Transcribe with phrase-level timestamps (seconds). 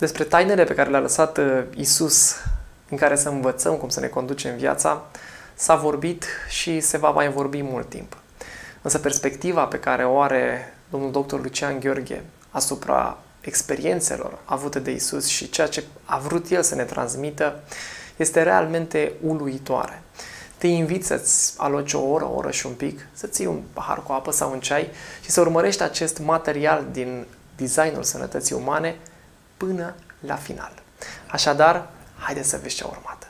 [0.00, 2.34] despre tainele pe care le-a lăsat uh, Isus,
[2.88, 5.02] în care să învățăm cum să ne conducem viața,
[5.54, 8.16] s-a vorbit și se va mai vorbi mult timp.
[8.82, 15.26] Însă perspectiva pe care o are domnul doctor Lucian Gheorghe asupra experiențelor avute de Isus
[15.26, 17.60] și ceea ce a vrut el să ne transmită
[18.16, 20.02] este realmente uluitoare.
[20.58, 24.02] Te invit să-ți aloci o oră, o oră și un pic, să ții un pahar
[24.02, 24.90] cu apă sau un ceai
[25.20, 27.26] și să urmărești acest material din
[27.56, 28.96] designul sănătății umane
[29.66, 29.94] până
[30.26, 30.72] la final.
[31.30, 31.88] Așadar,
[32.18, 33.28] haideți să vezi ce a urmat.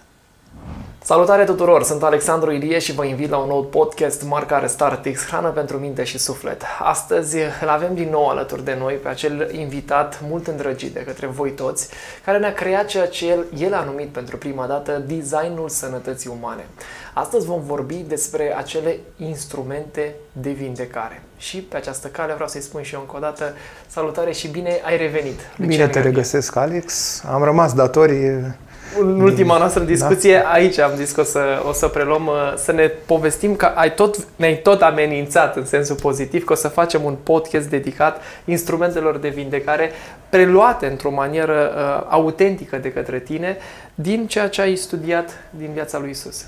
[1.03, 1.83] Salutare tuturor!
[1.83, 6.05] Sunt Alexandru Ilie și vă invit la un nou podcast marca Restartix, hrană pentru minte
[6.05, 6.63] și suflet.
[6.79, 11.27] Astăzi îl avem din nou alături de noi pe acel invitat mult îndrăgit de către
[11.27, 11.89] voi toți,
[12.25, 16.67] care ne-a creat ceea ce el, el a numit pentru prima dată designul sănătății umane.
[17.15, 21.23] Astăzi vom vorbi despre acele instrumente de vindecare.
[21.37, 23.55] Și pe această cale vreau să-i spun și eu încă o dată
[23.87, 25.41] salutare și bine ai revenit.
[25.67, 27.23] Bine te regăsesc, Alex.
[27.33, 28.55] Am rămas datorii
[28.99, 30.49] în ultima noastră discuție, da?
[30.49, 33.95] aici am zis că o să, o să preluăm, uh, să ne povestim că ai
[33.95, 39.17] tot, ne-ai tot amenințat în sensul pozitiv că o să facem un podcast dedicat instrumentelor
[39.17, 39.91] de vindecare
[40.29, 43.57] preluate într-o manieră uh, autentică de către tine
[43.95, 46.45] din ceea ce ai studiat din viața lui Isus.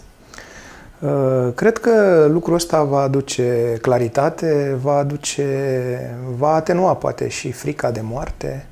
[1.02, 7.90] Uh, cred că lucrul ăsta va aduce claritate, va aduce, va atenua poate și frica
[7.90, 8.66] de moarte,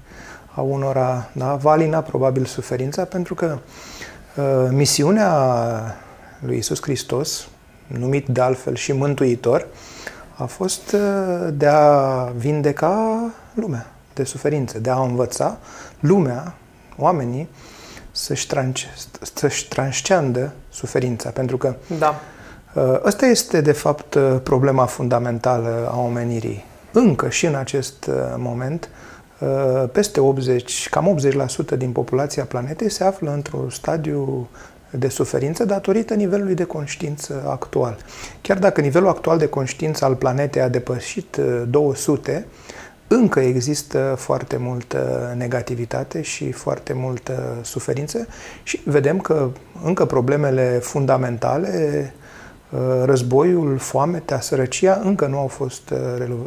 [0.54, 3.58] a unora, da, va alina probabil suferința, pentru că
[4.36, 5.32] uh, misiunea
[6.40, 7.48] lui Isus Hristos,
[7.86, 9.66] numit de altfel și Mântuitor,
[10.36, 13.20] a fost uh, de a vindeca
[13.54, 15.58] lumea de suferință, de a învăța
[16.00, 16.54] lumea,
[16.96, 17.48] oamenii,
[18.12, 18.84] să-și, tranș,
[19.34, 21.30] să-și transceandă suferința.
[21.30, 22.20] Pentru că da.
[22.74, 26.64] uh, ăsta este, de fapt, uh, problema fundamentală a omenirii.
[26.92, 28.88] Încă și în acest uh, moment,
[29.40, 31.18] Uh, peste 80, cam
[31.74, 34.48] 80% din populația planetei se află într-un stadiu
[34.90, 37.96] de suferință datorită nivelului de conștiință actual.
[38.40, 41.36] Chiar dacă nivelul actual de conștiință al planetei a depășit
[41.68, 42.52] 200, uh,
[43.12, 48.26] încă există foarte multă negativitate și foarte multă suferință
[48.62, 49.48] și vedem că
[49.84, 52.14] încă problemele fundamentale,
[52.70, 55.92] uh, războiul, foametea, sărăcia, încă nu au fost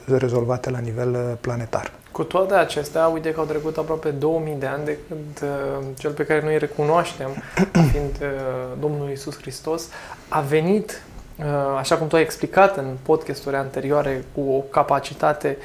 [0.06, 1.92] rezolvate la nivel planetar.
[2.14, 6.12] Cu toate acestea, uite că au trecut aproape 2000 de ani de când uh, cel
[6.12, 7.30] pe care noi îl recunoaștem,
[7.92, 9.90] fiind uh, Domnul Isus Hristos,
[10.28, 11.02] a venit,
[11.40, 11.46] uh,
[11.78, 15.58] așa cum tu ai explicat în podcasturi anterioare, cu o capacitate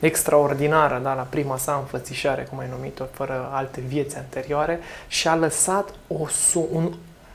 [0.00, 5.34] extraordinară, da, la prima sa înfățișare, cum ai numit-o, fără alte vieți anterioare, și a
[5.34, 6.26] lăsat o,
[6.72, 6.92] un,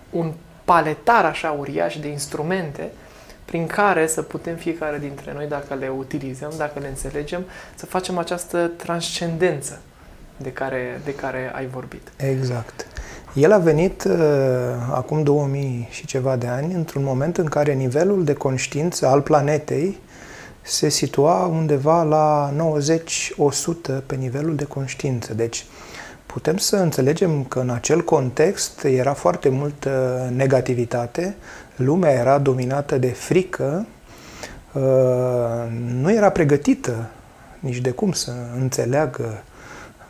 [0.09, 0.33] un
[0.66, 2.91] paletar așa uriaș de instrumente
[3.45, 7.44] prin care să putem fiecare dintre noi, dacă le utilizăm, dacă le înțelegem,
[7.75, 9.79] să facem această transcendență
[10.38, 12.11] de care, de care ai vorbit.
[12.16, 12.88] Exact.
[13.33, 14.16] El a venit uh,
[14.94, 20.00] acum 2000 și ceva de ani, într-un moment în care nivelul de conștiință al planetei
[20.61, 22.53] se situa undeva la
[23.99, 25.33] 90-100 pe nivelul de conștiință.
[25.33, 25.66] Deci
[26.25, 31.35] putem să înțelegem că în acel context era foarte multă negativitate,
[31.75, 33.85] lumea era dominată de frică,
[34.73, 34.81] uh,
[36.01, 37.09] nu era pregătită
[37.59, 39.44] nici de cum să înțeleagă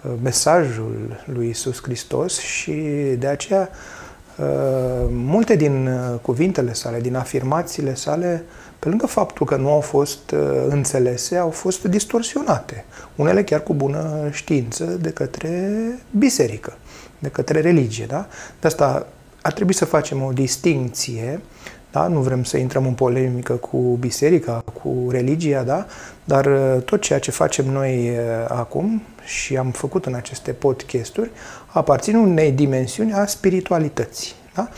[0.03, 2.72] uh, mesajul lui Isus Hristos și
[3.19, 3.69] de aceea
[4.35, 5.90] uh, multe din
[6.22, 8.44] cuvintele sale, din afirmațiile sale,
[8.81, 10.36] pe lângă faptul că nu au fost
[10.68, 12.86] înțelese, au fost distorsionate.
[13.16, 15.72] Unele chiar cu bună știință de către
[16.12, 16.74] biserică,
[17.20, 18.06] de către religie.
[18.06, 18.28] Da?
[18.59, 19.08] De asta
[19.41, 21.41] ar trebui să facem o distinție,
[21.91, 22.08] da?
[22.08, 25.86] nu vrem să intrăm în polemică cu biserica, cu religia, da?
[26.24, 28.16] dar uh, tot ceea ce facem noi uh,
[28.47, 31.31] acum și am făcut în aceste podcasturi
[31.66, 34.34] aparțin unei dimensiuni a spiritualității.
[34.56, 34.70] Da?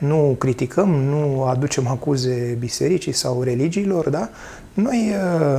[0.00, 4.28] Nu criticăm, nu aducem acuze bisericii sau religiilor, da?
[4.74, 5.12] Noi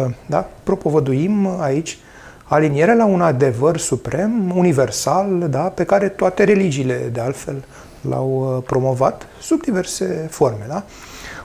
[0.06, 1.98] uh, da, propovăduim aici
[2.44, 7.64] aliniere la un adevăr suprem, universal, da, pe care toate religiile, de altfel,
[8.10, 10.66] l-au uh, promovat sub diverse forme.
[10.68, 10.84] Da?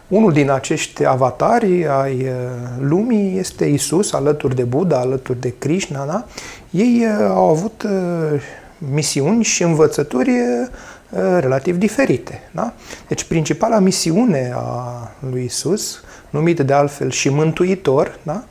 [0.08, 2.30] Unul din acești avatari ai uh,
[2.78, 6.04] lumii este Isus, alături de Buddha, alături de Krishna.
[6.04, 6.26] Da?
[6.70, 7.86] Ei uh, au avut
[8.78, 10.30] misiuni și învățături
[11.38, 12.50] relativ diferite.
[12.50, 12.72] Da?
[13.08, 16.00] Deci principala misiune a lui Isus,
[16.30, 18.44] numită de altfel și mântuitor, da?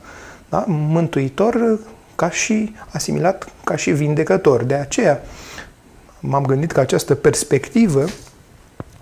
[0.48, 0.64] Da?
[0.66, 1.78] mântuitor
[2.14, 4.62] ca și asimilat ca și vindecător.
[4.62, 5.20] De aceea
[6.20, 8.04] m-am gândit că această perspectivă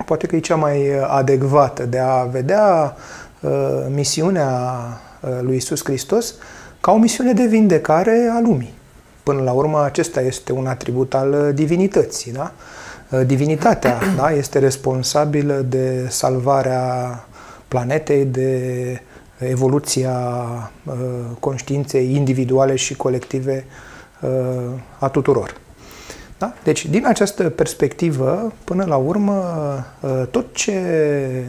[0.04, 2.96] poate că e cea mai uh, adecvată de a vedea
[3.40, 3.50] uh,
[3.88, 4.72] misiunea
[5.20, 6.34] uh, lui Isus Hristos
[6.80, 8.74] ca o misiune de vindecare a lumii.
[9.22, 12.32] Până la urmă, acesta este un atribut al divinității.
[12.32, 12.52] Da?
[13.26, 17.26] Divinitatea da, este responsabilă de salvarea
[17.68, 19.00] planetei, de
[19.38, 20.16] evoluția
[21.40, 23.64] conștiinței individuale și colective
[24.98, 25.62] a tuturor.
[26.38, 26.54] Da?
[26.64, 29.42] Deci, din această perspectivă, până la urmă,
[30.02, 30.72] ă, tot ce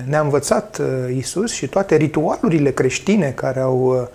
[0.08, 4.10] ne-a învățat ă, Isus și toate ritualurile creștine care au ă,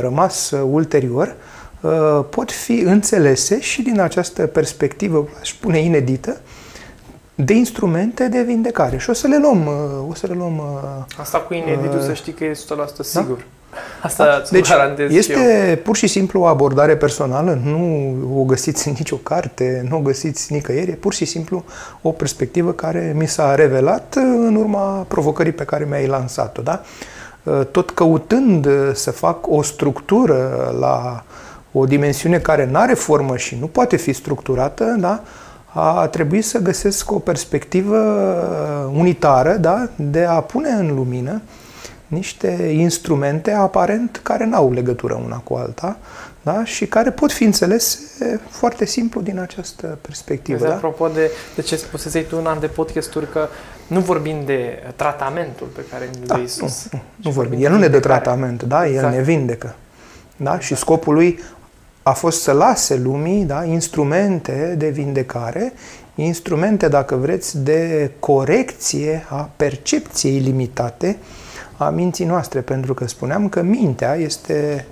[0.00, 1.34] rămas ulterior,
[2.30, 6.40] pot fi înțelese și din această perspectivă, aș spune inedită,
[7.34, 8.98] de instrumente de vindecare.
[8.98, 9.68] Și o să le luăm.
[10.08, 10.62] O să le luăm
[11.18, 12.56] Asta cu ineditul, uh, să știi că e 100%
[13.02, 13.36] sigur.
[13.36, 13.44] Da?
[14.02, 14.42] Asta da?
[14.50, 14.70] deci
[15.08, 15.76] este eu.
[15.76, 20.52] pur și simplu o abordare personală, nu o găsiți în nicio carte, nu o găsiți
[20.52, 21.64] nicăieri, e pur și simplu
[22.02, 26.62] o perspectivă care mi s-a revelat în urma provocării pe care mi-ai lansat-o.
[26.62, 26.82] Da?
[27.70, 31.24] Tot căutând să fac o structură la
[31.72, 35.22] o dimensiune care nu are formă și nu poate fi structurată, da?
[35.74, 37.98] A trebuit să găsesc o perspectivă
[38.94, 39.88] unitară da?
[39.96, 41.42] de a pune în lumină
[42.06, 45.96] niște instrumente aparent care n-au legătură una cu alta
[46.42, 46.64] da?
[46.64, 50.56] și care pot fi înțelese foarte simplu din această perspectivă.
[50.56, 50.88] Exact, da?
[50.88, 53.48] Apropo de, de ce spusesei tu în an de podcasturi că
[53.86, 56.88] nu vorbim de tratamentul pe care îl da, dă Iisus.
[56.90, 57.64] Nu, nu, nu vorbim.
[57.64, 58.86] El nu ne dă tratament, da?
[58.86, 59.14] El exact.
[59.14, 59.74] ne vindecă.
[60.36, 60.42] Da?
[60.42, 60.62] Exact.
[60.62, 61.40] Și scopul lui
[62.02, 65.72] a fost să lase lumii da, instrumente de vindecare,
[66.14, 71.16] instrumente, dacă vreți, de corecție a percepției limitate
[71.76, 74.86] a minții noastre, pentru că spuneam că mintea este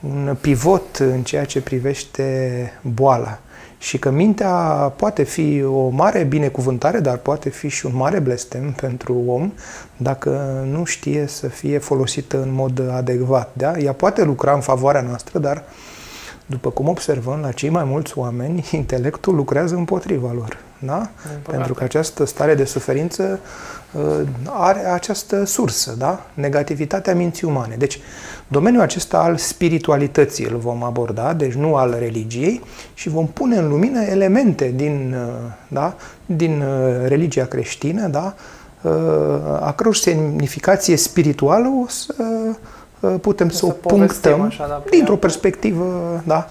[0.00, 3.38] un pivot în ceea ce privește boala
[3.78, 4.52] și că mintea
[4.96, 9.52] poate fi o mare binecuvântare, dar poate fi și un mare blestem pentru om
[9.96, 13.50] dacă nu știe să fie folosită în mod adecvat.
[13.52, 13.78] Da?
[13.78, 15.64] Ea poate lucra în favoarea noastră, dar
[16.46, 20.58] după cum observăm la cei mai mulți oameni, intelectul lucrează împotriva lor.
[20.84, 21.10] Da?
[21.42, 23.40] Pentru că această stare de suferință
[23.92, 26.26] uh, are această sursă, da?
[26.34, 27.74] negativitatea minții umane.
[27.78, 27.98] Deci,
[28.48, 32.62] domeniul acesta al spiritualității îl vom aborda, deci nu al religiei,
[32.94, 35.94] și vom pune în lumină elemente din, uh, da?
[36.26, 38.34] din uh, religia creștină, da?
[39.60, 42.14] a căror semnificație spirituală o să
[43.06, 46.48] putem să, să o punctăm așa, da, dintr-o perspectivă da?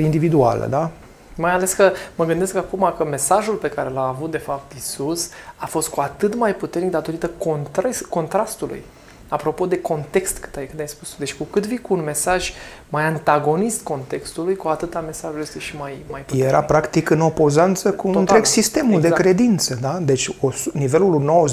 [0.00, 0.66] individuală.
[0.70, 0.90] Da?
[1.34, 5.30] Mai ales că mă gândesc acum că mesajul pe care l-a avut de fapt Isus
[5.56, 8.84] a fost cu atât mai puternic datorită contrast, contrastului.
[9.32, 11.14] Apropo de context, cât ai, cât ai spus.
[11.18, 12.52] Deci cu cât vii cu un mesaj
[12.88, 16.48] mai antagonist contextului, cu atâta mesajul este și mai, mai puternic.
[16.48, 18.20] Era practic în opozanță cu Total.
[18.20, 19.16] întreg sistemul exact.
[19.16, 19.78] de credință.
[19.80, 19.98] Da?
[20.02, 21.48] Deci o, nivelul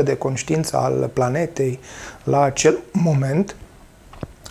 [0.00, 1.78] 90-100 de conștiință al planetei
[2.24, 3.56] la acel moment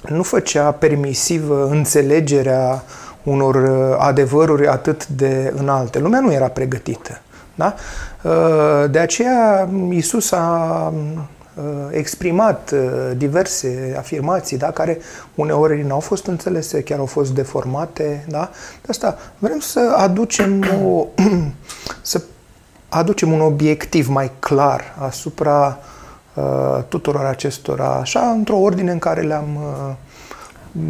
[0.01, 2.83] nu făcea permisivă înțelegerea
[3.24, 6.00] unor uh, adevăruri atât de înalte.
[6.00, 7.21] Lumea nu era pregătită.
[7.56, 7.75] Da?
[8.24, 11.19] Uh, de aceea Isus a uh,
[11.91, 12.73] exprimat
[13.17, 14.97] diverse afirmații da, care
[15.35, 18.25] uneori nu au fost înțelese, chiar au fost deformate.
[18.27, 18.50] Da?
[18.81, 21.06] De asta vrem să aducem, o,
[22.01, 22.21] să
[22.89, 25.80] aducem un obiectiv mai clar asupra
[26.33, 29.95] uh, tuturor acestora, așa, într-o ordine în care le-am uh,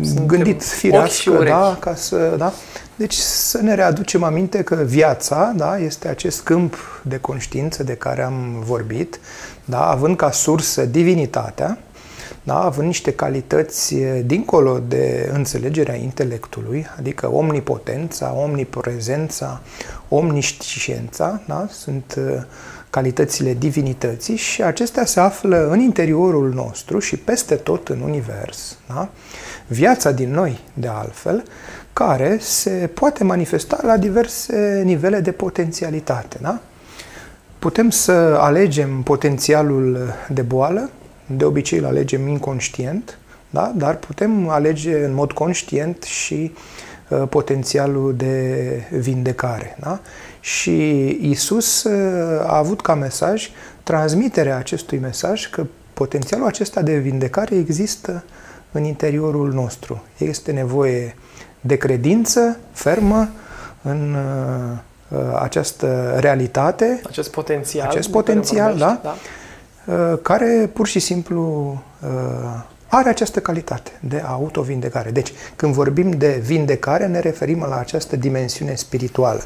[0.01, 2.53] suntem gândit firească, da, ca să, da?
[2.95, 8.23] Deci să ne readucem aminte că viața, da, este acest câmp de conștiință de care
[8.23, 9.19] am vorbit,
[9.69, 11.77] da, având ca sursă divinitatea,
[12.43, 13.95] da, având niște calități
[14.25, 19.61] dincolo de înțelegerea intelectului, adică omnipotența, omniprezența,
[20.09, 22.19] omnisciența, da, sunt
[22.89, 28.77] calitățile divinității și acestea se află în interiorul nostru și peste tot în univers.
[28.87, 29.09] Da?
[29.69, 31.43] viața din noi, de altfel,
[31.93, 36.37] care se poate manifesta la diverse nivele de potențialitate.
[36.41, 36.59] Da?
[37.59, 40.89] Putem să alegem potențialul de boală,
[41.25, 43.17] de obicei îl alegem inconștient,
[43.49, 43.73] da?
[43.75, 46.53] dar putem alege în mod conștient și
[47.09, 48.65] uh, potențialul de
[48.99, 49.77] vindecare.
[49.79, 49.99] Da?
[50.39, 53.49] Și Isus uh, a avut ca mesaj
[53.83, 58.23] transmiterea acestui mesaj că potențialul acesta de vindecare există
[58.71, 60.03] în interiorul nostru.
[60.17, 61.15] Este nevoie
[61.61, 63.29] de credință fermă
[63.81, 64.77] în uh,
[65.39, 67.01] această realitate.
[67.07, 67.87] Acest potențial.
[67.87, 69.15] Acest potențial, da, da.
[69.93, 72.09] Uh, care pur și simplu uh,
[72.87, 75.09] are această calitate de autovindecare.
[75.11, 79.43] Deci, când vorbim de vindecare, ne referim la această dimensiune spirituală.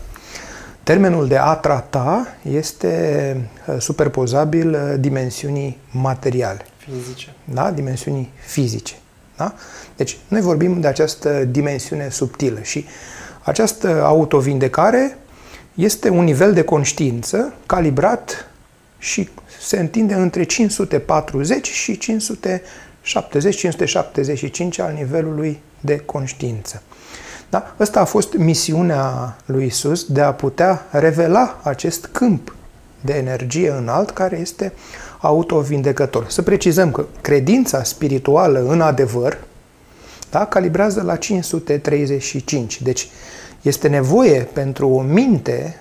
[0.84, 6.66] Termenul de a trata este uh, superpozabil uh, dimensiunii materiale.
[6.78, 7.34] Fizice.
[7.44, 7.72] Da?
[7.72, 8.94] Dimensiunii fizice.
[9.38, 9.54] Da?
[9.96, 12.86] Deci, noi vorbim de această dimensiune subtilă și
[13.44, 15.18] această autovindecare
[15.74, 18.52] este un nivel de conștiință calibrat
[18.98, 22.00] și se întinde între 540 și
[23.06, 26.82] 570-575 al nivelului de conștiință.
[27.50, 27.76] Da?
[27.80, 32.56] Ăsta a fost misiunea lui Isus de a putea revela acest câmp
[33.02, 34.74] de energie înalt care este
[35.20, 36.30] autovindecător.
[36.30, 39.38] Să precizăm că credința spirituală în adevăr
[40.34, 42.82] da, calibrează la 535.
[42.82, 43.10] Deci
[43.64, 45.78] este nevoie pentru o minte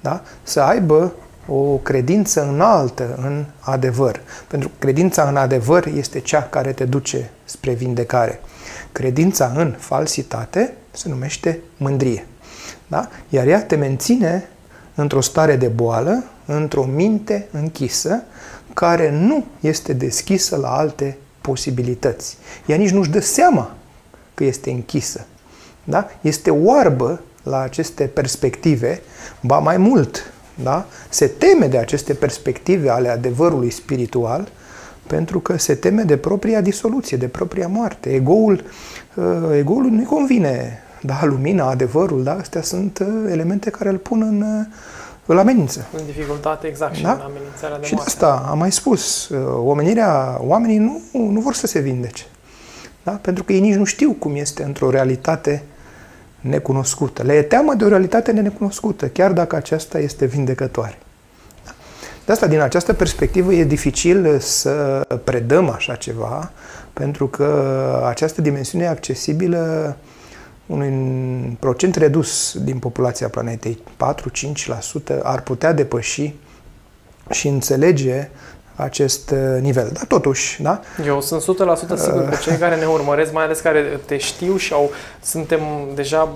[0.00, 1.12] da, să aibă
[1.46, 4.20] o credință înaltă în adevăr.
[4.48, 8.40] Pentru că credința în adevăr este cea care te duce spre vindecare.
[8.92, 12.26] Credința în falsitate se numește mândrie.
[12.86, 13.08] Da?
[13.28, 14.48] Iar ea te menține
[14.94, 18.22] într-o stare de boală, într-o minte închisă,
[18.74, 22.36] care nu este deschisă la alte posibilități.
[22.66, 23.74] Ea nici nu-și dă seama
[24.34, 25.26] că este închisă.
[25.84, 26.08] Da?
[26.20, 29.02] Este oarbă la aceste perspective,
[29.40, 30.86] ba mai mult, da?
[31.08, 34.48] se teme de aceste perspective ale adevărului spiritual,
[35.06, 38.14] pentru că se teme de propria disoluție, de propria moarte.
[38.14, 38.64] Egoul,
[39.14, 39.24] uh,
[39.56, 44.42] egoul nu-i convine, da, lumina, adevărul, da, astea sunt uh, elemente care îl pun în,
[44.42, 44.66] uh,
[45.26, 45.86] îl amenință.
[45.96, 47.12] În dificultate, exact, și da?
[47.12, 49.30] în amenințarea de Și de asta am mai spus,
[49.64, 52.24] omenirea, oamenii nu, nu vor să se vindece.
[53.02, 53.10] Da?
[53.10, 55.62] Pentru că ei nici nu știu cum este într-o realitate
[56.40, 57.22] necunoscută.
[57.22, 60.98] Le e teamă de o realitate necunoscută, chiar dacă aceasta este vindecătoare.
[62.24, 66.50] De asta, din această perspectivă, e dificil să predăm așa ceva,
[66.92, 69.96] pentru că această dimensiune e accesibilă
[70.66, 73.82] unui procent redus din populația planetei,
[75.14, 76.34] 4-5%, ar putea depăși
[77.30, 78.28] și înțelege
[78.82, 79.90] acest uh, nivel.
[79.92, 80.80] Dar totuși, da?
[81.06, 81.44] Eu sunt 100%
[81.96, 84.90] sigur că cei care ne urmăresc, mai ales care te știu și au,
[85.22, 85.60] suntem
[85.94, 86.28] deja,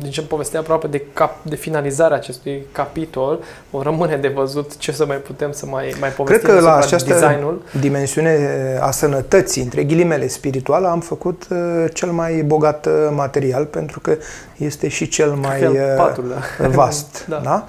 [0.00, 4.92] din ce povestea aproape de, cap, de finalizarea acestui capitol, o rămâne de văzut ce
[4.92, 7.62] să mai putem să mai, mai povestim Cred că la această designul.
[7.80, 8.38] dimensiune
[8.80, 14.16] a sănătății, între ghilimele spirituală, am făcut uh, cel mai bogat uh, material, pentru că
[14.56, 15.60] este și cel mai
[15.96, 16.68] patul, da.
[16.68, 17.24] vast.
[17.28, 17.40] da.
[17.44, 17.66] da?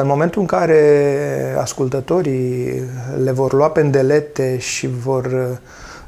[0.00, 2.82] În momentul în care ascultătorii
[3.22, 5.58] le vor lua pendelete și vor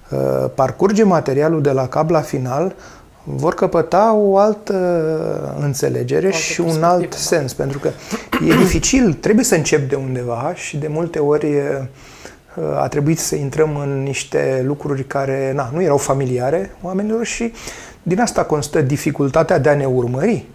[0.08, 2.74] uh, parcurge materialul de la cap la final,
[3.24, 4.76] vor căpăta o altă
[5.60, 7.16] înțelegere altă și un alt da.
[7.16, 7.90] sens, pentru că
[8.48, 13.34] e dificil, trebuie să încep de undeva și de multe ori uh, a trebuit să
[13.34, 17.52] intrăm în niște lucruri care na, nu erau familiare oamenilor și
[18.02, 20.46] din asta constă dificultatea de a ne urmări.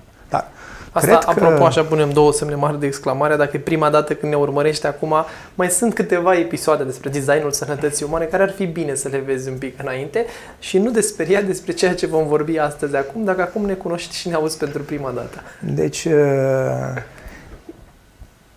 [0.93, 1.67] Dar Asta, Cred apropo, că...
[1.67, 3.35] așa punem două semne mari de exclamare.
[3.35, 5.13] Dacă e prima dată când ne urmărești acum,
[5.55, 9.49] mai sunt câteva episoade despre designul sănătății umane care ar fi bine să le vezi
[9.49, 10.25] un pic înainte
[10.59, 14.15] și nu de speriat despre ceea ce vom vorbi astăzi acum, dacă acum ne cunoști
[14.15, 15.43] și ne auzi pentru prima dată.
[15.59, 16.13] Deci, uh,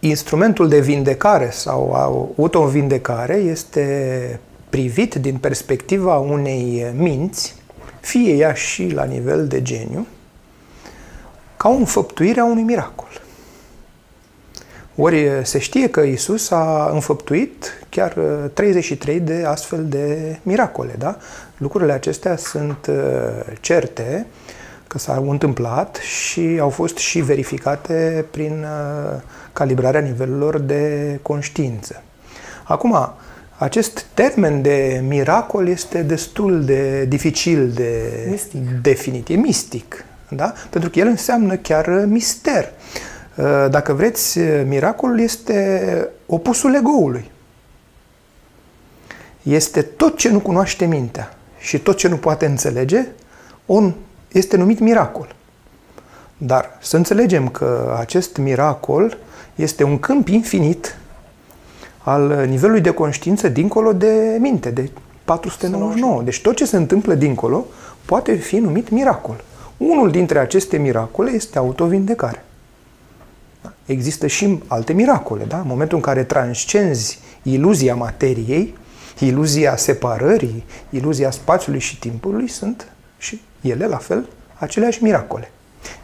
[0.00, 1.92] instrumentul de vindecare sau
[2.38, 7.54] autovindecare este privit din perspectiva unei minți,
[8.00, 10.06] fie ea și la nivel de geniu,
[11.62, 13.20] ca o înfăptuire a unui miracol.
[14.96, 18.12] Ori se știe că Isus a înfăptuit chiar
[18.52, 21.16] 33 de astfel de miracole, da?
[21.56, 22.90] Lucrurile acestea sunt
[23.60, 24.26] certe
[24.86, 28.66] că s-au întâmplat și au fost și verificate prin
[29.52, 32.02] calibrarea nivelurilor de conștiință.
[32.62, 33.14] Acum,
[33.58, 38.60] acest termen de miracol este destul de dificil de mistic.
[38.82, 39.28] definit.
[39.28, 40.04] E mistic.
[40.36, 40.52] Da?
[40.70, 42.72] Pentru că el înseamnă chiar mister.
[43.36, 47.30] Uh, dacă vreți, miracolul este opusul egoului.
[49.42, 53.06] Este tot ce nu cunoaște mintea și tot ce nu poate înțelege,
[53.66, 53.94] on
[54.32, 55.34] este numit miracol.
[56.36, 59.18] Dar să înțelegem că acest miracol
[59.54, 60.96] este un câmp infinit
[61.98, 64.90] al nivelului de conștiință dincolo de minte, de
[65.24, 66.22] 499.
[66.22, 67.66] Deci tot ce se întâmplă dincolo
[68.04, 69.44] poate fi numit miracol.
[69.88, 72.44] Unul dintre aceste miracole este autovindecare.
[73.62, 73.72] Da?
[73.86, 75.44] Există și alte miracole.
[75.44, 75.58] Da?
[75.58, 78.76] În momentul în care transcenzi iluzia materiei,
[79.18, 85.50] iluzia separării, iluzia spațiului și timpului, sunt și ele, la fel, aceleași miracole.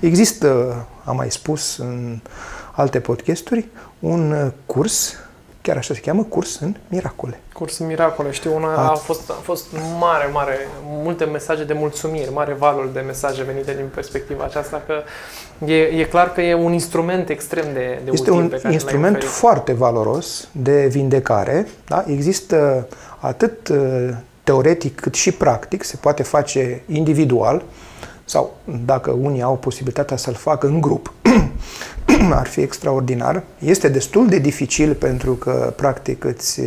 [0.00, 2.18] Există, am mai spus în
[2.72, 3.66] alte podcasturi,
[3.98, 5.14] un curs
[5.68, 7.40] chiar așa se cheamă, curs în miracole.
[7.52, 9.66] Curs în miracole, știu, una a, a, fost, a fost
[9.98, 10.68] mare, mare,
[11.02, 15.02] multe mesaje de mulțumiri, mare valul de mesaje venite din perspectiva aceasta, că
[15.64, 18.72] e, e clar că e un instrument extrem de, de este util un pe care
[18.72, 22.04] instrument foarte valoros de vindecare, da?
[22.06, 24.08] Există atât uh,
[24.44, 27.62] teoretic cât și practic, se poate face individual
[28.28, 31.12] sau dacă unii au posibilitatea să-l facă în grup,
[32.30, 33.42] ar fi extraordinar.
[33.58, 36.60] Este destul de dificil pentru că practic îți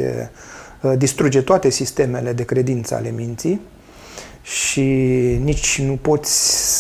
[0.98, 3.62] distruge toate sistemele de credință ale minții
[4.42, 4.82] și
[5.44, 6.32] nici nu poți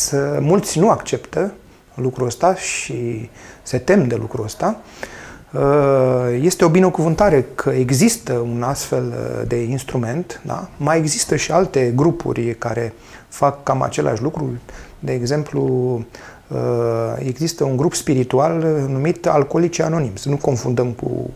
[0.08, 0.38] să...
[0.42, 1.54] Mulți nu acceptă
[1.94, 3.30] lucrul ăsta și
[3.64, 4.82] se tem de lucrul ăsta.
[5.52, 10.42] Uh, este o binecuvântare că există un astfel uh, de instrument.
[10.46, 10.70] Da?
[10.78, 12.94] Mai există și alte grupuri care
[13.28, 14.50] fac cam același lucru.
[15.00, 15.62] De exemplu,
[16.48, 16.58] uh,
[17.18, 20.18] există un grup spiritual numit Alcoolici Anonimi.
[20.18, 21.30] Să nu confundăm cu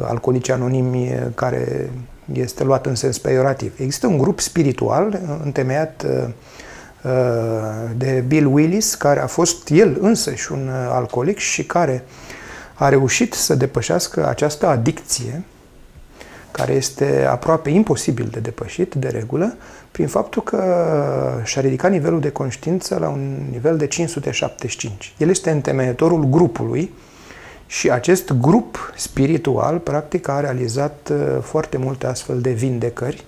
[0.00, 1.90] Alcoolici Anonimi care
[2.32, 3.72] este luat în sens peiorativ.
[3.76, 6.06] Există un grup spiritual întemeiat
[7.96, 12.04] de Bill Willis, care a fost el însăși un alcoolic și care
[12.82, 15.42] a reușit să depășească această adicție,
[16.50, 19.56] care este aproape imposibil de depășit, de regulă,
[19.90, 20.60] prin faptul că
[21.44, 25.14] și-a ridicat nivelul de conștiință la un nivel de 575.
[25.18, 26.92] El este întemeietorul grupului
[27.66, 33.24] și acest grup spiritual, practic, a realizat uh, foarte multe astfel de vindecări,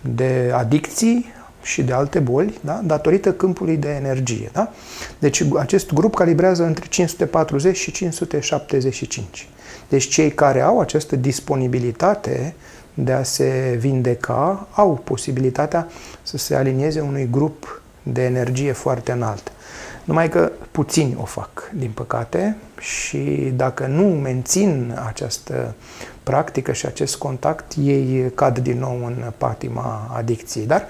[0.00, 1.34] de adicții,
[1.66, 2.80] și de alte boli, da?
[2.84, 4.50] datorită câmpului de energie.
[4.52, 4.72] Da?
[5.18, 9.48] Deci acest grup calibrează între 540 și 575.
[9.88, 12.54] Deci cei care au această disponibilitate
[12.94, 15.88] de a se vindeca au posibilitatea
[16.22, 19.52] să se alinieze unui grup de energie foarte înalt.
[20.04, 25.74] Numai că puțini o fac, din păcate, și dacă nu mențin această
[26.22, 30.66] practică și acest contact, ei cad din nou în patima adicției.
[30.66, 30.86] Dar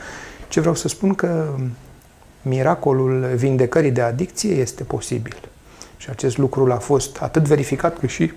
[0.49, 1.49] ce vreau să spun că
[2.43, 5.37] miracolul vindecării de adicție este posibil.
[5.97, 8.33] Și acest lucru a fost atât verificat cât și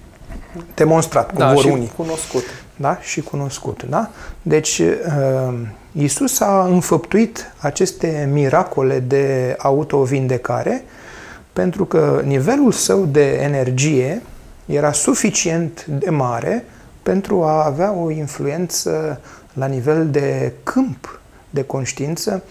[0.73, 1.91] demonstrat, cum da, vor și unii.
[1.95, 2.43] cunoscut.
[2.75, 3.83] Da, și cunoscut.
[3.83, 4.09] Da?
[4.41, 5.53] Deci, uh,
[5.91, 10.83] Isus a înfăptuit aceste miracole de autovindecare
[11.53, 14.21] pentru că nivelul său de energie
[14.65, 16.65] era suficient de mare
[17.03, 19.21] pentru a avea o influență
[19.53, 21.18] la nivel de câmp
[21.49, 22.43] de conștiință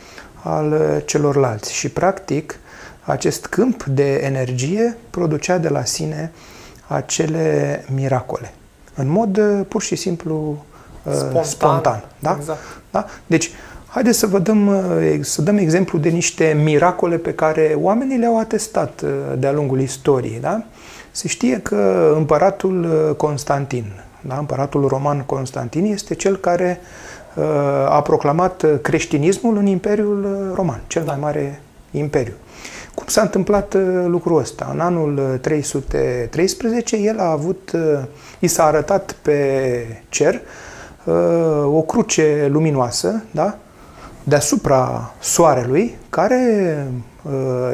[0.43, 1.75] al uh, celorlalți.
[1.75, 2.59] Și, practic,
[3.05, 6.33] acest câmp de energie producea de la sine
[6.87, 8.53] acele miracole.
[8.95, 10.65] În mod uh, pur și simplu
[11.03, 11.45] uh, spontan.
[11.45, 12.37] spontan da?
[12.39, 12.59] Exact.
[12.91, 13.07] Da?
[13.27, 13.51] Deci,
[13.87, 14.71] haideți să vă dăm,
[15.21, 19.05] să dăm exemplu de niște miracole pe care oamenii le-au atestat
[19.39, 20.41] de-a lungul istoriei.
[20.41, 20.63] Da?
[21.11, 23.85] Se știe că împăratul Constantin,
[24.21, 24.39] da?
[24.39, 27.18] împăratul roman Constantin, este cel care Uh,
[27.89, 32.35] a proclamat creștinismul în Imperiul Roman, cel mai mare imperiu.
[32.99, 34.71] Cum s-a întâmplat uh, lucrul ăsta?
[34.73, 37.81] În anul 313 el a avut, uh,
[38.39, 40.41] i s-a arătat pe cer
[41.65, 43.59] o cruce luminoasă, da?
[44.23, 46.87] deasupra soarelui, care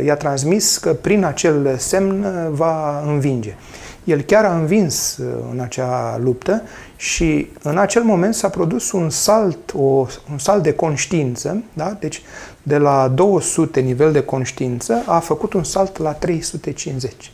[0.04, 3.56] i-a transmis că prin acel semn va învinge.
[4.04, 5.18] El chiar a învins
[5.52, 6.62] în acea luptă
[7.04, 11.96] și în acel moment s-a produs un salt, o, un salt de conștiință, da?
[12.00, 12.22] deci
[12.62, 17.30] de la 200 nivel de conștiință a făcut un salt la 350.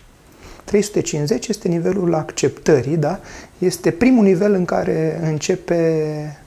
[0.64, 3.18] 350 este nivelul acceptării, da?
[3.58, 6.40] este primul nivel în care începe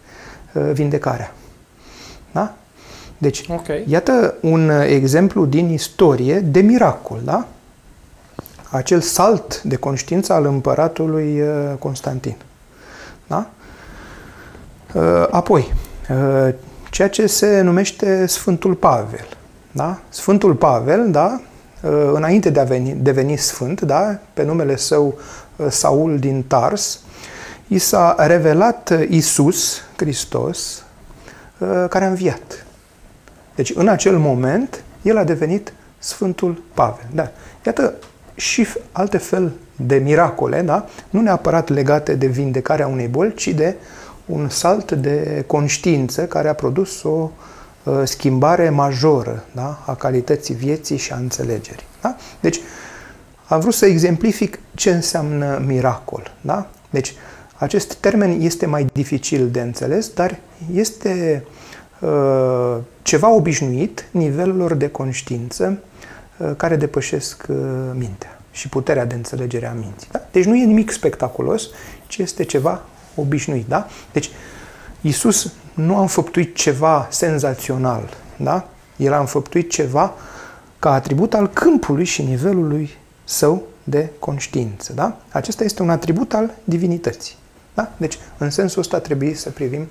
[0.53, 1.33] uh, vindecarea.
[2.31, 2.55] Da?
[3.17, 3.83] Deci, okay.
[3.87, 7.47] iată un exemplu din istorie de miracol, da?
[8.69, 11.47] Acel salt de conștiință al împăratului uh,
[11.79, 12.35] Constantin.
[13.27, 13.49] Da?
[14.93, 15.73] Uh, apoi,
[16.09, 16.53] uh,
[16.89, 19.27] ceea ce se numește Sfântul Pavel.
[19.71, 19.99] Da?
[20.09, 21.41] Sfântul Pavel, da,
[21.81, 25.17] uh, înainte de a veni, deveni sfânt, da, pe numele său
[25.69, 26.99] Saul din Tars,
[27.67, 30.83] i s-a revelat Isus Hristos,
[31.89, 32.65] care a înviat.
[33.55, 37.05] Deci, în acel moment, el a devenit Sfântul Pavel.
[37.13, 37.31] Da.
[37.65, 37.93] Iată
[38.35, 40.85] și alte fel de miracole, da?
[41.09, 43.75] nu neapărat legate de vindecarea unei boli, ci de
[44.25, 47.29] un salt de conștiință care a produs o
[47.83, 49.83] uh, schimbare majoră da?
[49.85, 51.85] a calității vieții și a înțelegerii.
[52.01, 52.15] Da?
[52.39, 52.59] Deci,
[53.47, 56.31] am vrut să exemplific ce înseamnă miracol.
[56.41, 56.67] Da?
[56.89, 57.13] Deci,
[57.55, 60.39] acest termen este mai dificil de înțeles, dar
[60.73, 61.43] este
[61.99, 65.77] uh, ceva obișnuit nivelurilor de conștiință
[66.37, 67.55] uh, care depășesc uh,
[67.93, 70.07] mintea și puterea de înțelegere a minții.
[70.11, 70.21] Da?
[70.31, 71.69] Deci nu e nimic spectaculos,
[72.07, 72.81] ci este ceva
[73.15, 73.67] obișnuit.
[73.67, 73.87] Da?
[74.11, 74.29] Deci
[75.01, 78.17] Isus nu a înfăptuit ceva senzațional.
[78.37, 78.67] Da?
[78.95, 80.13] El a înfăptuit ceva
[80.79, 82.89] ca atribut al câmpului și nivelului
[83.23, 84.93] său de conștiință.
[84.93, 85.17] Da?
[85.31, 87.35] Acesta este un atribut al divinității.
[87.73, 87.91] Da?
[87.97, 89.87] Deci, în sensul ăsta trebuie să privim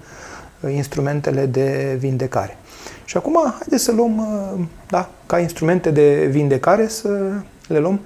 [0.61, 2.57] uh, instrumentele de vindecare.
[3.05, 7.33] Și acum, haideți să luăm, uh, da, ca instrumente de vindecare, să
[7.68, 8.01] le luăm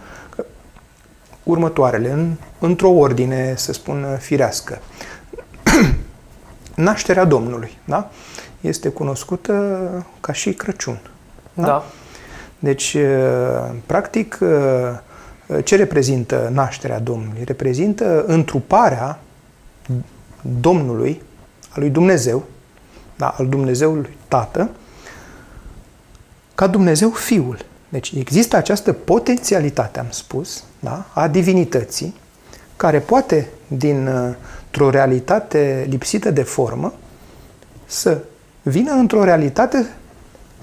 [1.46, 4.78] următoarele, în, într-o ordine, să spun, firească.
[6.74, 8.11] Nașterea Domnului, da?
[8.61, 10.98] Este cunoscută ca și Crăciun.
[11.54, 11.62] Da.
[11.62, 11.85] da.
[12.59, 12.96] Deci,
[13.87, 14.38] practic,
[15.64, 17.44] ce reprezintă nașterea Domnului?
[17.44, 19.18] Reprezintă întruparea
[20.61, 21.22] Domnului,
[21.70, 22.44] al lui Dumnezeu,
[23.16, 24.70] da, al Dumnezeului Tată,
[26.54, 27.64] ca Dumnezeu Fiul.
[27.88, 32.14] Deci există această potențialitate, am spus, da, a divinității,
[32.77, 36.94] care poate, dintr-o realitate lipsită de formă,
[37.87, 38.18] să
[38.62, 39.87] vină într-o realitate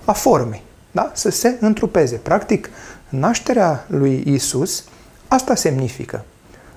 [0.05, 1.12] a formei, da?
[1.13, 2.15] să se întrupeze.
[2.15, 2.69] Practic,
[3.09, 4.83] nașterea lui Isus
[5.27, 6.25] asta semnifică.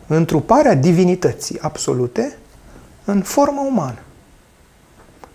[0.06, 2.36] Întruparea divinității absolute
[3.04, 3.98] în formă umană.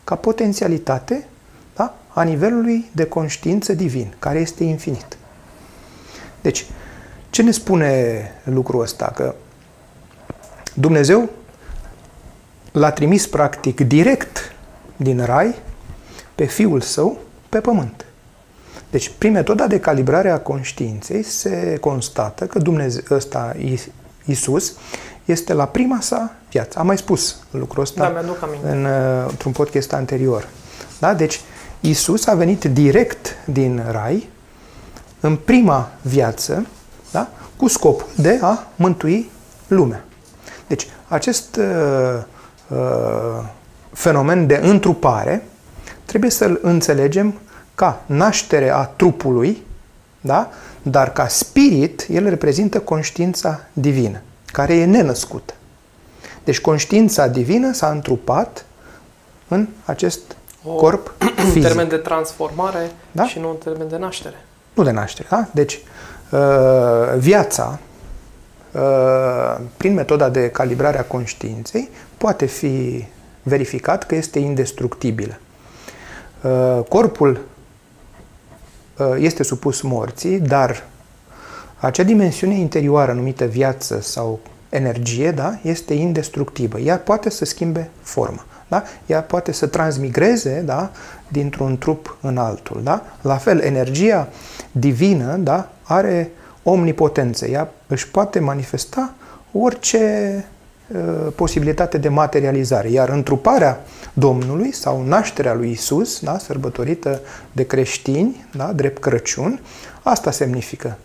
[0.04, 1.31] Ca potențialitate da?
[2.14, 5.18] A nivelului de conștiință divin, care este infinit.
[6.42, 6.66] Deci,
[7.30, 9.12] ce ne spune lucrul ăsta?
[9.16, 9.36] Că
[10.74, 11.30] Dumnezeu
[12.72, 14.54] l-a trimis practic direct
[14.96, 15.56] din rai
[16.36, 17.18] pe Fiul Său
[17.50, 18.06] pe pământ.
[18.90, 23.56] Deci, prin metoda de calibrare a conștiinței se constată că Dumnezeu ăsta,
[24.26, 24.74] Isus,
[25.26, 26.80] este la prima sa viață.
[26.80, 28.20] Am mai spus lucrul ăsta da,
[28.70, 30.48] în, uh, într-un podcast anterior.
[31.00, 31.14] Da?
[31.14, 31.42] Deci,
[31.82, 34.30] Isus a venit direct din rai
[35.20, 36.66] în prima viață
[37.12, 37.30] da?
[37.56, 39.30] cu scopul de a mântui
[39.68, 40.04] lumea.
[40.68, 42.24] Deci, acest uh,
[42.68, 43.44] uh,
[43.92, 45.44] fenomen de întrupare
[46.06, 47.34] trebuie să-l înțelegem
[47.76, 49.64] ca naștere a trupului,
[50.22, 50.50] da?
[50.82, 55.54] dar ca spirit, el reprezintă conștiința divină, care e nenăscută.
[56.44, 58.66] Deci conștiința divină s-a întrupat
[59.48, 60.22] în acest
[60.64, 61.56] o, corp fizic.
[61.56, 63.28] Un termen de transformare da?
[63.28, 64.36] și nu un termen de naștere.
[64.74, 65.48] Nu de naștere, da?
[65.52, 65.80] Deci,
[66.30, 67.80] uh, viața,
[68.72, 73.06] uh, prin metoda de calibrare a conștiinței, poate fi
[73.44, 75.40] verificat că este indestructibilă.
[76.42, 77.40] Uh, corpul
[79.18, 80.84] este supus morții, dar
[81.80, 86.80] acea dimensiune interioară numită viață sau energie, da, este indestructibă.
[86.80, 88.46] Ea poate să schimbe formă.
[88.72, 88.84] Da?
[89.06, 90.92] Ea poate să transmigreze da,
[91.28, 92.82] dintr-un trup în altul.
[92.84, 93.04] Da?
[93.22, 94.28] La fel, energia
[94.72, 96.32] divină da, are
[96.64, 97.48] omnipotență.
[97.48, 99.14] Ea își poate manifesta
[99.52, 100.46] orice
[100.88, 102.90] uh, posibilitate de materializare.
[102.90, 103.80] Iar întruparea
[104.14, 107.20] Domnului sau nașterea lui Isus, da, sărbătorită
[107.52, 109.62] de creștini, da, drept Crăciun,
[110.04, 110.98] asta semnifică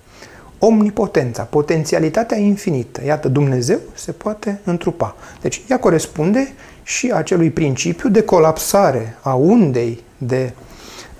[0.59, 3.05] omnipotența, potențialitatea infinită.
[3.05, 5.16] Iată, Dumnezeu se poate întrupa.
[5.40, 6.48] Deci, ea corespunde
[6.87, 10.53] și acelui principiu de colapsare a undei de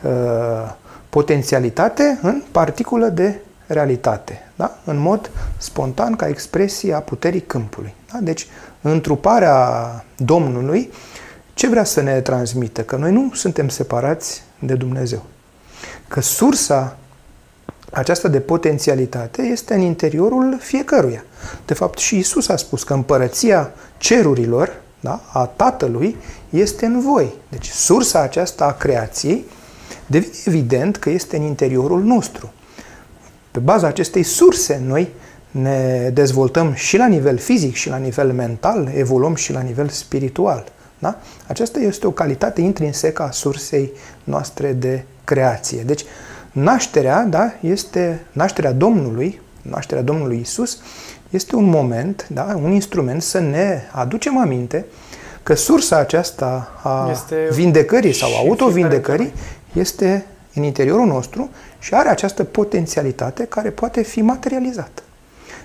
[0.03, 0.73] uh,
[1.09, 4.79] potențialitate în particulă de realitate, da?
[4.85, 7.95] în mod spontan ca expresie a puterii câmpului.
[8.13, 8.19] Da?
[8.19, 8.47] Deci,
[8.81, 10.91] întruparea Domnului,
[11.55, 12.83] ce vrea să ne transmită?
[12.83, 15.23] Că noi nu suntem separați de Dumnezeu.
[16.09, 16.97] Că sursa
[17.91, 21.25] aceasta de potențialitate este în interiorul fiecăruia.
[21.65, 26.17] De fapt, și Isus a spus că împărăția cerurilor, da, a Tatălui,
[26.51, 27.33] este în voi.
[27.49, 29.45] Deci, sursa aceasta a creației
[30.07, 32.53] devine evident că este în interiorul nostru.
[33.51, 35.09] Pe baza acestei surse, noi
[35.51, 40.65] ne dezvoltăm și la nivel fizic, și la nivel mental, evoluăm și la nivel spiritual.
[40.99, 41.21] Da?
[41.47, 43.93] Aceasta este o calitate intrinsecă a sursei
[44.25, 45.83] noastre de creație.
[45.83, 46.05] Deci,
[46.57, 50.79] Nașterea, da, este nașterea Domnului, nașterea Domnului Isus,
[51.31, 54.85] este un moment, da, un instrument să ne aducem aminte
[55.43, 59.33] că sursa aceasta a este vindecării sau autovindecării
[59.73, 65.03] este în interiorul nostru și are această potențialitate care poate fi materializată.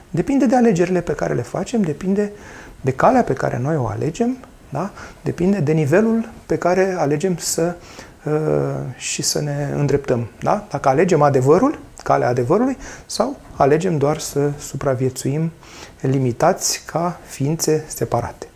[0.10, 2.32] Depinde de alegerile pe care le facem, depinde
[2.82, 4.38] de calea pe care noi o alegem,
[4.70, 4.92] da?
[5.22, 7.76] depinde de nivelul pe care alegem să
[8.26, 8.32] Uh,
[8.98, 10.28] și să ne îndreptăm.
[10.40, 10.66] Da?
[10.70, 15.52] Dacă alegem adevărul, calea adevărului, sau alegem doar să supraviețuim
[16.02, 18.48] limitați ca ființe separate,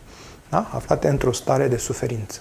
[0.48, 0.70] da?
[0.74, 2.40] aflate într-o stare de suferință.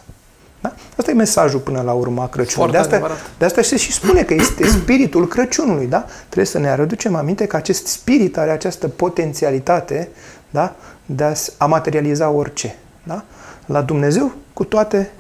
[0.61, 0.73] Da?
[0.97, 2.73] Asta e mesajul până la urma Crăciunului.
[2.73, 5.87] De asta, de asta se și spune că este spiritul Crăciunului.
[5.87, 6.05] Da?
[6.25, 10.09] Trebuie să ne reducem aminte că acest spirit are această potențialitate
[10.49, 10.75] da?
[11.05, 12.75] de a materializa orice.
[13.03, 13.23] Da?
[13.65, 15.11] La Dumnezeu cu toate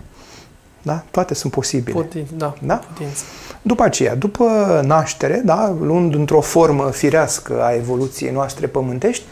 [0.85, 1.03] da?
[1.11, 1.99] Toate sunt posibile.
[1.99, 2.75] Putin, da, da?
[2.75, 3.23] Putință.
[3.61, 4.45] După aceea, după
[4.85, 9.23] naștere, da, luând într-o formă firească a evoluției noastre pământești,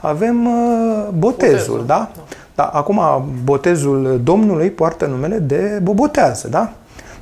[0.00, 2.10] avem uh, botezul, botezul, da?
[2.14, 2.22] da?
[2.54, 3.00] Da, acum
[3.44, 6.72] botezul Domnului poartă numele de bobotează, da?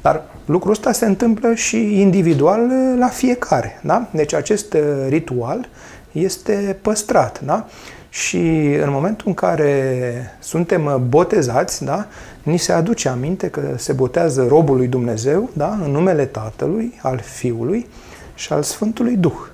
[0.02, 2.60] Dar lucrul ăsta se întâmplă și individual
[2.98, 4.08] la fiecare, da?
[4.10, 4.76] Deci acest
[5.08, 5.68] ritual
[6.12, 7.66] este păstrat, da?
[8.08, 8.38] Și
[8.82, 12.06] în momentul în care suntem botezați, da,
[12.44, 17.18] ni se aduce aminte că se botează robul lui Dumnezeu, da, în numele Tatălui, al
[17.18, 17.86] Fiului
[18.34, 19.46] și al Sfântului Duh.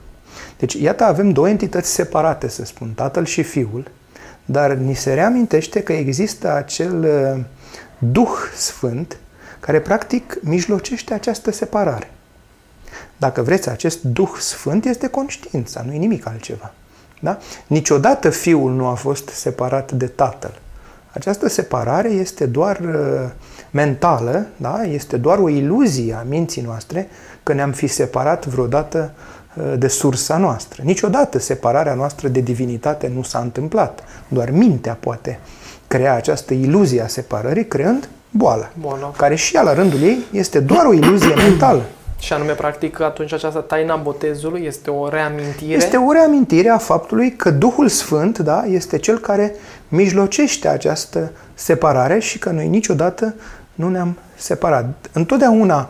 [0.59, 3.91] Deci, iată, avem două entități separate, să spun, Tatăl și Fiul,
[4.45, 7.45] dar ni se reamintește că există acel uh,
[7.99, 9.17] Duh Sfânt
[9.61, 12.11] care practic mijlocește această separare.
[13.17, 16.73] Dacă vreți, acest Duh Sfânt este conștiința, nu e nimic altceva.
[17.21, 17.39] Da?
[17.67, 20.59] Niciodată Fiul nu a fost separat de Tatăl.
[21.13, 23.31] Această separare este doar uh,
[23.71, 24.83] mentală, da?
[24.83, 27.09] este doar o iluzie a minții noastre
[27.43, 29.13] că ne-am fi separat vreodată
[29.55, 30.83] uh, de sursa noastră.
[30.85, 34.05] Niciodată separarea noastră de divinitate nu s-a întâmplat.
[34.29, 35.41] Doar mintea poate
[35.87, 39.13] crea această iluzie a separării, creând boala, Boala.
[39.17, 41.83] care și ea, la rândul ei, este doar o iluzie mentală.
[42.21, 45.75] Și anume, practic, atunci această taina botezului este o reamintire.
[45.75, 49.55] Este o reamintire a faptului că Duhul Sfânt da, este cel care
[49.89, 53.35] mijlocește această separare și că noi niciodată
[53.75, 54.87] nu ne-am separat.
[55.13, 55.89] Întotdeauna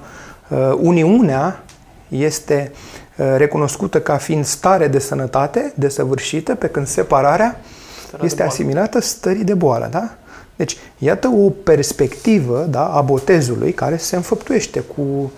[0.49, 1.62] uh, uniunea
[2.09, 2.73] este
[3.16, 7.61] uh, recunoscută ca fiind stare de sănătate desăvârșită, pe când separarea
[8.07, 8.53] Starea este de boală.
[8.53, 9.88] asimilată stării de boală.
[9.90, 10.11] Da?
[10.57, 15.31] Deci, iată o perspectivă da, a botezului care se înfăptuiește cu uh,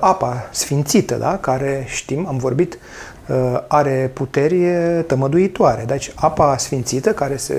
[0.00, 2.78] apa sfințită, da, care știm, am vorbit,
[3.28, 4.64] uh, are puteri
[5.06, 5.84] tămăduitoare.
[5.86, 7.54] Deci, apa sfințită care se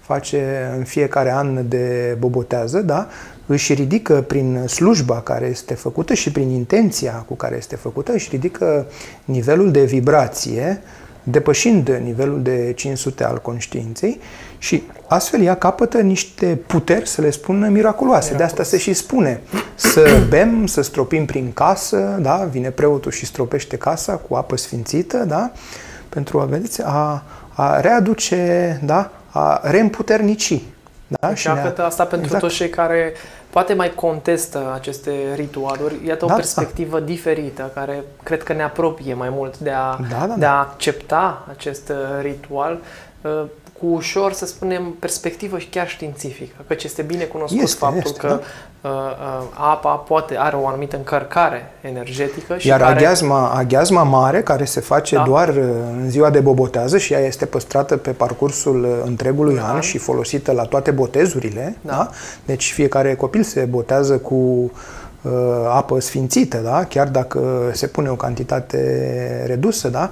[0.00, 3.08] face în fiecare an de bobotează, da,
[3.46, 8.28] își ridică prin slujba care este făcută și prin intenția cu care este făcută, își
[8.30, 8.86] ridică
[9.24, 10.82] nivelul de vibrație,
[11.22, 14.20] depășind nivelul de 500 al conștiinței
[14.60, 18.34] și astfel ea capătă niște puteri, să le spun, miraculoase.
[18.34, 19.40] De asta se și spune
[19.74, 22.48] să bem, să stropim prin casă, da?
[22.50, 25.50] vine preotul și stropește casa cu apă sfințită, da?
[26.08, 27.22] pentru a, vedeți, a,
[27.54, 29.10] a readuce, da?
[29.30, 30.62] a reîmputernici.
[31.08, 31.28] Da?
[31.28, 32.42] Deci, iată asta pentru exact.
[32.42, 33.12] toți cei care
[33.50, 35.94] poate mai contestă aceste ritualuri.
[36.06, 36.34] Iată Da, o da.
[36.34, 40.52] perspectivă diferită care cred că ne apropie mai mult de a, Da, da, de da.
[40.52, 42.78] a accepta acest uh, ritual
[43.22, 43.42] uh,
[43.80, 46.54] cu ușor, să spunem, perspectivă și chiar științifică.
[46.66, 48.26] Căci este bine cunoscut Este, faptul este, că
[48.80, 48.88] da.
[48.88, 48.94] uh,
[49.40, 52.92] uh, apa poate are o anumită încărcare energetică și Iar care...
[52.92, 55.22] aghiazma, aghiazma mare, care se face Da.
[55.22, 55.54] doar uh,
[56.02, 59.72] în ziua de bobotează și ea este păstrată pe parcursul uh, întregului Da.
[59.72, 61.92] an și folosită la toate botezurile, Da.
[61.92, 62.10] da.
[62.44, 65.30] Deci fiecare copil se botează cu uh,
[65.68, 66.84] apă sfințită, da?
[66.84, 70.10] chiar dacă se pune o cantitate redusă, da?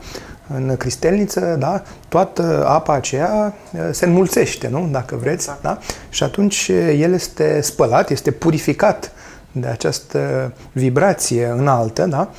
[0.54, 1.82] În cristelniță, da?
[2.08, 4.88] toată apa aceea uh, se înmulțește, nu?
[4.92, 5.48] dacă vreți.
[5.48, 5.62] Exact.
[5.62, 5.78] Da?
[6.08, 9.12] Și atunci uh, el este spălat, este purificat
[9.52, 12.30] de această vibrație înaltă, da?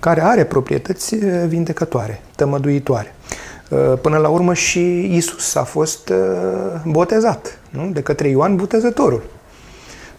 [0.00, 3.14] care are proprietăți uh, vindecătoare, tămăduitoare.
[3.68, 6.16] Uh, Până la urmă și Isus a fost uh,
[6.84, 7.90] botezat nu?
[7.92, 9.22] de către Ioan Botezătorul.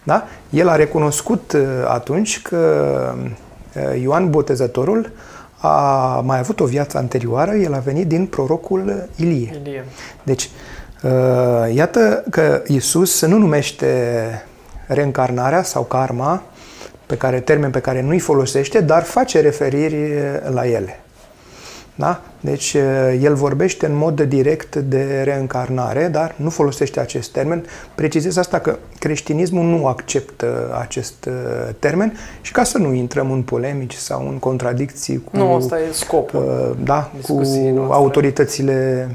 [0.02, 0.26] Da?
[0.50, 3.14] El a recunoscut uh, atunci că
[3.76, 5.10] uh, Ioan Botezătorul
[5.60, 9.60] a mai avut o viață anterioară, el a venit din prorocul Ilie.
[9.62, 9.84] Ilie.
[10.22, 10.50] Deci,
[11.02, 13.86] uh, iată că Isus nu numește
[14.86, 16.42] reîncarnarea sau karma,
[17.06, 20.12] pe care, termen pe care nu-i folosește, dar face referiri
[20.52, 21.00] la ele.
[21.98, 22.20] Da?
[22.40, 27.64] Deci, uh, el vorbește în mod direct de reîncarnare, dar nu folosește acest termen.
[27.94, 31.34] Precizez asta că creștinismul nu acceptă acest uh,
[31.78, 35.92] termen și ca să nu intrăm în polemici sau în contradicții cu Nu, asta e
[35.92, 36.40] scopul.
[36.70, 37.94] uh, da, cu discuției noastre.
[37.96, 39.08] autoritățile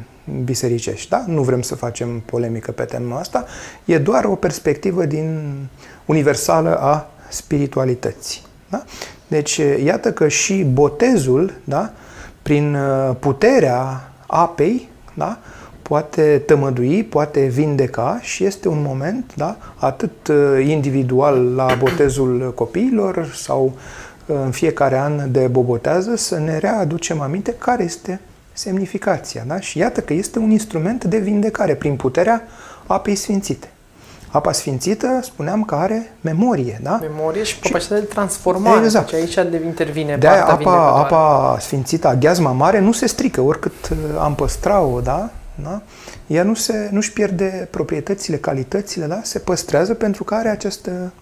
[0.43, 1.09] bisericești.
[1.09, 1.23] Da?
[1.27, 3.45] Nu vrem să facem polemică pe tema asta.
[3.85, 5.53] E doar o perspectivă din
[6.05, 8.41] universală a spiritualității.
[8.69, 8.83] Da?
[9.27, 11.91] Deci, iată că și botezul, da,
[12.43, 15.37] prin uh, puterea apei, da,
[15.81, 23.31] poate tămădui, poate vindeca și este un moment, da, atât uh, individual la botezul copiilor
[23.35, 23.65] sau
[24.25, 28.19] uh, în fiecare an de bobotează, să ne readucem aminte care este
[28.53, 29.43] semnificația.
[29.47, 29.59] Da?
[29.59, 32.47] Și iată că este un instrument de vindecare prin puterea
[32.87, 33.72] apei sfințite.
[34.33, 36.99] Apa sfințită, spuneam că are memorie, da?
[37.01, 38.83] Memorie și capacitatea de transformare.
[38.83, 39.11] Exact.
[39.11, 41.13] Deci aici de intervine De aia partea apa, vindecătoare.
[41.13, 45.29] apa sfințită, aghiazma mare, nu se strică oricât uh, am păstra-o, da?
[45.63, 45.81] da?
[46.27, 49.19] Ea nu se, nu-și pierde proprietățile, calitățile, da?
[49.23, 51.13] Se păstrează pentru că are această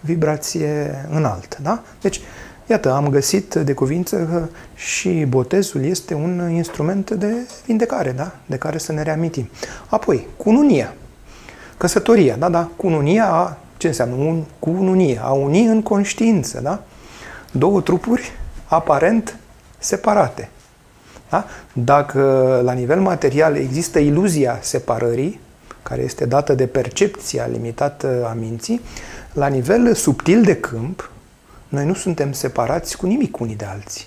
[0.00, 1.82] vibrație înaltă, da?
[2.00, 2.20] Deci,
[2.66, 4.42] iată, am găsit de cuvință că
[4.74, 7.32] și botezul este un instrument de
[7.66, 8.32] vindecare, da?
[8.46, 9.48] De care să ne reamintim.
[9.88, 10.94] Apoi, cununia.
[11.76, 14.14] Căsătoria, da, da, cununia, ce înseamnă?
[14.14, 16.82] Un, cununie, a uni în conștiință, da?
[17.52, 18.32] Două trupuri
[18.64, 19.36] aparent
[19.78, 20.48] separate.
[21.30, 21.44] Da?
[21.72, 22.20] Dacă
[22.64, 25.40] la nivel material există iluzia separării,
[25.82, 28.80] care este dată de percepția limitată a minții,
[29.32, 31.10] la nivel subtil de câmp,
[31.68, 34.06] noi nu suntem separați cu nimic unii de alții.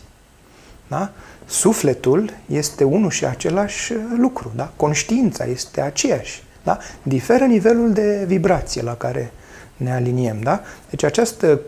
[0.88, 1.12] Da?
[1.45, 4.51] Sufletul este unul și același lucru.
[4.55, 4.71] Da?
[4.75, 6.43] Conștiința este aceeași.
[6.69, 6.77] Da?
[7.03, 9.32] Diferă nivelul de vibrație la care
[9.77, 10.39] ne aliniem.
[10.41, 10.62] Da?
[10.89, 11.60] Deci această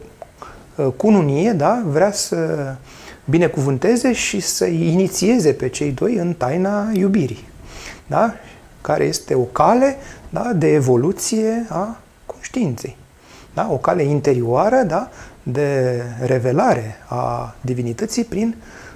[0.75, 2.73] uh, cununie da, vrea să
[3.25, 7.47] binecuvânteze și să inițieze pe cei doi în taina iubirii.
[8.07, 8.33] Da?
[8.81, 9.95] Care este o cale
[10.29, 12.97] da, de evoluție a conștiinței.
[13.53, 13.67] Da?
[13.71, 15.09] O cale interioară da?
[15.43, 18.55] de revelare a divinității prin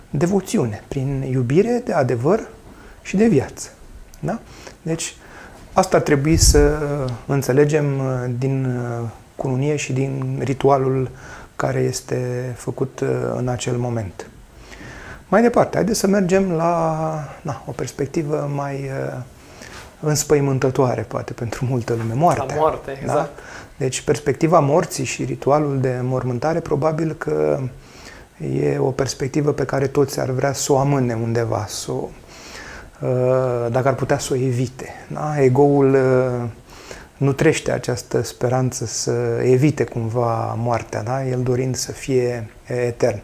[0.09, 2.47] devoțiune, prin iubire de adevăr
[3.01, 3.69] și de viață.
[4.19, 4.39] Da?
[4.81, 5.15] Deci,
[5.75, 6.77] asta ar trebui să
[7.25, 11.09] înțelegem uh, din uh, cununie și din ritualul
[11.55, 14.29] care este făcut uh, în acel moment.
[15.27, 17.07] Mai departe, haideți să mergem la
[17.41, 18.89] na, o perspectivă mai
[19.99, 22.13] înspăimântătoare, poate, pentru multă lume.
[22.13, 22.45] Moartea.
[22.45, 22.99] La moarte, da?
[23.01, 23.35] exact.
[23.35, 23.41] Da?
[23.77, 27.59] Deci perspectiva morții și ritualul de mormântare probabil că
[28.61, 32.09] e o perspectivă pe care toți ar vrea să o amâne undeva, să o, uh,
[33.71, 34.89] dacă ar putea să o evite.
[35.07, 35.41] Da?
[35.41, 36.49] Egoul uh,
[37.17, 39.11] nu trește această speranță să
[39.43, 41.25] evite cumva moartea, da?
[41.25, 43.21] el dorind să fie etern.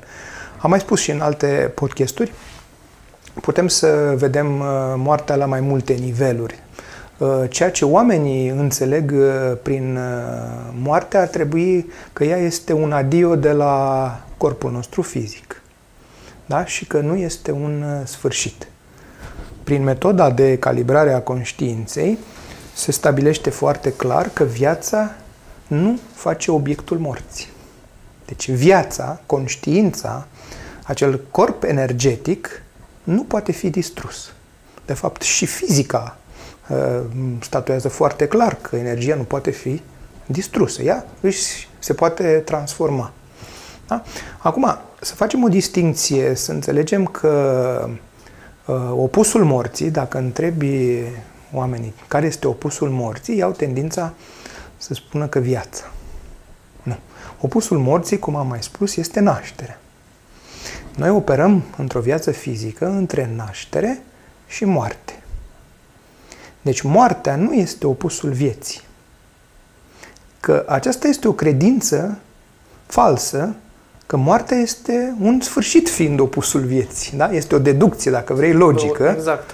[0.58, 2.32] Am mai spus și în alte podcasturi,
[3.42, 4.66] putem să vedem uh,
[4.96, 6.60] moartea la mai multe niveluri.
[7.22, 12.92] Uh, ceea ce oamenii înțeleg uh, prin uh, moarte ar trebui că ea este un
[12.92, 15.62] adio de la corpul nostru fizic.
[16.46, 16.66] Da?
[16.66, 18.71] Și că nu este un sfârșit.
[19.64, 22.18] Prin metoda de calibrare a conștiinței
[22.74, 25.12] se stabilește foarte clar că viața
[25.68, 27.48] nu face obiectul morții.
[28.26, 30.28] Deci viața, conștiința,
[30.84, 32.64] acel corp energetic
[33.04, 34.34] nu poate fi distrus.
[34.86, 36.16] De fapt, și fizica
[36.72, 37.02] Uh,
[37.42, 39.82] statuează foarte clar că energia nu poate fi
[40.26, 40.82] distrusă.
[40.82, 43.12] Ea își se poate transforma.
[43.88, 44.04] Da?
[44.38, 47.98] Acum, să facem o distinție, să înțelegem că uh,
[48.92, 51.04] opusul morții, dacă întrebi
[51.54, 54.14] oamenii care este opusul morții, iau tendința
[54.78, 55.92] să spună că viața.
[56.84, 56.98] Nu.
[57.42, 59.80] Opusul morții, cum am mai spus, este nașterea.
[60.96, 64.02] Noi operăm într-o viață fizică între naștere
[64.48, 65.22] și moarte.
[66.62, 68.82] Deci moartea nu este opusul vieții.
[70.40, 72.20] Că aceasta este o credință
[72.86, 73.56] falsă
[74.12, 77.18] că moartea este un sfârșit fiind opusul vieții.
[77.18, 77.30] Da?
[77.30, 79.14] Este o deducție, dacă vrei, logică.
[79.18, 79.54] Exact.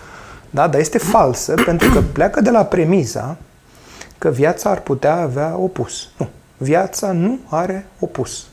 [0.49, 0.67] Da?
[0.67, 3.37] Dar este falsă pentru că pleacă de la premiza
[4.17, 6.09] că viața ar putea avea opus.
[6.17, 6.29] Nu.
[6.57, 8.45] Viața nu are opus.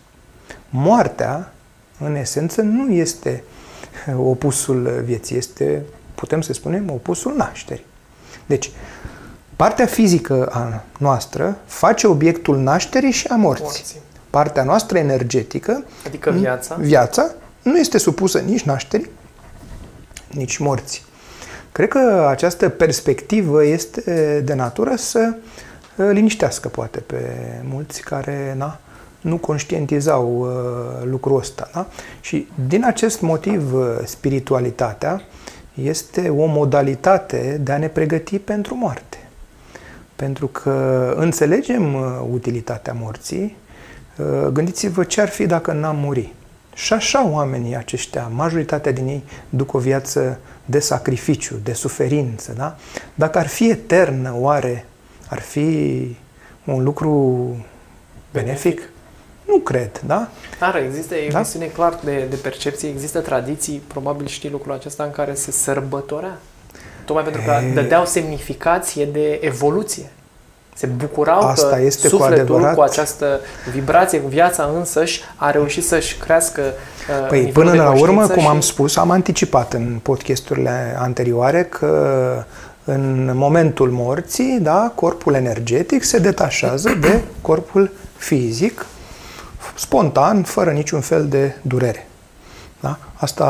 [0.68, 1.52] Moartea,
[1.98, 3.44] în esență, nu este
[4.32, 5.36] opusul vieții.
[5.36, 5.82] Este,
[6.14, 7.84] putem să spunem, opusul nașterii.
[8.46, 8.70] Deci,
[9.56, 13.64] partea fizică a noastră face obiectul nașterii și a morții.
[13.64, 14.02] morții.
[14.34, 17.30] Partea noastră energetică, adică viața, viața
[17.62, 19.10] nu este supusă nici nașterii,
[20.30, 21.02] nici morții.
[21.72, 25.34] Cred că această perspectivă este de natură să
[25.96, 27.20] uh, liniștească poate pe
[27.62, 28.78] mulți care na,
[29.20, 31.70] nu conștientizau uh, lucrul ăsta.
[31.72, 31.86] Da?
[32.20, 35.22] Și din acest motiv uh, spiritualitatea
[35.74, 39.28] este o modalitate de a ne pregăti pentru moarte.
[40.16, 42.00] Pentru că înțelegem uh,
[42.32, 43.63] utilitatea morții, uh,
[44.52, 46.32] gândiți-vă ce ar fi dacă n-am muri.
[46.74, 52.52] Și așa oamenii aceștia, majoritatea din ei, duc o viață de sacrificiu, de suferință.
[52.56, 52.76] Da?
[53.14, 54.86] Dacă ar fi eternă, oare
[55.28, 56.16] ar fi
[56.64, 57.56] un lucru
[58.32, 58.88] benefic?
[59.46, 60.28] Nu cred, da?
[60.58, 61.38] Dar există, e da?
[61.38, 66.38] chestiune clar de, de percepție, există tradiții, probabil știi lucrul acesta, în care se sărbătorea.
[67.04, 67.72] Tocmai pentru că e...
[67.72, 70.10] dădeau semnificație de evoluție.
[70.76, 73.40] Se bucurau Asta că este sufletul cu, cu această
[73.72, 78.48] vibrație, cu viața însăși, a reușit să-și crească uh, Păi până la urmă, cum și...
[78.48, 82.44] am spus, am anticipat în podcasturile anterioare că
[82.84, 88.86] în momentul morții, da, corpul energetic se detașează de corpul fizic
[89.74, 92.08] spontan, fără niciun fel de durere.
[92.80, 92.98] Da?
[93.14, 93.44] Asta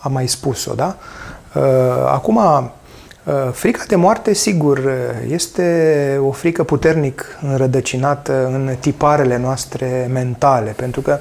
[0.00, 0.96] am mai spus-o, da?
[1.54, 1.62] Uh,
[2.06, 2.64] acum, uh,
[3.52, 4.92] frica de moarte, sigur,
[5.28, 11.18] este o frică puternic înrădăcinată în tiparele noastre mentale, pentru că,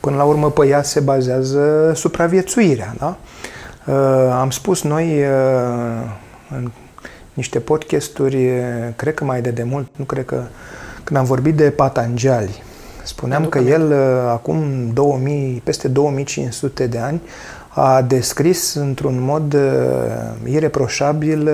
[0.00, 3.16] până la urmă, pe ea se bazează supraviețuirea, da?
[3.86, 3.94] Uh,
[4.40, 5.20] am spus noi
[6.50, 6.70] în
[7.34, 8.50] niște podcasturi,
[8.96, 10.42] cred că mai de demult, nu cred că,
[11.04, 12.62] când am vorbit de Patanjali.
[13.04, 13.94] Spuneam că el,
[14.28, 17.20] acum 2000, peste 2500 de ani,
[17.80, 19.60] a descris într-un mod uh,
[20.52, 21.48] ireproșabil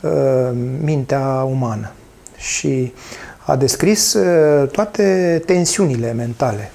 [0.00, 0.50] uh,
[0.80, 1.92] mintea umană
[2.36, 2.92] și
[3.44, 6.70] a descris uh, toate tensiunile mentale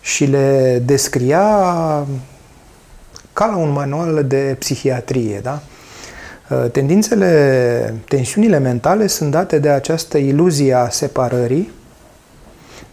[0.00, 1.42] și le descria
[3.32, 5.62] ca la un manual de psihiatrie, da?
[6.50, 11.72] Uh, tendințele, tensiunile mentale sunt date de această iluzie a separării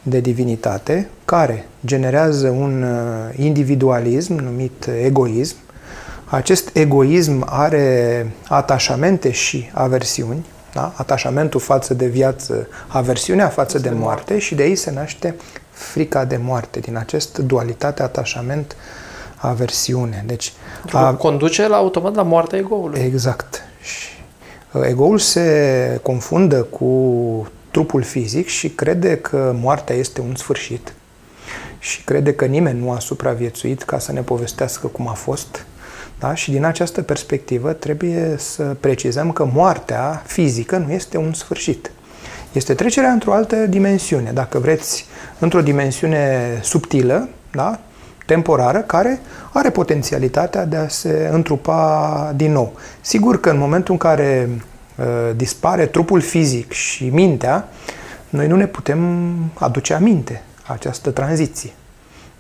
[0.04, 5.56] de divinitate, care generează un uh, individualism numit egoism.
[6.26, 10.94] Acest egoism are atașamente și aversiuni, da?
[10.96, 15.36] atașamentul față de viață, aversiunea față de moarte și de aici se naște
[15.72, 18.76] frica de moarte, din acest dualitate atașament
[19.36, 20.24] aversiune.
[20.28, 20.54] Deci,
[20.92, 23.00] a, conduce la automat la moartea egoului.
[23.00, 23.62] Exact.
[23.82, 24.08] Și
[24.72, 26.88] uh, egoul se confundă cu
[27.74, 30.94] trupul fizic și crede că moartea este un sfârșit
[31.80, 35.66] și crede că nimeni nu a supraviețuit ca să ne povestească cum a fost.
[36.20, 36.36] Da?
[36.36, 41.92] Și din această perspectivă trebuie să precizăm că moartea fizică nu este un sfârșit.
[42.52, 45.06] Este trecerea într-o altă dimensiune, dacă vreți,
[45.40, 47.80] într-o dimensiune subtilă, da?
[48.26, 49.20] temporară, care
[49.52, 52.74] are potențialitatea de a se întrupa din nou.
[53.02, 54.73] Sigur că în momentul în care uh,
[55.36, 57.68] dispare trupul fizic și mintea,
[58.30, 61.72] noi nu ne putem aduce aminte această tranziție.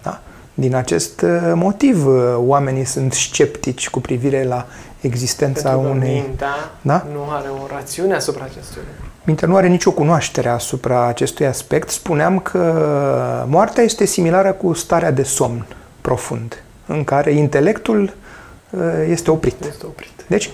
[0.02, 0.22] Da?
[0.54, 4.68] Din acest uh, motiv, uh, oamenii sunt sceptici cu privire la
[5.02, 6.24] existența Pentru unei...
[6.28, 6.48] mintea
[6.82, 7.08] da?
[7.14, 9.12] nu are o rațiune asupra acestui lucru.
[9.26, 11.90] Mintea nu are nicio cunoaștere asupra acestui aspect.
[11.90, 15.66] Spuneam că moartea este similară cu starea de somn
[16.02, 18.14] profund, în care intelectul
[18.70, 19.66] uh, este oprit.
[19.66, 20.26] Este oprit.
[20.28, 20.50] Deci,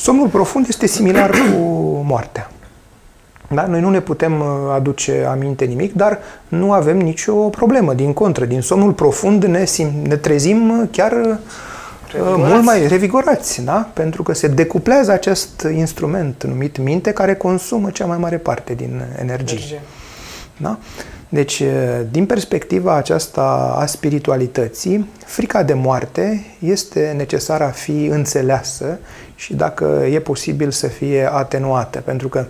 [0.00, 1.56] somnul profund este similar cu
[2.04, 2.50] moartea.
[3.54, 3.66] Da?
[3.66, 7.94] Noi nu ne putem uh, aduce aminte nimic, dar nu avem nicio problemă.
[7.94, 11.36] Din contră, din somnul profund ne, sim, ne trezim chiar uh,
[12.12, 12.52] revigorați.
[12.52, 13.90] mult mai revigorați, da?
[13.92, 19.02] pentru că se decuplează acest instrument numit minte care consumă cea mai mare parte din
[19.20, 19.56] energie.
[19.56, 19.80] energie.
[20.56, 20.78] Da?
[21.28, 21.62] Deci,
[22.10, 28.98] din perspectiva aceasta a spiritualității, frica de moarte este necesară a fi înțeleasă
[29.40, 32.44] și dacă e posibil să fie atenuată, pentru că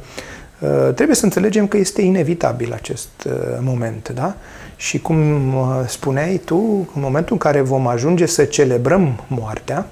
[0.95, 3.29] trebuie să înțelegem că este inevitabil acest
[3.61, 4.35] moment, da?
[4.77, 5.53] Și cum
[5.87, 6.57] spuneai tu,
[6.95, 9.87] în momentul în care vom ajunge să celebrăm moartea,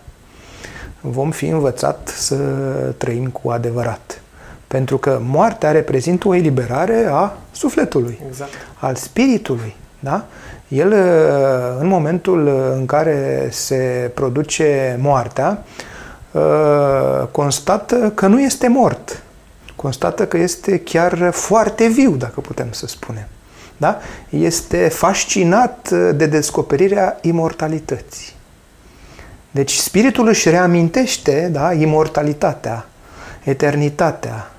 [1.01, 2.37] vom fi învățat să
[2.97, 4.21] trăim cu adevărat.
[4.67, 8.51] Pentru că moartea reprezintă o eliberare a sufletului, exact.
[8.75, 9.77] al spiritului.
[10.01, 10.27] Da?
[10.69, 10.95] El,
[11.79, 15.65] în momentul în care se produce moartea,
[17.31, 19.23] constată că nu este mort.
[19.77, 23.27] Constată că este chiar foarte viu, dacă putem să spunem.
[23.77, 23.99] Da?
[24.29, 28.33] Este fascinat de descoperirea imortalității.
[29.51, 32.87] Deci spiritul își reamintește da, imortalitatea,
[33.45, 34.51] eternitatea,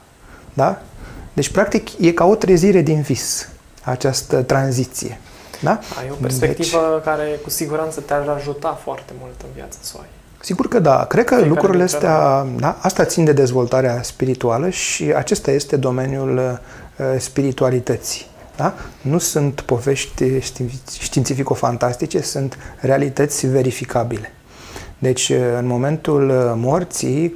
[0.53, 0.81] da?
[1.33, 3.49] Deci, practic, e ca o trezire din vis,
[3.83, 5.19] această tranziție.
[5.59, 5.79] Da?
[5.99, 9.99] Ai o perspectivă deci, care cu siguranță te-ar ajuta foarte mult în viața să o
[9.99, 10.07] ai.
[10.41, 11.05] Sigur că da.
[11.05, 16.37] Cred că Fiecare lucrurile astea, da, asta țin de dezvoltarea spirituală și acesta este domeniul
[16.37, 18.25] uh, spiritualității.
[18.55, 18.73] Da?
[19.01, 20.39] Nu sunt povești
[20.99, 24.33] științifico-fantastice, sunt realități verificabile.
[24.97, 27.35] Deci, în momentul uh, morții,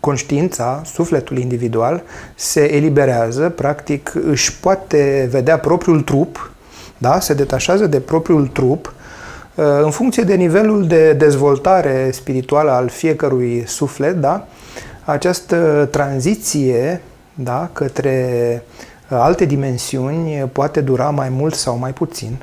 [0.00, 2.02] conștiința, sufletul individual,
[2.34, 6.52] se eliberează, practic își poate vedea propriul trup,
[6.98, 7.20] da?
[7.20, 9.01] se detașează de propriul trup, uh,
[9.54, 14.46] în funcție de nivelul de dezvoltare spirituală al fiecărui suflet, da?
[15.04, 17.02] această tranziție
[17.34, 17.70] da?
[17.72, 18.62] către
[19.10, 22.36] uh, alte dimensiuni poate dura mai mult sau mai puțin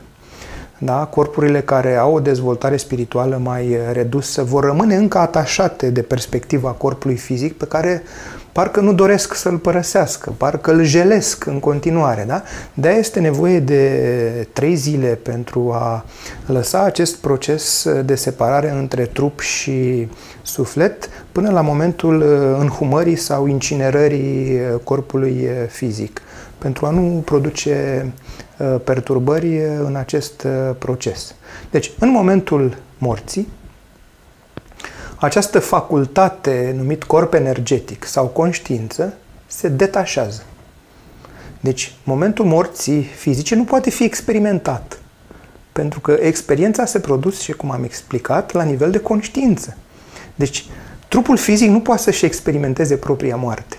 [0.77, 1.05] da?
[1.05, 7.17] corpurile care au o dezvoltare spirituală mai redusă vor rămâne încă atașate de perspectiva corpului
[7.17, 8.03] fizic pe care
[8.51, 12.23] parcă nu doresc să-l părăsească, parcă îl jelesc în continuare.
[12.27, 12.43] Da?
[12.73, 16.05] de este nevoie de trei zile pentru a
[16.45, 20.07] lăsa acest proces de separare între trup și
[20.41, 22.21] suflet până la momentul
[22.59, 26.21] înhumării sau incinerării corpului fizic,
[26.57, 28.05] pentru a nu produce
[28.59, 31.35] Uh, perturbări în acest uh, proces.
[31.71, 33.47] Deci, în momentul morții,
[35.19, 39.13] această facultate numit corp energetic sau conștiință
[39.47, 40.43] se detașează.
[41.59, 44.99] Deci, momentul morții fizice nu poate fi experimentat,
[45.71, 49.77] pentru că experiența se produce, și cum am explicat, la nivel de conștiință.
[50.35, 50.65] Deci,
[51.09, 53.77] Trupul fizic nu poate să-și experimenteze propria moarte.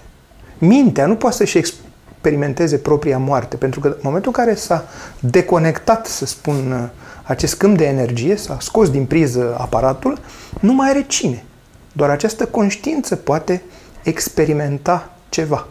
[0.59, 4.85] Mintea nu poate să-și experimenteze propria moarte, pentru că în momentul în care s-a
[5.21, 6.91] deconectat, să spun,
[7.31, 10.19] acest câmp de energie, s-a scos din priză aparatul,
[10.61, 11.45] nu mai are cine.
[11.93, 13.63] Doar această conștiință poate
[14.03, 15.69] experimenta ceva.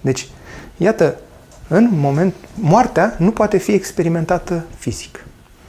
[0.00, 0.28] Deci,
[0.76, 1.16] iată,
[1.68, 5.24] în moment, moartea nu poate fi experimentată fizic.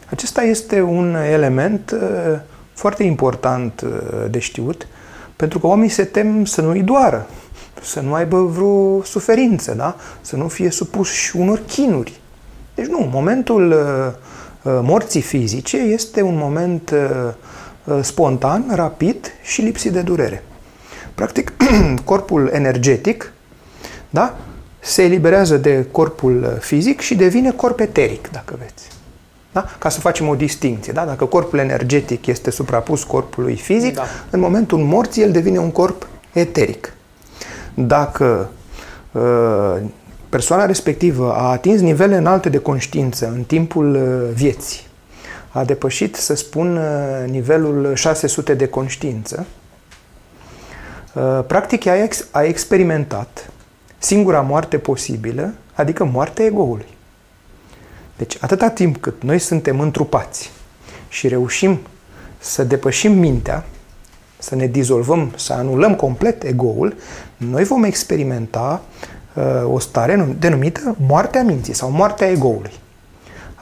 [0.09, 2.39] Acesta este un element uh,
[2.73, 3.91] foarte important uh,
[4.29, 4.87] de știut,
[5.35, 7.27] pentru că oamenii se tem să nu-i doară,
[7.81, 9.95] să nu aibă vreo suferință, da?
[10.21, 12.19] să nu fie supuși unor chinuri.
[12.75, 14.13] Deci nu, momentul uh,
[14.63, 16.93] morții fizice este un moment
[18.01, 20.43] spontan, rapid și lipsit de durere.
[21.15, 21.53] Practic,
[22.03, 23.31] corpul energetic
[24.11, 24.37] da?
[24.79, 28.87] se eliberează de corpul fizic și devine corp eteric, dacă veți.
[29.51, 29.65] Da?
[29.79, 30.93] Ca să facem o distinție.
[30.93, 31.05] Da?
[31.05, 34.03] Dacă corpul energetic este suprapus corpului fizic, da.
[34.29, 36.93] în momentul morții el devine un corp eteric.
[37.73, 38.49] Dacă
[39.11, 39.77] uh,
[40.31, 44.81] persoana respectivă a atins nivele înalte de conștiință în timpul uh, vieții,
[45.49, 49.45] a depășit, să spun, uh, nivelul 600 de conștiință,
[51.13, 53.49] uh, practic a, ex- a experimentat
[53.97, 56.97] singura moarte posibilă, adică moartea egoului.
[58.17, 60.51] Deci, atâta timp cât noi suntem întrupați
[61.09, 61.79] și reușim
[62.37, 63.65] să depășim mintea,
[64.37, 66.95] să ne dizolvăm, să anulăm complet egoul,
[67.37, 69.10] noi vom experimenta uh,
[69.63, 72.71] o stare denumită moartea minții sau moartea egoului.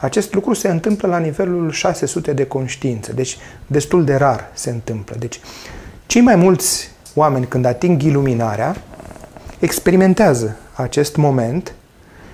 [0.00, 5.16] Acest lucru se întâmplă la nivelul 600 de conștiință, deci destul de rar se întâmplă.
[5.18, 5.40] Deci,
[6.06, 8.76] cei mai mulți oameni când ating iluminarea
[9.58, 11.72] experimentează acest moment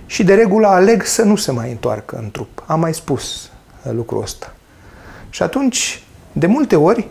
[0.07, 2.65] și de regulă aleg să nu se mai întoarcă în trup.
[2.67, 3.51] Am mai spus
[3.83, 4.55] uh, lucrul ăsta.
[5.31, 7.09] Și atunci, de multe ori,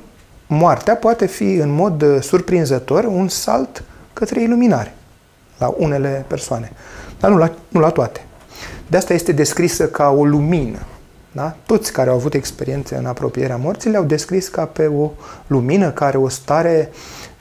[0.47, 4.93] moartea poate fi în mod uh, surprinzător un salt către iluminare
[5.57, 6.71] la unele persoane,
[7.19, 8.25] dar nu la, nu la toate.
[8.87, 10.79] De asta este descrisă ca o lumină.
[11.31, 11.55] Da?
[11.65, 15.11] Toți care au avut experiențe în apropierea morții le-au descris ca pe o
[15.47, 16.89] lumină care o stare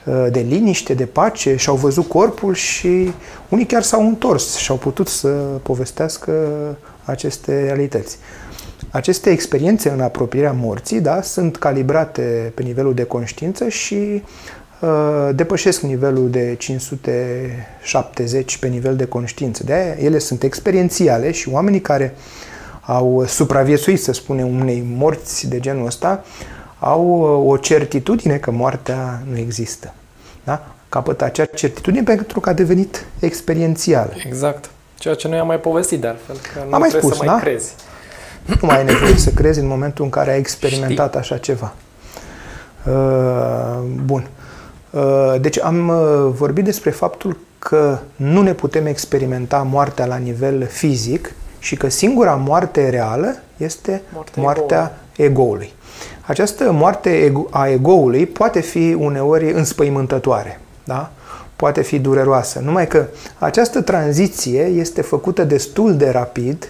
[0.05, 3.13] uh, de liniște, de pace și au văzut corpul și
[3.49, 5.27] unii chiar s-au întors și au putut să
[5.63, 6.31] povestească
[7.03, 8.17] aceste realități.
[8.91, 14.21] Aceste experiențe în apropierea morții da, sunt calibrate pe nivelul de conștiință și uh,
[15.31, 19.63] depășesc nivelul de 570 pe nivel de conștiință.
[19.63, 22.15] De aia ele sunt experiențiale și oamenii care
[22.85, 26.23] au supraviețuit, să spunem, unei morți de genul ăsta,
[26.79, 29.93] au uh, o certitudine că moartea nu există.
[30.43, 30.67] Da?
[30.89, 34.13] Capătă acea certitudine pentru că a devenit experiențială.
[34.25, 34.69] Exact.
[34.97, 37.25] Ceea ce noi am mai povestit de altfel, că nu am mai trebuie spus, să
[37.25, 37.41] mai da?
[37.41, 37.73] crezi.
[38.45, 41.19] Nu mai ai nevoie să crezi în momentul în care ai experimentat Știi.
[41.19, 41.73] așa ceva.
[42.85, 44.21] Uh, bun.
[44.21, 44.44] Uh,
[45.41, 51.31] deci am uh, vorbit despre faptul că nu ne putem experimenta moartea la nivel fizic
[51.59, 55.73] și că singura moarte reală este moartea, moartea egoului.
[56.21, 61.11] Această moarte a egoului poate fi uneori înspăimântătoare, da?
[61.55, 63.05] poate fi dureroasă, numai că
[63.39, 66.69] această tranziție este făcută destul de rapid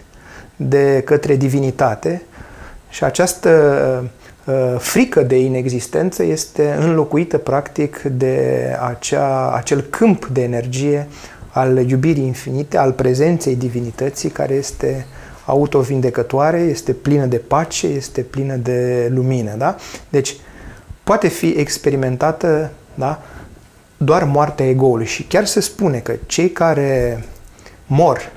[0.56, 2.22] de către divinitate
[2.90, 3.50] și această
[4.04, 4.10] uh,
[4.78, 11.08] frică de inexistență este înlocuită practic de acea, acel câmp de energie
[11.50, 15.06] al iubirii infinite, al prezenței divinității care este
[15.46, 19.56] autovindecătoare, este plină de pace, este plină de lumină.
[19.58, 19.76] Da?
[20.10, 20.36] Deci
[21.04, 23.22] poate fi experimentată da,
[23.98, 27.24] doar moartea egoului și chiar se spune că cei care
[27.88, 28.32] mor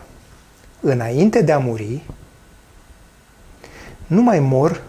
[0.80, 2.02] înainte de a muri,
[4.06, 4.82] nu mai mor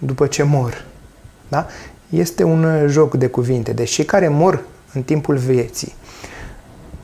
[0.00, 0.84] după ce mor.
[1.48, 1.66] Da?
[2.08, 3.72] Este un joc de cuvinte.
[3.72, 5.94] Deci cei care mor în timpul vieții,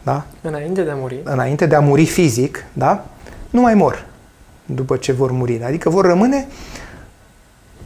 [0.02, 0.24] da?
[0.40, 1.20] Înainte de a muri.
[1.24, 3.04] Înainte de a muri fizic, da?
[3.50, 4.06] Nu mai mor
[4.66, 5.62] după ce vor muri.
[5.64, 6.46] Adică vor rămâne,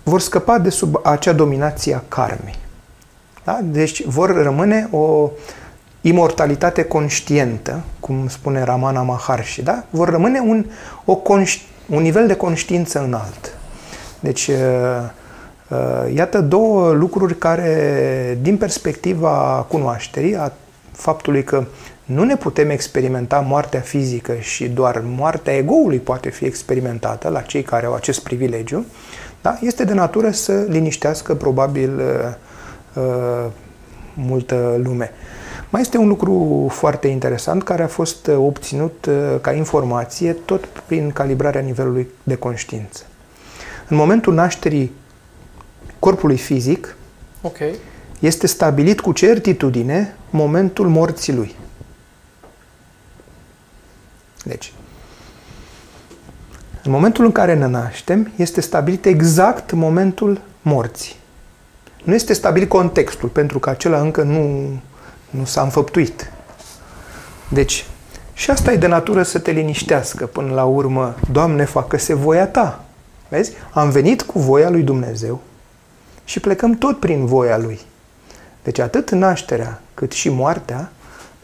[0.03, 2.57] vor scăpa de sub acea dominație a karmei.
[3.45, 3.61] Da?
[3.63, 5.31] Deci vor rămâne o
[6.01, 9.85] imortalitate conștientă, cum spune Ramana Maharshi, da?
[9.91, 10.65] vor rămâne un,
[11.05, 13.59] o conș- un nivel de conștiință înalt.
[14.21, 14.57] Deci, uh,
[15.69, 20.53] uh, iată două lucruri care, din perspectiva cunoașterii, a
[20.93, 21.65] faptului că
[22.05, 27.63] nu ne putem experimenta moartea fizică și doar moartea egoului poate fi experimentată la cei
[27.63, 28.85] care au acest privilegiu,
[29.43, 29.59] da?
[29.61, 33.51] este de natură să liniștească probabil uh, uh,
[34.15, 35.11] multă lume.
[35.71, 40.65] Mai este un lucru foarte interesant care a fost uh, obținut uh, ca informație tot
[40.65, 43.03] prin calibrarea nivelului de conștiință.
[43.91, 44.93] În momentul nașterii
[45.99, 46.97] corpului fizic,
[47.41, 47.75] okay.
[48.19, 51.55] este stabilit cu certitudine momentul morții lui.
[54.45, 54.73] Deci,
[56.83, 61.17] în momentul în care ne naștem, este stabilit exact momentul morții.
[62.05, 64.69] Nu este stabilit contextul, pentru că acela încă nu,
[65.31, 66.33] nu s-a înfăptuit.
[67.49, 67.87] Deci,
[68.33, 71.15] și asta e de natură să te liniștească până la urmă.
[71.31, 72.85] Doamne, facă-se voia Ta.
[73.31, 73.53] Vezi?
[73.73, 75.41] Am venit cu voia lui Dumnezeu
[76.25, 77.81] și plecăm tot prin voia Lui.
[78.63, 80.93] Deci atât nașterea cât și moartea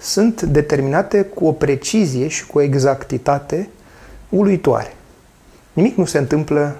[0.01, 3.68] sunt determinate cu o precizie și cu o exactitate
[4.28, 4.95] uluitoare.
[5.72, 6.76] Nimic nu se întâmplă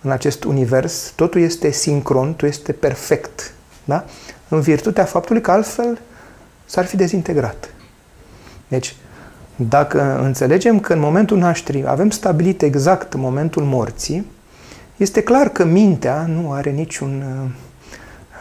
[0.00, 3.52] în acest univers, totul este sincron, totul este perfect.
[3.84, 4.04] Da?
[4.48, 6.00] În virtutea faptului că altfel
[6.64, 7.74] s-ar fi dezintegrat.
[8.68, 8.96] Deci,
[9.68, 14.26] dacă înțelegem că în momentul nașterii avem stabilit exact momentul morții,
[14.96, 17.24] este clar că mintea nu are niciun,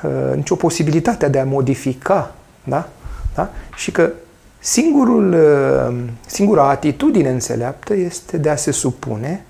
[0.03, 2.89] uh, uh, nicio posibilitate de a modifica, da?
[3.36, 3.49] Da?
[3.76, 4.11] și că
[4.59, 5.95] singurul, uh,
[6.26, 9.45] singura atitudine înțeleaptă este de a se supune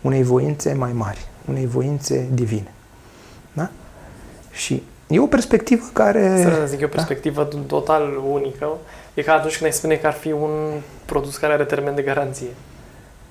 [0.00, 2.72] unei voințe mai mari, unei voințe divine.
[3.52, 3.70] Da?
[4.50, 6.42] Și e o perspectivă care...
[6.42, 7.58] Să zic, e o perspectivă da?
[7.66, 8.68] total unică.
[9.18, 12.02] E ca atunci când ai spune că ar fi un produs care are termen de
[12.02, 12.46] garanție.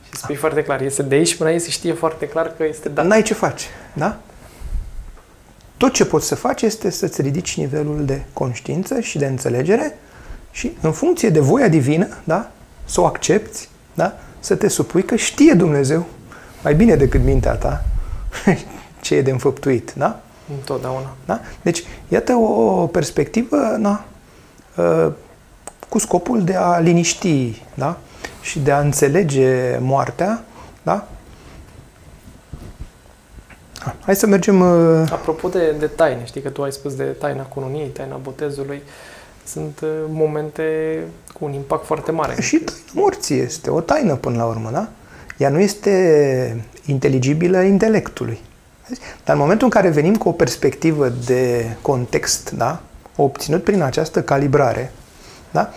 [0.03, 0.39] Și spui da.
[0.39, 3.05] foarte clar, este de aici până aici, se știe foarte clar că este dat.
[3.05, 4.17] N-ai ce face, da?
[5.77, 9.97] Tot ce poți să faci este să-ți ridici nivelul de conștiință și de înțelegere
[10.51, 12.51] și în funcție de voia divină, da?
[12.85, 14.17] Să o accepti, da?
[14.39, 16.05] Să te supui că știe Dumnezeu
[16.63, 17.85] mai bine decât mintea ta
[19.01, 20.21] ce e de înfăptuit, da?
[20.57, 21.15] Întotdeauna.
[21.25, 21.41] Da?
[21.61, 24.05] Deci, iată o perspectivă na,
[24.77, 25.13] ă,
[25.89, 27.97] cu scopul de a liniști da?
[28.41, 30.43] și de a înțelege moartea.
[30.83, 31.07] Da?
[34.01, 34.61] Hai să mergem...
[34.61, 38.81] Ă, Apropo de, de taine, știi că tu ai spus de taina cununiei, taina botezului,
[39.45, 40.63] sunt ă, momente
[41.33, 42.41] cu un impact foarte mare.
[42.41, 44.87] Și taina morții este o taină până la urmă, da?
[45.37, 48.39] Ea nu este inteligibilă intelectului.
[49.23, 52.81] Dar în momentul în care venim cu o perspectivă de context, da?
[53.15, 54.91] obținut prin această calibrare,
[55.51, 55.73] da?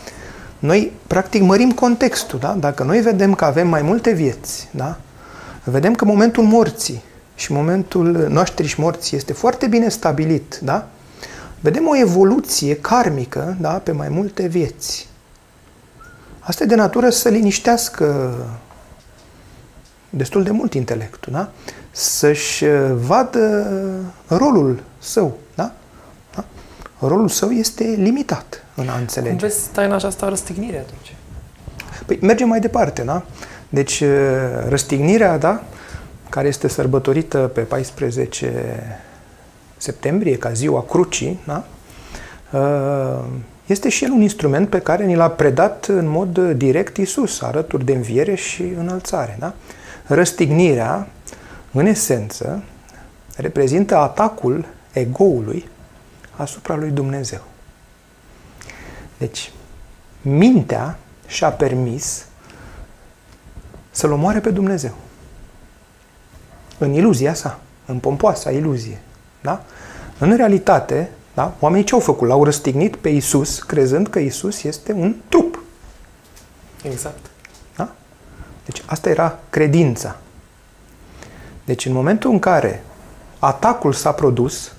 [0.60, 2.38] noi practic mărim contextul.
[2.38, 2.52] Da?
[2.52, 4.98] Dacă noi vedem că avem mai multe vieți, da?
[5.64, 7.02] vedem că momentul morții
[7.34, 10.88] și momentul noaștrii și morții este foarte bine stabilit, da?
[11.60, 13.72] vedem o evoluție karmică da?
[13.72, 15.08] pe mai multe vieți.
[16.38, 18.34] Asta e de natură să liniștească
[20.10, 21.50] destul de mult intelectul, da?
[21.90, 23.66] să-și uh, vadă
[24.26, 25.38] rolul său.
[25.54, 25.72] Da?
[26.34, 26.44] Da?
[26.98, 29.36] Rolul său este limitat în a înțelege.
[29.36, 31.14] Cum vezi taina aceasta răstignire atunci?
[32.06, 33.22] Păi mergem mai departe, da?
[33.68, 34.08] Deci uh,
[34.68, 35.62] răstignirea, da?
[36.28, 38.52] care este sărbătorită pe 14
[39.76, 41.64] septembrie, ca ziua crucii, da?
[42.50, 43.24] Uh,
[43.66, 47.84] este și el un instrument pe care ni l-a predat în mod direct Isus, arături
[47.84, 49.36] de înviere și înălțare.
[49.38, 49.54] Da?
[50.06, 51.08] Răstignirea,
[51.72, 52.62] în esență,
[53.36, 55.68] reprezintă atacul egoului
[56.36, 57.40] asupra lui Dumnezeu.
[59.20, 59.52] Deci,
[60.22, 62.26] mintea și-a permis
[63.90, 64.94] să-L omoare pe Dumnezeu.
[66.78, 69.00] În iluzia sa, în pompoasa iluzie.
[69.40, 69.64] Da?
[70.18, 71.54] În realitate, da?
[71.58, 72.28] oamenii ce au făcut?
[72.28, 75.62] L-au răstignit pe Isus, crezând că Isus este un trup.
[76.82, 77.30] Exact.
[78.64, 80.16] Deci asta era credința.
[81.64, 82.84] Deci în momentul în care
[83.38, 84.72] atacul s-a produs,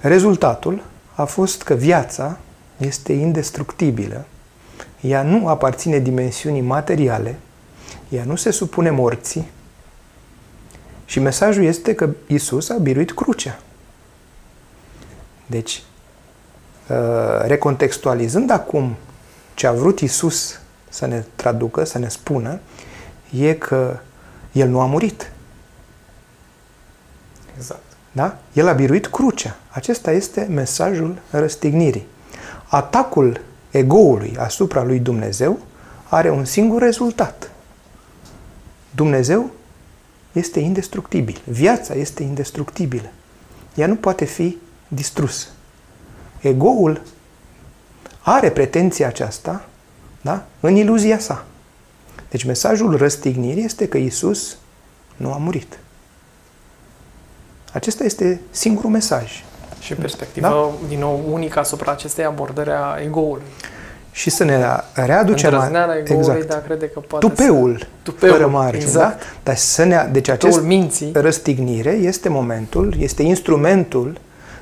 [0.00, 0.82] rezultatul
[1.14, 2.38] a fost că viața
[2.76, 4.24] este indestructibilă,
[5.00, 7.38] ea nu aparține dimensiunii materiale,
[8.08, 9.50] ea nu se supune morții
[11.04, 13.58] și mesajul este că Isus a biruit crucea.
[15.46, 15.82] Deci,
[16.88, 18.96] uh, recontextualizând acum
[19.54, 22.60] ce a vrut Isus să ne traducă, să ne spună,
[23.38, 23.98] e că
[24.52, 25.32] el nu a murit.
[27.56, 27.83] Exact.
[28.14, 28.38] Da?
[28.52, 29.56] El a biruit crucea.
[29.68, 32.06] Acesta este mesajul răstignirii.
[32.68, 33.40] Atacul
[33.70, 35.58] egoului asupra lui Dumnezeu
[36.08, 37.50] are un singur rezultat.
[38.90, 39.50] Dumnezeu
[40.32, 41.40] este indestructibil.
[41.44, 43.10] Viața este indestructibilă.
[43.74, 44.58] Ea nu poate fi
[44.88, 45.46] distrusă.
[46.40, 47.02] Egoul
[48.20, 49.68] are pretenția aceasta
[50.20, 50.46] da?
[50.60, 51.44] în iluzia sa.
[52.30, 54.56] Deci mesajul răstignirii este că Isus
[55.16, 55.78] nu a murit.
[57.74, 59.44] Acesta este singurul mesaj.
[59.80, 60.70] Și perspectiva, da?
[60.88, 63.42] din nou, unică asupra acestei abordări a egoului.
[64.10, 64.58] Și să ne
[64.94, 65.52] readucem...
[65.52, 66.48] Îndrăzneala egoului exact.
[66.48, 67.86] de a crede că poate Tupeul, să...
[68.02, 68.82] Tupeul fără margine.
[68.82, 69.18] exact.
[69.18, 69.24] Da?
[69.42, 70.08] Dar să ne...
[70.12, 71.10] Deci acest minții.
[71.14, 74.18] răstignire este momentul, este instrumentul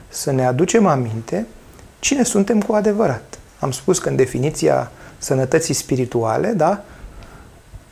[0.09, 1.47] să ne aducem aminte
[1.99, 3.39] cine suntem cu adevărat.
[3.59, 6.85] Am spus că în definiția sănătății spirituale, da,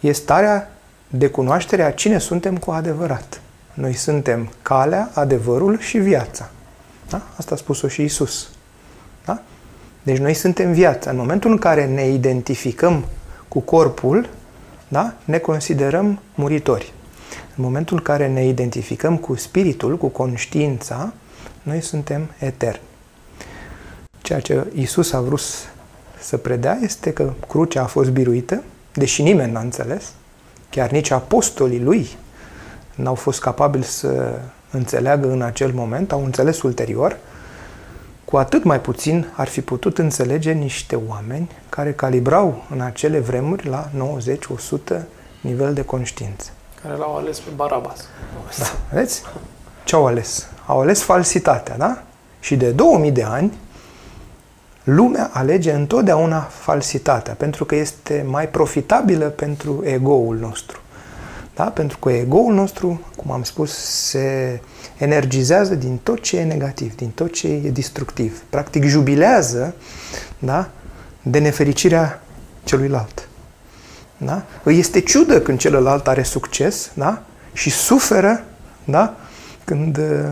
[0.00, 0.70] e starea
[1.08, 3.40] de cunoaștere a cine suntem cu adevărat.
[3.74, 6.50] Noi suntem calea, adevărul și viața.
[7.08, 7.22] Da?
[7.36, 8.48] Asta a spus-o și Isus.
[9.24, 9.42] Da?
[10.02, 11.10] Deci noi suntem viața.
[11.10, 13.04] În momentul în care ne identificăm
[13.48, 14.28] cu corpul,
[14.88, 15.14] da?
[15.24, 16.92] ne considerăm muritori.
[17.56, 21.12] În momentul în care ne identificăm cu spiritul, cu conștiința,
[21.62, 22.80] noi suntem eterni.
[24.22, 25.40] Ceea ce Isus a vrut
[26.20, 28.62] să predea este că crucea a fost biruită,
[28.92, 30.12] deși nimeni n-a înțeles,
[30.70, 32.08] chiar nici apostolii lui
[33.02, 34.38] n-au fost capabili să
[34.70, 37.16] înțeleagă în acel moment, au înțeles ulterior,
[38.24, 43.68] cu atât mai puțin ar fi putut înțelege niște oameni care calibrau în acele vremuri
[43.68, 43.88] la
[44.94, 45.00] 90-100
[45.40, 46.50] nivel de conștiință.
[46.82, 48.00] Care l-au ales pe Barabas.
[48.58, 49.22] Da, vedeți?
[49.84, 50.48] Ce au ales?
[50.66, 52.02] Au ales falsitatea, da?
[52.40, 53.58] Și de 2000 de ani,
[54.84, 60.80] lumea alege întotdeauna falsitatea, pentru că este mai profitabilă pentru ego-ul nostru.
[61.60, 61.66] Da?
[61.66, 63.72] Pentru că ego-ul nostru, cum am spus,
[64.08, 64.60] se
[64.96, 68.42] energizează din tot ce e negativ, din tot ce e destructiv.
[68.50, 69.74] Practic jubilează
[70.38, 70.68] da?
[71.22, 72.22] de nefericirea
[72.64, 73.28] celuilalt.
[74.16, 74.42] Da?
[74.62, 77.22] Îi este ciudă când celălalt are succes da?
[77.52, 78.44] și suferă
[78.84, 79.16] da?
[79.64, 80.28] când uh,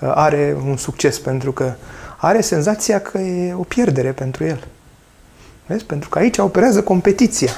[0.00, 1.72] are un succes, pentru că
[2.16, 4.66] are senzația că e o pierdere pentru el.
[5.66, 5.84] Vezi?
[5.84, 7.52] Pentru că aici operează competiția.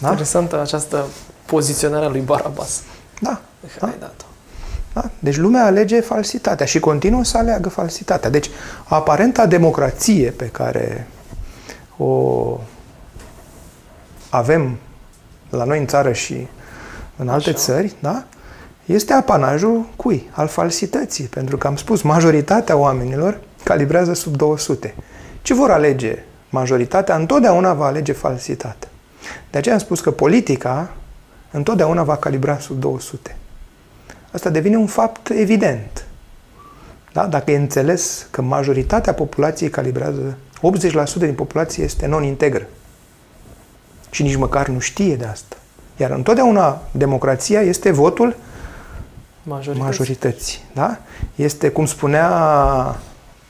[0.00, 0.08] Da?
[0.08, 1.06] Interesantă această
[1.48, 2.82] poziționare a lui Barabas.
[3.20, 3.40] Da.
[3.78, 3.86] da.
[3.86, 4.24] Ai dat-o.
[4.92, 5.10] Da?
[5.18, 8.30] Deci lumea alege falsitatea și continuă să aleagă falsitatea.
[8.30, 8.50] Deci
[8.84, 11.08] aparenta democrație pe care
[11.96, 12.60] o
[14.30, 14.76] avem
[15.50, 16.46] la noi în țară și
[17.16, 17.58] în alte Așa.
[17.58, 18.24] țări, da?
[18.84, 20.28] este apanajul cui?
[20.30, 21.24] Al falsității.
[21.24, 24.94] Pentru că am spus, majoritatea oamenilor calibrează sub 200.
[25.42, 26.18] Ce vor alege?
[26.50, 28.88] Majoritatea întotdeauna va alege falsitatea.
[29.50, 30.90] De aceea am spus că politica
[31.50, 33.36] întotdeauna va calibra sub 200.
[34.32, 36.06] Asta devine un fapt evident.
[37.12, 37.26] Da?
[37.26, 42.66] Dacă e înțeles că majoritatea populației calibrează, 80% din populație este non-integră
[44.10, 45.56] și nici măcar nu știe de asta.
[45.96, 48.36] Iar întotdeauna democrația este votul
[49.42, 49.82] majorității.
[49.82, 50.98] majorității da?
[51.34, 52.28] Este, cum spunea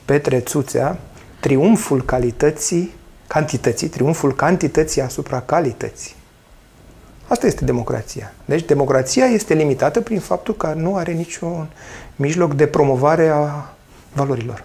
[0.04, 0.98] Petre Țuțea,
[1.40, 2.94] triumful calității,
[3.26, 6.14] cantității, triumful cantității asupra calității.
[7.28, 8.32] Asta este democrația.
[8.44, 11.66] Deci democrația este limitată prin faptul că nu are niciun
[12.16, 13.70] mijloc de promovare a
[14.12, 14.64] valorilor.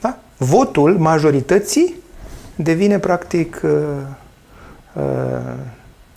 [0.00, 0.18] Da?
[0.36, 1.94] Votul majorității
[2.56, 3.70] devine practic uh,
[4.92, 5.02] uh,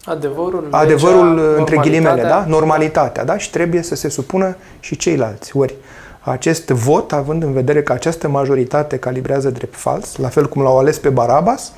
[0.06, 2.46] adevărul, adevărul legea, între ghilimele, da?
[2.48, 3.38] normalitatea, da?
[3.38, 5.58] și trebuie să se supună și ceilalți.
[5.58, 5.76] Ori
[6.24, 10.78] acest vot, având în vedere că această majoritate calibrează drept fals, la fel cum l-au
[10.78, 11.72] ales pe Barabas,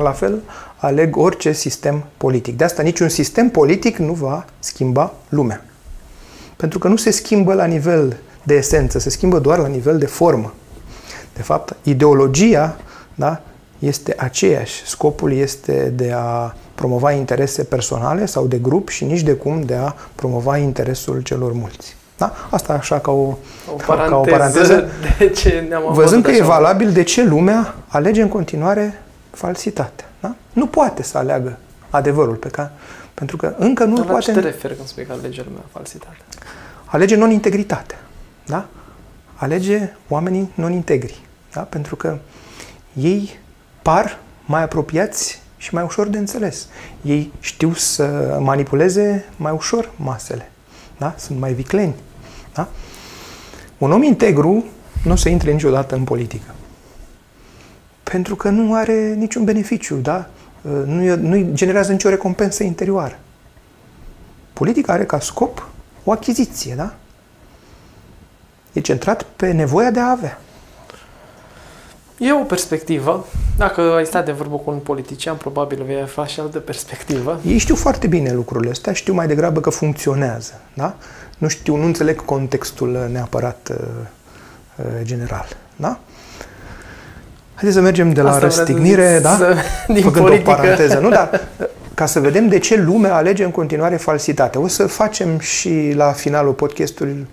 [0.00, 0.40] la fel
[0.76, 2.56] aleg orice sistem politic.
[2.56, 5.64] De asta niciun sistem politic nu va schimba lumea.
[6.56, 10.06] Pentru că nu se schimbă la nivel de esență, se schimbă doar la nivel de
[10.06, 10.54] formă.
[11.34, 12.76] De fapt, ideologia
[13.14, 13.40] da,
[13.78, 14.86] este aceeași.
[14.86, 19.74] Scopul este de a promova interese personale sau de grup și nici de cum de
[19.74, 21.96] a promova interesul celor mulți.
[22.16, 22.32] Da?
[22.50, 23.36] Asta așa ca o,
[23.72, 24.84] o paranteză, ca o paranteză.
[25.18, 26.38] De ce ne-am Văzând că așa.
[26.38, 29.01] e valabil de ce lumea alege în continuare
[29.32, 30.08] falsitatea.
[30.20, 30.34] Da?
[30.52, 31.58] Nu poate să aleagă
[31.90, 32.70] adevărul pe care,
[33.14, 34.30] pentru că încă nu Dar poate...
[34.30, 36.24] La ce te referi când spui că alege lumea falsitatea?
[36.84, 37.98] Alege non-integritatea.
[38.46, 38.66] Da?
[39.34, 41.20] Alege oamenii non-integri.
[41.52, 41.60] Da?
[41.60, 42.18] Pentru că
[42.92, 43.38] ei
[43.82, 46.68] par mai apropiați și mai ușor de înțeles.
[47.02, 50.50] Ei știu să manipuleze mai ușor masele.
[50.98, 51.14] Da?
[51.18, 51.94] Sunt mai vicleni.
[52.54, 52.68] Da?
[53.78, 54.64] Un om integru
[55.04, 56.54] nu o să intre niciodată în politică
[58.02, 60.28] pentru că nu are niciun beneficiu, da?
[60.84, 63.18] nu, nu generează nicio recompensă interioară.
[64.52, 65.68] Politica are ca scop
[66.04, 66.94] o achiziție, da?
[68.72, 70.40] E centrat pe nevoia de a avea.
[72.18, 73.26] E o perspectivă.
[73.56, 77.40] Dacă ai stat de vorbă cu un politician, probabil vei afla și altă perspectivă.
[77.46, 80.60] Ei știu foarte bine lucrurile astea, știu mai degrabă că funcționează.
[80.74, 80.96] Da?
[81.38, 83.86] Nu știu, nu înțeleg contextul neapărat uh,
[84.76, 85.46] uh general.
[85.76, 86.00] Da?
[87.62, 89.36] Haideți să mergem de la Asta răstignire, da?
[89.36, 89.54] Să,
[89.86, 90.50] din Făcând politică.
[90.50, 91.08] o paranteză, nu?
[91.08, 91.48] Dar
[91.94, 94.58] ca să vedem de ce lumea alege în continuare falsitate.
[94.58, 97.26] O să facem și la finalul podcastului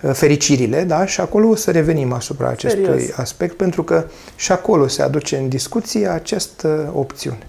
[0.00, 1.06] uh, fericirile, da?
[1.06, 3.16] Și acolo o să revenim asupra acestui Serios.
[3.16, 4.04] aspect, pentru că
[4.36, 7.46] și acolo se aduce în discuție această opțiune.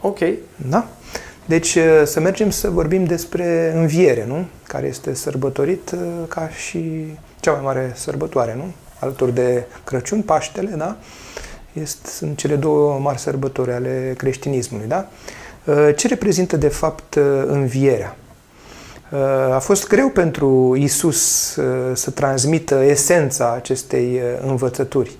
[0.00, 0.18] Ok.
[0.68, 0.86] Da?
[1.44, 4.46] Deci să mergem să vorbim despre înviere, nu?
[4.66, 5.94] Care este sărbătorit
[6.28, 7.04] ca și
[7.40, 8.72] cea mai mare sărbătoare, nu?
[9.00, 10.96] Alături de Crăciun, Paștele, da?
[11.72, 15.08] Este, sunt cele două mari sărbători ale creștinismului, da?
[15.96, 18.16] Ce reprezintă de fapt învierea?
[19.52, 21.52] A fost greu pentru Isus
[21.92, 25.16] să transmită esența acestei învățături.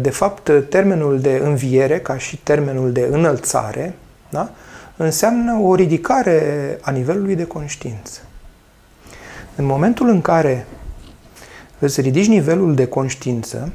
[0.00, 3.94] De fapt, termenul de înviere, ca și termenul de înălțare,
[4.30, 4.50] da?
[4.96, 8.20] înseamnă o ridicare a nivelului de conștiință.
[9.56, 10.66] În momentul în care
[11.78, 13.72] îți ridici nivelul de conștiință,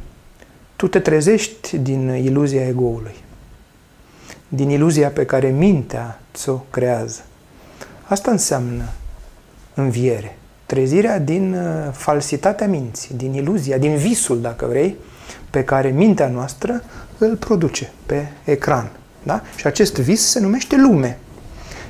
[0.76, 3.16] tu te trezești din iluzia egoului,
[4.47, 7.22] din iluzia pe care mintea ți-o creează.
[8.04, 8.84] Asta înseamnă
[9.74, 10.38] înviere.
[10.66, 14.95] Trezirea din uh, falsitatea minții, din iluzia, din visul, dacă vrei,
[15.49, 16.84] pe care mintea noastră
[17.18, 18.91] îl produce pe ecran.
[19.24, 19.41] Da?
[19.56, 21.20] Și acest vis se numește lume.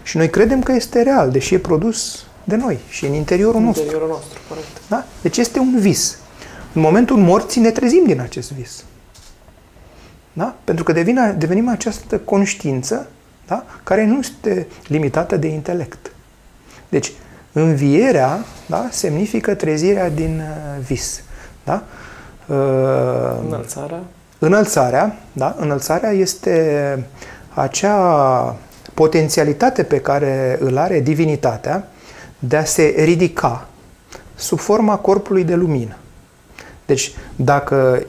[0.03, 3.63] Și noi credem că este real, deși e produs de noi și în interiorul în
[3.63, 3.83] nostru.
[3.83, 4.89] Interiorul nostru, corect.
[4.89, 5.05] Da?
[5.21, 6.17] Deci este un vis.
[6.73, 8.83] În momentul morții ne trezim din acest vis.
[10.33, 10.55] Da?
[10.63, 13.07] Pentru că devine, devenim această conștiință
[13.47, 13.65] da?
[13.83, 16.11] care nu este limitată de intelect.
[16.89, 17.11] Deci,
[17.51, 18.87] învierea da?
[18.91, 21.23] semnifică trezirea din uh, vis.
[21.63, 21.83] Da?
[22.45, 22.55] Uh,
[23.45, 23.99] înălțarea?
[24.39, 25.55] Înălțarea, da?
[25.59, 27.05] Înălțarea este
[27.53, 28.55] acea
[28.93, 31.87] potențialitate pe care îl are divinitatea
[32.47, 33.67] de a se ridica
[34.35, 35.95] sub forma corpului de lumină.
[36.85, 38.05] Deci, dacă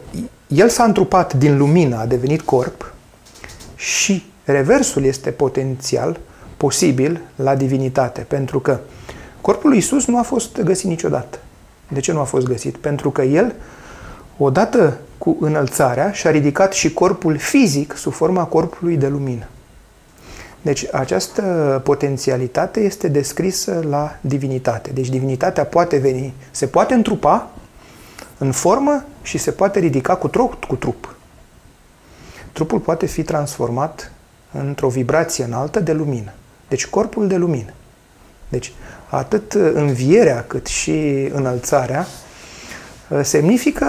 [0.47, 2.93] el s-a întrupat din lumină, a devenit corp
[3.77, 6.21] și reversul este potențial,
[6.57, 8.79] posibil la divinitate, pentru că
[9.41, 11.39] corpul lui Isus nu a fost găsit niciodată.
[11.89, 12.77] De ce nu a fost găsit?
[12.77, 13.55] Pentru că el,
[14.39, 19.47] odată cu înălțarea, și-a ridicat și corpul fizic sub forma corpului de lumină.
[20.65, 21.43] Deci această
[21.85, 24.91] potențialitate este descrisă la divinitate.
[24.91, 27.51] Deci divinitatea poate veni, se poate întrupa
[28.39, 30.65] în formă și se poate ridica cu trup.
[30.65, 31.15] Cu trup.
[32.53, 34.13] Trupul poate fi transformat
[34.53, 36.33] într-o vibrație înaltă de lumină.
[36.69, 37.73] Deci corpul de lumină.
[38.49, 38.73] Deci
[39.09, 42.07] atât învierea cât și înălțarea
[43.09, 43.87] uh, semnifică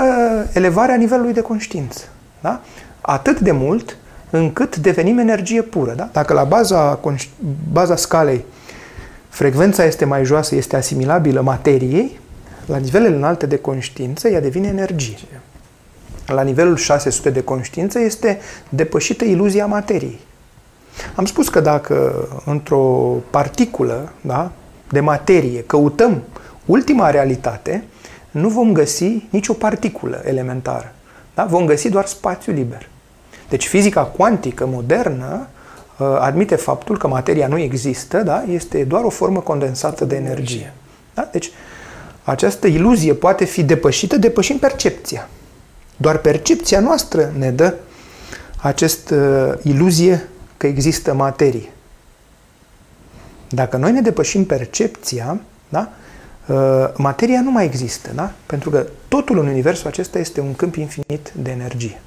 [0.53, 2.01] elevarea nivelului de conștiință.
[2.41, 2.61] Da?
[3.01, 3.97] Atât de mult
[4.36, 5.93] încât devenim energie pură.
[5.93, 6.09] Da?
[6.11, 6.99] Dacă la baza,
[7.71, 8.45] baza scalei
[9.29, 12.19] frecvența este mai joasă, este asimilabilă materiei,
[12.65, 15.41] la nivelele înalte de conștiință, ea devine energie.
[16.27, 20.19] La nivelul 600 de conștiință este depășită iluzia materiei.
[21.15, 24.51] Am spus că dacă într-o particulă da,
[24.89, 26.21] de materie căutăm
[26.65, 27.83] ultima realitate,
[28.31, 30.93] nu vom găsi nicio particulă elementară.
[31.33, 31.45] Da?
[31.45, 32.89] Vom găsi doar spațiu liber.
[33.50, 35.48] Deci fizica cuantică modernă
[35.98, 38.43] uh, admite faptul că materia nu există, da?
[38.48, 40.74] este doar o formă condensată de energie.
[41.14, 41.30] Da?
[41.32, 41.52] Deci
[42.24, 45.30] această iluzie poate fi depășită depășind percepția.
[45.98, 47.74] Doar percepția noastră ne dă
[48.62, 50.28] această uh, iluzie
[50.58, 51.70] că există materie.
[53.50, 55.39] Dacă noi ne depășim percepția,
[55.70, 55.89] da?
[56.48, 58.32] Uh, materia nu mai există, da?
[58.46, 62.02] pentru că totul în universul acesta este un câmp infinit de energie.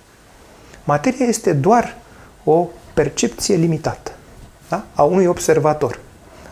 [0.88, 1.96] Materia este doar
[2.44, 4.10] o percepție limitată
[4.68, 4.84] da?
[4.94, 5.98] a unui observator.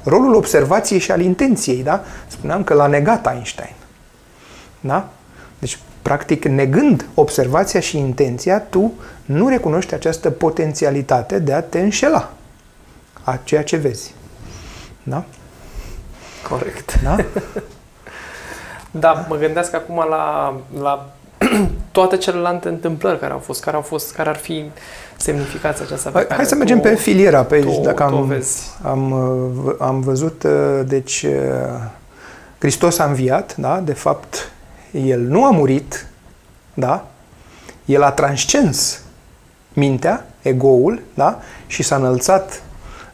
[0.05, 2.05] Rolul observației și al intenției, da?
[2.27, 3.75] Spuneam că l-a negat Einstein.
[4.81, 5.09] Da?
[5.59, 8.93] Deci, practic, negând observația și intenția, tu
[9.25, 12.33] nu recunoști această potențialitate de a te înșela
[13.23, 14.15] a ceea ce vezi.
[15.03, 15.25] Da?
[16.49, 17.03] Corect.
[17.03, 17.17] Da?
[19.05, 21.11] da, mă gândesc acum la, la
[21.97, 24.65] toate celelalte întâmplări care au fost, care au fost, care ar fi
[25.17, 28.17] semnificația aceasta pe hai, care Hai să mergem pe filiera pe aici, tu, dacă tu
[28.17, 28.63] am, vezi.
[28.83, 29.13] am,
[29.79, 30.45] am văzut,
[30.87, 31.27] deci
[32.59, 33.81] Hristos a înviat, da?
[33.81, 34.51] De fapt,
[34.91, 36.07] El nu a murit,
[36.75, 37.07] da?
[37.85, 39.01] El a transcens
[39.73, 41.41] mintea, egoul, da?
[41.67, 42.63] Și s-a înălțat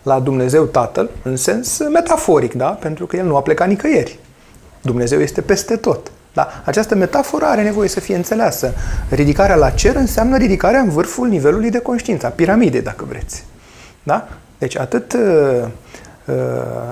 [0.02, 2.68] la Dumnezeu Tatăl, în sens metaforic, da?
[2.68, 4.18] Pentru că El nu a plecat nicăieri.
[4.80, 6.10] Dumnezeu este peste tot.
[6.32, 6.48] Da?
[6.64, 8.72] Această metaforă are nevoie să fie înțeleasă.
[9.08, 13.44] Ridicarea la cer înseamnă ridicarea în vârful nivelului de conștiință, a piramidei, dacă vreți.
[14.02, 14.28] Da?
[14.58, 15.64] Deci atât uh,
[16.24, 16.34] uh,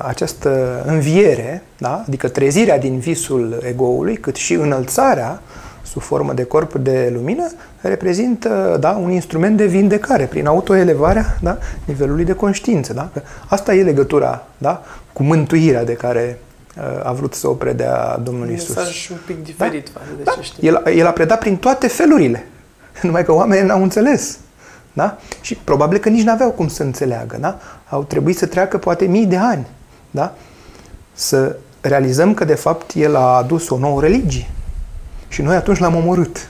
[0.06, 2.04] această înviere, da?
[2.06, 5.40] adică trezirea din visul egoului, cât și înălțarea
[5.82, 11.58] sub formă de corp de lumină, reprezintă da, un instrument de vindecare prin autoelevarea da,
[11.84, 12.92] nivelului de conștiință.
[12.92, 13.08] Da?
[13.12, 14.82] Că asta e legătura da,
[15.12, 16.38] cu mântuirea de care
[17.02, 18.68] a vrut să o predea Domnul Isus.
[18.68, 20.00] Un mesaj un pic diferit da?
[20.16, 20.30] de da.
[20.30, 20.68] ce știu.
[20.68, 22.46] El, el a predat prin toate felurile.
[23.02, 24.38] Numai că oamenii n-au înțeles.
[24.92, 25.18] Da?
[25.40, 27.36] Și probabil că nici n-aveau cum să înțeleagă.
[27.40, 27.58] Da?
[27.88, 29.66] Au trebuit să treacă poate mii de ani.
[30.10, 30.34] Da?
[31.12, 34.50] Să realizăm că de fapt el a adus o nouă religie.
[35.28, 36.48] Și noi atunci l-am omorât.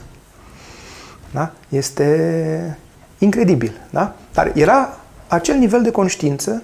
[1.30, 1.52] Da?
[1.68, 2.78] Este
[3.18, 3.72] incredibil.
[3.90, 4.14] Da?
[4.32, 4.98] Dar era
[5.28, 6.62] acel nivel de conștiință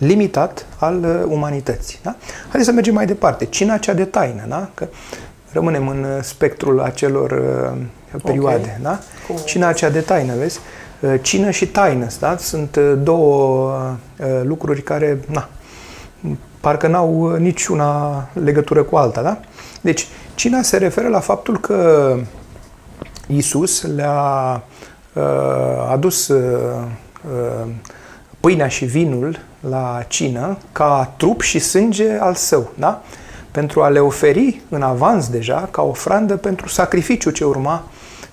[0.00, 1.98] limitat al uh, umanității.
[2.02, 2.16] Da?
[2.42, 3.44] Haideți să mergem mai departe.
[3.44, 4.42] Cina cea de taină.
[4.48, 4.68] Da?
[4.74, 4.88] Că
[5.52, 8.78] rămânem în uh, spectrul acelor uh, perioade.
[8.80, 8.82] Okay.
[8.82, 8.98] Da?
[9.44, 10.58] Cina cea de taină, vezi?
[11.00, 12.36] Uh, cină și taină, da?
[12.36, 13.72] Sunt uh, două
[14.18, 15.48] uh, lucruri care, na,
[16.60, 19.40] parcă n-au niciuna legătură cu alta, da?
[19.80, 22.16] Deci, cina se referă la faptul că
[23.26, 24.62] Isus le-a
[25.12, 26.86] uh, adus uh,
[28.40, 33.02] pâinea și vinul la cină ca trup și sânge al său, da?
[33.50, 37.84] Pentru a le oferi în avans deja ca ofrandă pentru sacrificiu ce urma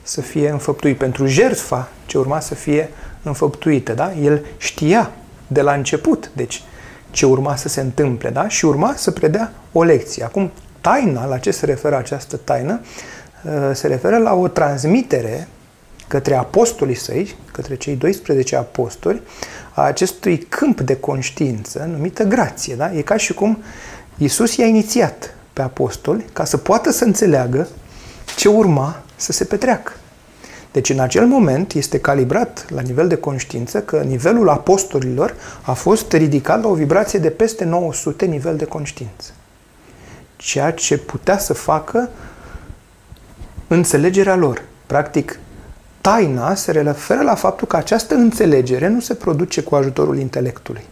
[0.02, 2.90] să fie înfăptuit, pentru jertfa ce urma să fie
[3.24, 4.14] înfăptuită, da?
[4.14, 5.12] El știa
[5.48, 6.64] de la început, deci,
[7.12, 8.48] ce urma să se întâmple, da?
[8.48, 10.24] Și urma să predea o lecție.
[10.24, 10.52] Acum,
[10.82, 12.80] taina, la ce se referă această taină?
[13.44, 15.48] Uh, se referă la o transmitere
[16.08, 19.22] către apostolii săi, către cei 12 apostoli,
[19.74, 22.76] a acestui câmp de conștiință numită grație.
[22.76, 22.94] Da?
[22.94, 23.64] E ca și cum
[24.18, 27.68] Isus i-a inițiat pe apostoli ca să poată să înțeleagă
[28.36, 29.92] ce urma să se petreacă.
[30.72, 36.12] Deci în acel moment este calibrat la nivel de conștiință că nivelul apostolilor a fost
[36.12, 39.32] ridicat la o vibrație de peste 900 nivel de conștiință.
[40.36, 42.10] Ceea ce putea să facă
[43.68, 44.62] înțelegerea lor.
[44.86, 45.40] Practic,
[46.08, 50.84] taina se referă la faptul că această înțelegere nu se produce cu ajutorul intelectului.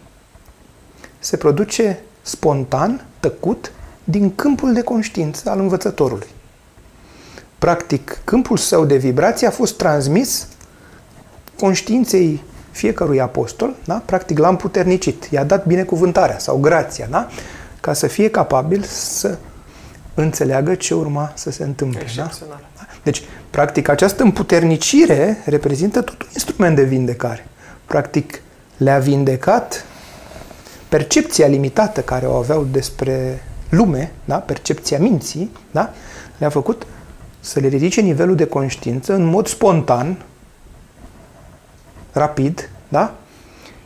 [1.20, 3.72] Se produce spontan, tăcut,
[4.04, 6.28] din câmpul de conștiință al învățătorului.
[7.60, 10.48] Practic, câmpul său de vibrație a fost transmis
[11.60, 14.02] conștiinței fiecărui apostol, da?
[14.06, 17.28] practic l-a împuternicit, i-a dat binecuvântarea sau grația, da?
[17.82, 19.38] ca să fie capabil să
[20.14, 22.06] înțeleagă ce urma să se întâmple.
[22.16, 22.30] Da?
[23.06, 27.48] Deci, practic, această împuternicire reprezintă tot un instrument de vindecare.
[27.86, 28.42] Practic,
[28.78, 29.86] le-a vindecat
[30.90, 34.36] percepția limitată care o aveau despre lume, da?
[34.36, 35.94] percepția minții, da?
[36.38, 36.86] le-a făcut
[37.40, 40.24] să le ridice nivelul de conștiință în mod spontan,
[42.12, 43.16] rapid, da?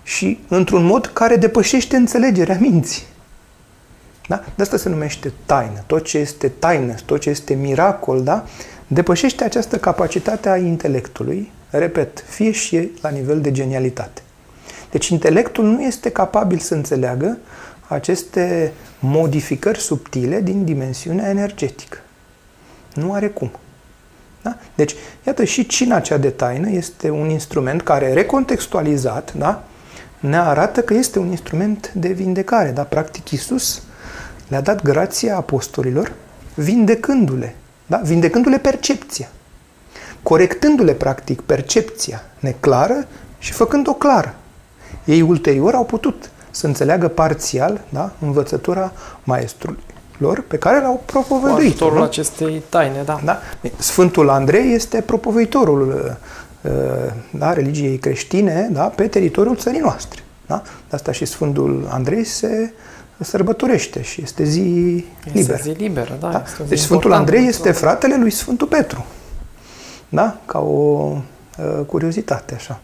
[0.04, 3.04] Și într-un mod care depășește înțelegerea minții.
[4.28, 4.44] Da?
[4.56, 5.84] De asta se numește taină.
[5.86, 8.46] Tot ce este taină, tot ce este miracol, da?
[8.92, 14.22] Depășește această capacitate a intelectului, repet, fie și la nivel de genialitate.
[14.92, 17.38] Deci intelectul nu este capabil să înțeleagă
[17.88, 21.98] aceste modificări subtile din dimensiunea energetică.
[22.94, 23.52] Nu are cum.
[24.42, 24.58] Da?
[24.76, 24.96] Deci,
[25.28, 29.64] iată, și cina cea de taină este un instrument care, recontextualizat, da?
[30.20, 32.70] ne arată că este un instrument de vindecare.
[32.70, 32.84] Da?
[32.84, 33.82] Practic, Iisus
[34.48, 36.12] le-a dat grația apostolilor,
[36.54, 37.56] vindecându-le,
[37.90, 37.98] da?
[37.98, 39.28] vindecându-le percepția,
[40.24, 43.08] corectându-le, practic, percepția neclară
[43.40, 44.36] și făcând-o clară.
[45.06, 48.12] Ei ulterior au putut să înțeleagă parțial da?
[48.20, 48.92] învățătura
[49.24, 49.84] maestrului
[50.18, 51.80] lor pe care l-au propovăduit.
[51.80, 52.02] Cu nu?
[52.02, 53.20] acestei taine, da.
[53.24, 53.40] da.
[53.78, 56.18] Sfântul Andrei este propovăitorul
[56.62, 56.72] uh,
[57.32, 60.24] da, religiei creștine da, pe teritoriul țării noastre.
[60.46, 60.62] Da?
[60.90, 62.74] De asta și Sfântul Andrei se
[63.24, 64.60] sărbătorește și este zi
[65.24, 65.58] liberă.
[65.58, 66.30] Este zi liberă, da.
[66.30, 66.44] da?
[66.64, 69.06] Zi deci Sfântul Andrei este fratele lui Sfântul Petru.
[70.10, 70.40] Da?
[70.46, 71.16] Ca o
[71.58, 72.80] uh, curiozitate, așa.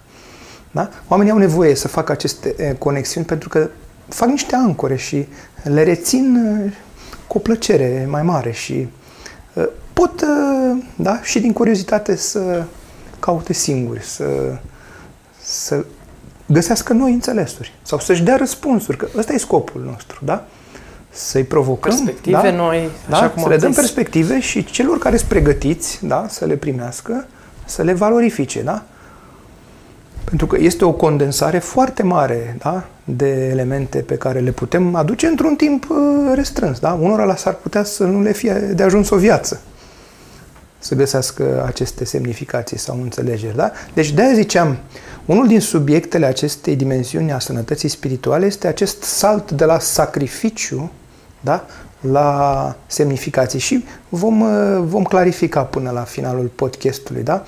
[0.72, 0.90] Da?
[1.08, 3.70] Oamenii au nevoie să facă aceste uh, conexiuni pentru că
[4.08, 5.28] fac niște ancore și
[5.64, 6.72] le rețin uh,
[7.28, 8.88] cu o plăcere mai mare și
[9.54, 12.64] uh, pot, uh, da, și din curiozitate să
[13.20, 14.58] caute singuri, să,
[15.42, 15.86] să
[16.46, 20.46] găsească noi înțelesuri sau să-și dea răspunsuri, că ăsta e scopul nostru, da?
[21.10, 22.52] Să-i provocăm, perspective da?
[22.52, 23.16] noi, da?
[23.16, 23.80] așa cum să le dăm zis.
[23.80, 27.28] perspective și celor care sunt pregătiți, da, să le primească,
[27.66, 28.84] să le valorifice, da?
[30.24, 32.84] Pentru că este o condensare foarte mare da?
[33.04, 35.98] de elemente pe care le putem aduce într-un timp uh,
[36.34, 36.80] restrâns.
[36.80, 36.92] Da?
[36.94, 39.62] Unora la s-ar putea să nu le fie de ajuns o viață
[40.86, 43.56] să găsească aceste semnificații sau înțelegeri.
[43.56, 43.72] Da?
[43.94, 44.78] Deci de-aia ziceam,
[45.26, 50.92] unul din subiectele acestei dimensiuni a sănătății spirituale este acest salt de la sacrificiu
[51.40, 51.66] da?
[52.00, 57.24] la semnificații și vom, uh, vom clarifica până la finalul podcastului.
[57.24, 57.44] Da?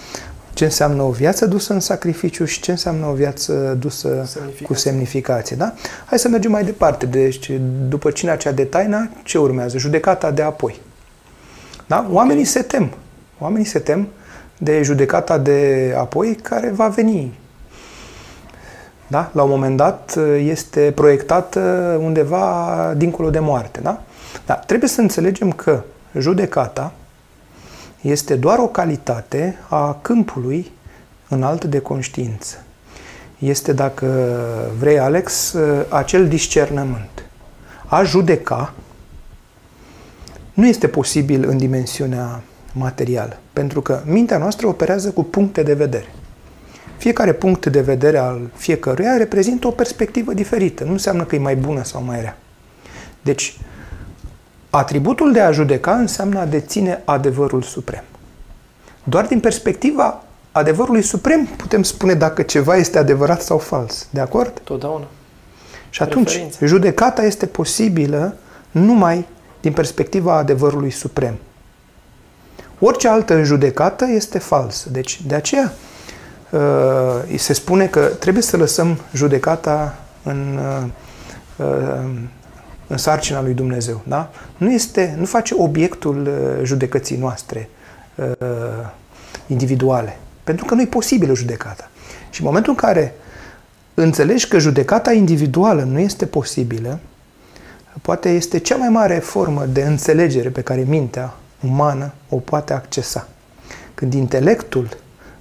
[0.57, 4.65] ce înseamnă o viață dusă în sacrificiu și ce înseamnă o viață dusă semnificație.
[4.65, 5.55] cu semnificație.
[5.55, 5.73] Da?
[6.05, 7.05] Hai să mergem mai departe.
[7.05, 7.51] Deci,
[7.87, 9.77] după cina cea de taina, ce urmează?
[9.77, 10.81] Judecata de apoi.
[11.87, 12.07] Da?
[12.11, 12.53] Oamenii okay.
[12.53, 12.91] se tem.
[13.39, 14.07] Oamenii se tem
[14.57, 17.39] de judecata de apoi care va veni
[19.07, 19.29] Da?
[19.33, 21.59] La un moment dat uh, este proiectată
[22.01, 23.79] undeva dincolo de moarte.
[23.79, 24.01] Da?
[24.45, 25.83] Dar trebuie să înțelegem că
[26.17, 26.91] judecata
[28.01, 30.71] este doar o calitate a câmpului
[31.27, 32.55] înalt de conștiință.
[33.39, 34.35] Este, dacă
[34.79, 35.55] vrei, Alex,
[35.89, 37.25] acel discernământ.
[37.85, 38.73] A judeca
[40.53, 42.41] nu este posibil în dimensiunea
[42.73, 46.13] materială, pentru că mintea noastră operează cu puncte de vedere.
[46.97, 50.83] Fiecare punct de vedere al fiecăruia reprezintă o perspectivă diferită.
[50.83, 52.37] Nu înseamnă că e mai bună sau mai rea.
[53.21, 53.57] Deci,
[54.69, 58.03] atributul de a judeca înseamnă a deține adevărul suprem.
[59.03, 64.07] Doar din perspectiva adevărului suprem putem spune dacă ceva este adevărat sau fals.
[64.09, 64.59] De acord?
[64.63, 65.07] Totdeauna.
[65.89, 66.65] Și atunci, Referință.
[66.65, 68.35] judecata este posibilă
[68.71, 69.25] numai
[69.61, 71.37] din perspectiva adevărului suprem.
[72.79, 74.89] Orice altă judecată este falsă.
[74.89, 75.86] Deci, de aceea, uh,
[77.37, 80.87] se spune că trebuie să lăsăm judecata în, uh,
[81.67, 82.09] uh,
[82.87, 84.01] în sarcina lui Dumnezeu.
[84.07, 84.31] Da?
[84.57, 86.29] Nu, este, nu face obiectul
[86.63, 87.69] judecății noastre
[89.47, 90.17] individuale.
[90.43, 91.89] Pentru că nu e posibilă judecata.
[92.29, 93.13] Și în momentul în care
[93.93, 96.99] înțelegi că judecata individuală nu este posibilă,
[98.01, 101.33] poate este cea mai mare formă de înțelegere pe care mintea
[101.65, 103.27] umană o poate accesa.
[103.93, 104.97] Când intelectul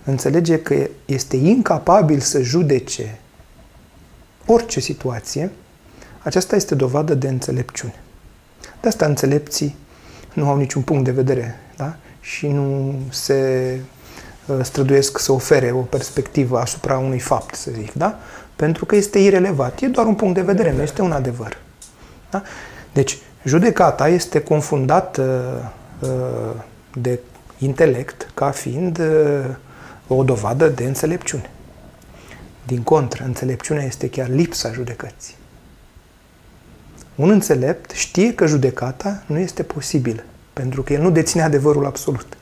[0.06, 3.18] înțelege că este incapabil să judece
[4.46, 5.50] orice situație,
[6.22, 7.94] aceasta este dovadă de înțelepciune.
[8.80, 9.76] De asta înțelepții
[10.32, 11.96] nu au niciun punct de vedere da?
[12.20, 13.80] și nu se
[14.46, 18.18] uh, străduiesc să ofere o perspectivă asupra unui fapt, să zic, da?
[18.56, 19.80] Pentru că este irelevat.
[19.80, 21.58] E doar un punct de vedere, nu este un adevăr.
[22.30, 22.42] Da?
[22.92, 25.54] Deci, judecata este confundată
[26.00, 26.08] uh,
[26.92, 27.18] de
[27.58, 29.44] intelect ca fiind uh,
[30.08, 31.50] o dovadă de înțelepciune.
[32.66, 35.34] Din contră, înțelepciunea este chiar lipsa judecății.
[37.14, 42.36] Un înțelept știe că judecata nu este posibilă, pentru că el nu deține adevărul absolut.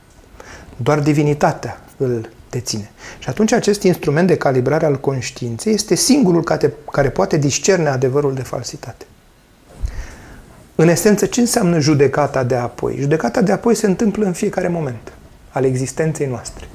[0.77, 2.91] Doar divinitatea îl deține.
[3.19, 8.35] Și atunci acest instrument de calibrare al conștiinței este singurul care, care poate discerne adevărul
[8.35, 9.05] de falsitate.
[10.75, 12.97] În esență, ce înseamnă judecata de apoi?
[13.01, 15.13] Judecata de apoi se întâmplă în fiecare moment
[15.51, 16.69] al existenței noastre.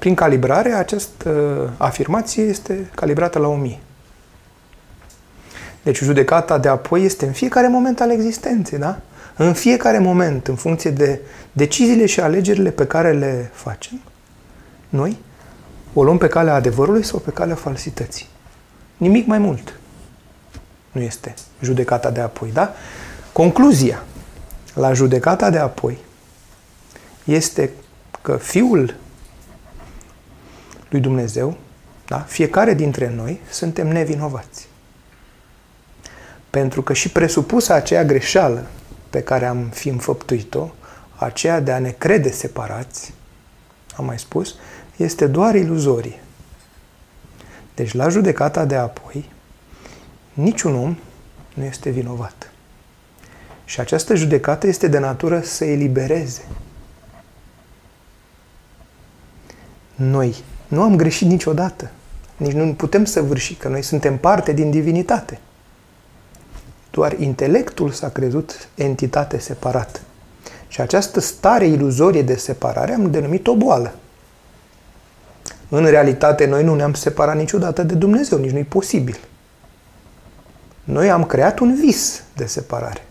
[0.00, 3.80] Prin calibrare, această afirmație este calibrată la 1000.
[5.82, 8.98] Deci judecata de apoi este în fiecare moment al existenței, da?
[9.36, 11.20] În fiecare moment, în funcție de
[11.52, 14.00] deciziile și alegerile pe care le facem,
[14.88, 15.18] noi
[15.92, 18.26] o luăm pe calea adevărului sau pe calea falsității.
[18.96, 19.78] Nimic mai mult
[20.92, 22.74] nu este judecata de apoi, da?
[23.32, 24.02] Concluzia
[24.74, 25.98] la judecata de apoi
[27.24, 27.70] este
[28.22, 28.94] că Fiul
[30.90, 31.56] lui Dumnezeu,
[32.06, 32.18] da?
[32.18, 34.68] fiecare dintre noi, suntem nevinovați.
[36.50, 38.66] Pentru că și presupusă aceea greșeală
[39.10, 40.68] pe care am fi înfăptuit-o,
[41.16, 43.14] aceea de a ne crede separați,
[43.96, 44.54] am mai spus,
[44.96, 46.20] este doar iluzorie.
[47.74, 49.30] Deci la judecata de apoi,
[50.32, 50.96] niciun om
[51.54, 52.52] nu este vinovat.
[53.64, 56.44] Și această judecată este de natură să elibereze.
[59.94, 60.34] Noi
[60.70, 61.90] nu am greșit niciodată.
[62.36, 65.38] Nici nu putem să vârși, că noi suntem parte din divinitate.
[66.90, 70.00] Doar intelectul s-a crezut entitate separată.
[70.68, 73.94] Și această stare iluzorie de separare am denumit o boală.
[75.68, 79.18] În realitate, noi nu ne-am separat niciodată de Dumnezeu, nici nu-i posibil.
[80.84, 83.06] Noi am creat un vis de separare.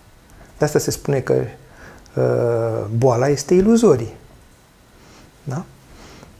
[0.57, 4.13] De asta se spune că uh, boala este iluzorie.
[5.43, 5.63] Da?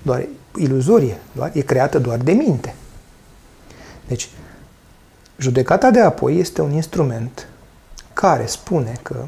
[0.02, 0.28] Doar
[0.60, 2.76] iluzorie, doar, e creată doar de minte.
[4.08, 4.30] Deci,
[5.38, 7.48] judecata de apoi este un instrument
[8.14, 9.26] care spune că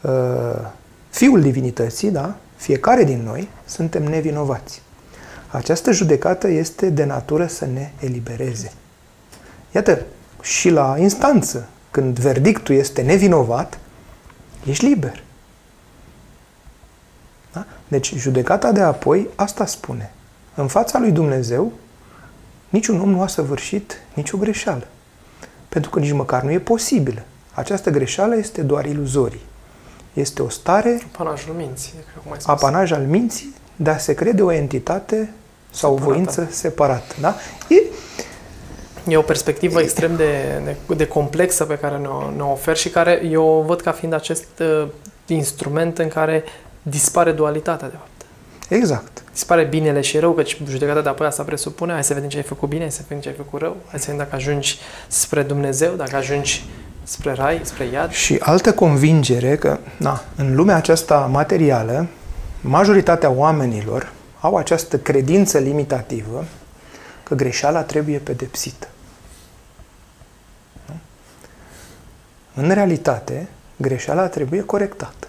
[0.00, 0.70] uh,
[1.10, 4.82] Fiul Divinității, da, fiecare din noi, suntem nevinovați.
[5.48, 8.72] Această judecată este de natură să ne elibereze.
[9.74, 10.02] Iată,
[10.42, 13.78] și la instanță, când verdictul este nevinovat,
[14.64, 15.22] ești liber.
[17.52, 17.66] Da?
[17.88, 20.12] Deci, judecata de apoi asta spune.
[20.54, 21.72] În fața lui Dumnezeu,
[22.68, 24.86] niciun om nu a săvârșit nicio greșeală.
[25.68, 27.22] Pentru că nici măcar nu e posibilă.
[27.52, 29.40] Această greșeală este doar iluzorie.
[30.12, 31.00] Este o stare...
[31.12, 31.92] Apanajul minții,
[32.22, 32.54] cum ai spus.
[32.54, 35.32] Apanaj al minții de a se crede o entitate
[35.70, 36.10] sau Separată.
[36.10, 37.14] o voință separată.
[37.20, 37.36] Da?
[37.68, 37.82] E,
[39.08, 43.24] E o perspectivă extrem de, de, de complexă pe care ne-o, ne ofer și care
[43.24, 44.88] eu o văd ca fiind acest uh,
[45.26, 46.44] instrument în care
[46.82, 48.26] dispare dualitatea, de fapt.
[48.68, 49.21] Exact.
[49.34, 52.36] Ți pare binele și rău, căci judecata de apoi asta presupune, hai să vedem ce
[52.36, 54.78] ai făcut bine, hai să vedem ce ai făcut rău, hai să vedem dacă ajungi
[55.06, 56.64] spre Dumnezeu, dacă ajungi
[57.02, 58.10] spre rai, spre iad.
[58.10, 62.06] Și altă convingere că, na, în lumea aceasta materială,
[62.60, 66.44] majoritatea oamenilor au această credință limitativă
[67.22, 68.88] că greșeala trebuie pedepsită.
[72.54, 75.26] În realitate, greșeala trebuie corectată.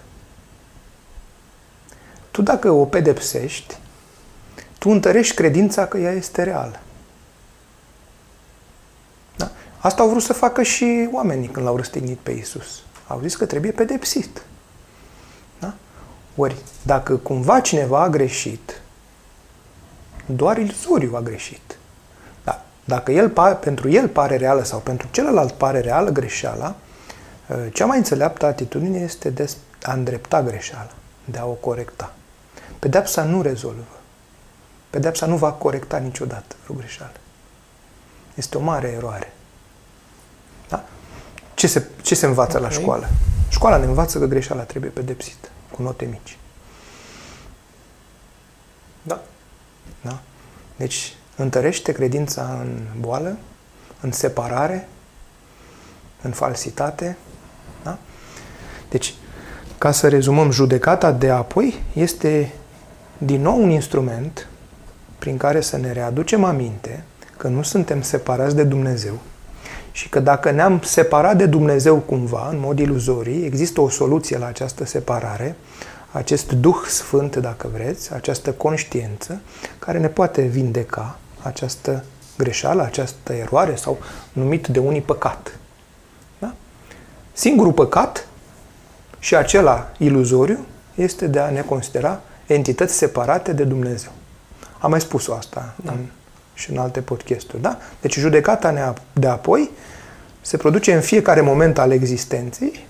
[2.32, 3.78] Tu dacă o pedepsești,
[4.84, 6.80] tu întărești credința că ea este reală.
[9.36, 9.52] Da?
[9.78, 12.84] Asta au vrut să facă și oamenii când l-au răstignit pe Isus.
[13.08, 14.42] Au zis că trebuie pedepsit.
[15.60, 15.74] Da?
[16.36, 18.82] Ori, dacă cumva cineva a greșit,
[20.26, 21.78] doar iluzoriu a greșit.
[22.44, 22.66] Da.
[22.86, 23.30] Dacă el,
[23.60, 26.76] pentru el pare reală sau pentru celălalt pare reală greșeala,
[27.50, 29.50] ă, cea mai înțeleaptă atitudine este de
[29.84, 30.92] a îndrepta greșeala,
[31.26, 32.14] de a o corecta.
[32.80, 33.98] Pedepsa nu rezolvă.
[34.94, 37.14] Pedepsa nu va corecta niciodată vreo greșeală.
[38.34, 39.34] Este o mare eroare.
[40.70, 40.84] Da?
[41.54, 42.70] Ce, se, ce se învață okay.
[42.70, 43.10] la școală?
[43.50, 46.38] Școala ne învață că greșeala trebuie pedepsită, cu note mici.
[49.02, 49.22] Da.
[50.02, 50.20] Da?
[50.76, 53.38] Deci, întărește credința în boală,
[54.02, 54.88] în separare,
[56.22, 57.18] în falsitate.
[57.84, 57.98] Da?
[58.90, 59.14] Deci,
[59.78, 62.52] ca să rezumăm, judecata de apoi este
[63.18, 64.48] din nou un instrument
[65.24, 67.04] prin care să ne readucem aminte
[67.38, 69.20] că nu suntem separați de Dumnezeu
[69.92, 74.46] și că dacă ne-am separat de Dumnezeu cumva, în mod iluzorii, există o soluție la
[74.46, 75.56] această separare,
[76.12, 79.42] acest Duh Sfânt, dacă vreți, această conștiință,
[79.80, 82.04] care ne poate vindeca această
[82.38, 83.98] greșeală, această eroare sau
[84.34, 85.60] numit de unii păcat.
[86.40, 86.54] Da?
[87.34, 88.28] Singurul păcat
[89.20, 94.12] și acela iluzoriu este de a ne considera entități separate de Dumnezeu.
[94.84, 95.92] Am mai spus-o asta da.
[95.92, 95.98] în,
[96.54, 97.62] și în alte podcasturi.
[97.62, 97.78] Da?
[98.02, 99.70] Deci judecata de apoi
[100.42, 102.86] se produce în fiecare moment al existenței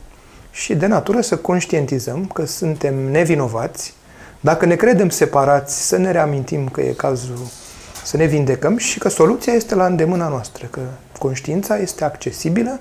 [0.52, 3.94] și de natură să conștientizăm că suntem nevinovați.
[4.40, 7.38] Dacă ne credem separați, să ne reamintim că e cazul
[8.03, 10.82] să ne vindecăm și că soluția este la îndemâna noastră, că
[11.20, 12.80] conștiința este accesibilă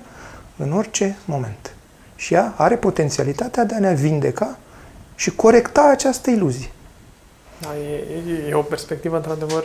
[0.57, 1.73] în orice moment.
[2.15, 4.57] Și ea are potențialitatea de a ne vindeca
[5.15, 6.72] și corecta această iluzie.
[7.61, 9.63] Da, e, e o perspectivă, într-adevăr,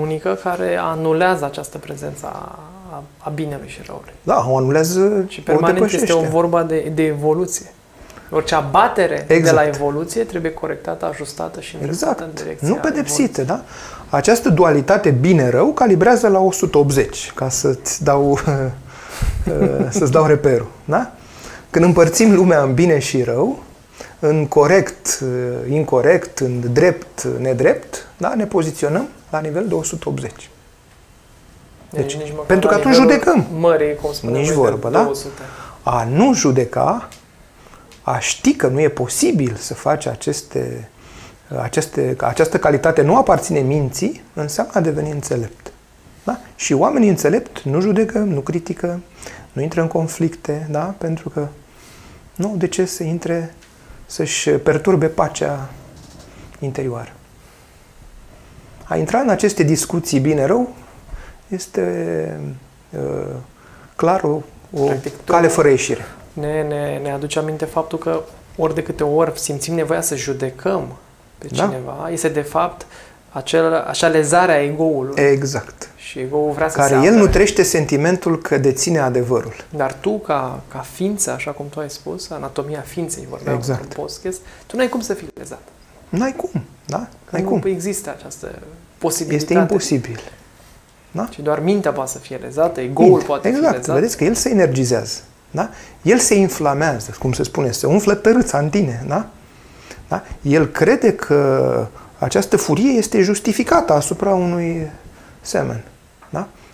[0.00, 4.12] unică care anulează această prezență a, a binelui și răului.
[4.22, 7.72] Da, o anulează, Și permanent o este o vorba de, de evoluție.
[8.30, 9.42] Orice abatere exact.
[9.42, 12.20] de la evoluție trebuie corectată, ajustată și exact.
[12.20, 13.62] în direcția Nu pedepsită, da?
[14.10, 18.38] Această dualitate bine-rău calibrează la 180, ca să-ți dau,
[19.98, 21.10] să-ți dau reperul, da?
[21.70, 23.62] Când împărțim lumea în bine și rău,
[24.18, 28.34] în corect, uh, incorrect, în drept, nedrept, da?
[28.34, 30.50] ne poziționăm la nivel de 180.
[31.90, 33.46] Deci, nici pentru că atunci judecăm.
[33.58, 35.10] Mării, cum spuneam, nici vorbă, da?
[35.82, 37.08] A nu judeca,
[38.02, 40.88] a ști că nu e posibil să faci aceste,
[41.60, 45.72] aceste, această calitate nu aparține minții, înseamnă a deveni înțelept.
[46.24, 46.40] Da?
[46.56, 49.00] Și oamenii înțelepți nu judecă, nu critică,
[49.52, 50.94] nu intră în conflicte, da?
[50.98, 51.46] pentru că
[52.34, 53.54] nu, de ce să intre
[54.08, 55.68] să-și perturbe pacea
[56.58, 57.12] interioară.
[58.84, 60.74] A intra în aceste discuții bine-rău
[61.48, 62.40] este
[62.90, 63.34] uh,
[63.96, 64.40] clar o,
[64.72, 66.04] o Practic, cale fără ieșire.
[66.32, 68.20] Ne, ne, ne aduce aminte faptul că
[68.56, 70.96] ori de câte ori simțim nevoia să judecăm
[71.38, 71.64] pe da.
[71.64, 72.86] cineva, este de fapt
[73.32, 75.22] acel, așa lezarea ego-ului.
[75.22, 75.90] Exact.
[76.08, 79.54] Și ego vrea să Care el nu trește sentimentul că deține adevărul.
[79.70, 83.82] Dar tu, ca, ca ființă, așa cum tu ai spus, anatomia ființei, vorbeam exact.
[83.82, 85.62] în podcast, tu n-ai cum să fii lezat.
[86.08, 87.08] N-ai cum, da?
[87.30, 87.62] N-ai nu cum.
[87.64, 88.58] există această
[88.98, 89.52] posibilitate.
[89.52, 90.20] Este imposibil.
[91.10, 91.28] Da?
[91.30, 93.24] Și doar mintea poate să fie lezată, ego-ul Minte.
[93.24, 93.66] poate exact.
[93.66, 93.94] fi lezat.
[93.94, 95.20] Vedeți că el se energizează.
[95.50, 95.70] Da?
[96.02, 99.04] El se inflamează, cum se spune, se umflă tărâța în tine.
[99.08, 99.26] Da?
[100.08, 100.24] Da?
[100.42, 101.86] El crede că
[102.18, 104.90] această furie este justificată asupra unui
[105.40, 105.84] semen.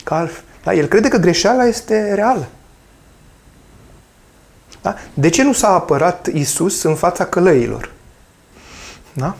[0.05, 0.25] Da?
[0.25, 0.29] Că
[0.65, 0.75] da?
[0.75, 2.47] El crede că greșeala este reală.
[4.83, 4.95] Da?
[5.15, 7.91] De ce nu s-a apărat Isus în fața călăilor?
[9.13, 9.37] Da?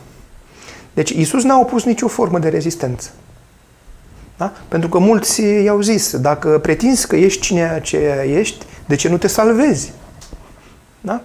[0.93, 3.09] Deci Isus n-a opus nicio formă de rezistență.
[4.37, 4.53] Da?
[4.67, 7.97] Pentru că mulți i-au zis, dacă pretinzi că ești cine ce
[8.27, 9.91] ești, de ce nu te salvezi?
[11.01, 11.21] Da?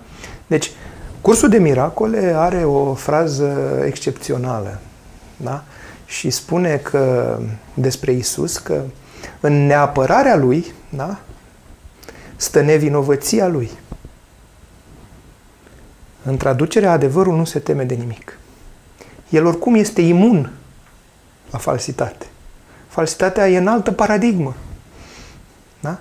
[0.46, 0.70] Deci,
[1.20, 4.78] cursul de miracole are o frază excepțională.
[5.36, 5.64] Da?
[6.06, 7.38] Și spune că
[7.74, 8.82] despre Isus că
[9.40, 11.18] în neapărarea lui da?
[12.36, 13.70] stă nevinovăția lui.
[16.22, 18.38] În traducerea adevărul nu se teme de nimic.
[19.28, 20.52] el oricum este imun
[21.50, 22.26] la falsitate.
[22.88, 24.54] Falsitatea e în altă paradigmă.
[25.80, 25.98] Da?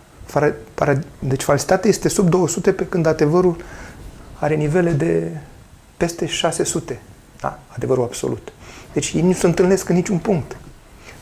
[1.19, 3.63] Deci falsitatea este sub 200 pe când adevărul
[4.39, 5.37] are nivele de
[5.97, 6.99] peste 600.
[7.39, 7.59] Da?
[7.67, 8.51] Adevărul absolut.
[8.93, 10.57] Deci ei nu se întâlnesc în niciun punct.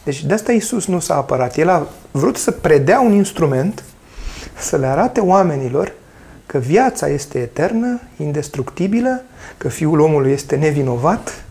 [0.07, 1.57] Deci de asta Isus nu s-a apărat.
[1.57, 3.83] El a vrut să predea un instrument
[4.57, 5.93] să le arate oamenilor
[6.45, 9.23] că viața este eternă, indestructibilă,
[9.57, 11.43] că Fiul omului este nevinovat,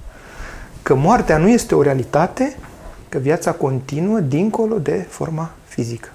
[0.83, 2.57] că moartea nu este o realitate,
[3.09, 6.09] că viața continuă dincolo de forma fizică.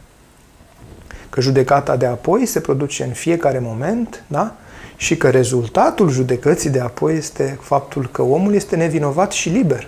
[1.30, 4.56] Că judecata de apoi se produce în fiecare moment, da?
[4.96, 9.88] Și că rezultatul judecății de apoi este faptul că omul este nevinovat și liber.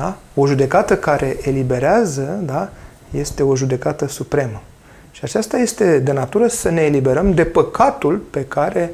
[0.00, 0.16] Da?
[0.34, 2.68] O judecată care eliberează da?
[3.10, 4.62] este o judecată supremă.
[5.10, 8.92] Și aceasta este de natură să ne eliberăm de păcatul pe care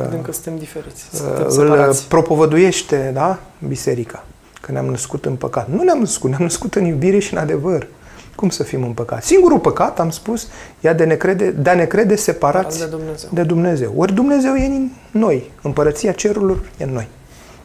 [0.00, 1.04] Credem că suntem diferiți.
[1.12, 2.08] Uh, suntem îl separați.
[2.08, 3.38] propovăduiește da?
[3.68, 4.24] biserica.
[4.60, 5.68] Că ne-am născut în păcat.
[5.68, 7.86] Nu ne-am născut, ne-am născut în iubire și în adevăr.
[8.34, 9.22] Cum să fim în păcat?
[9.24, 10.48] Singurul păcat, am spus,
[10.80, 13.28] e de, ne crede, de a ne crede separați de Dumnezeu.
[13.32, 13.92] de Dumnezeu.
[13.96, 15.50] Ori Dumnezeu e în noi.
[15.62, 17.08] Împărăția cerurilor e în noi.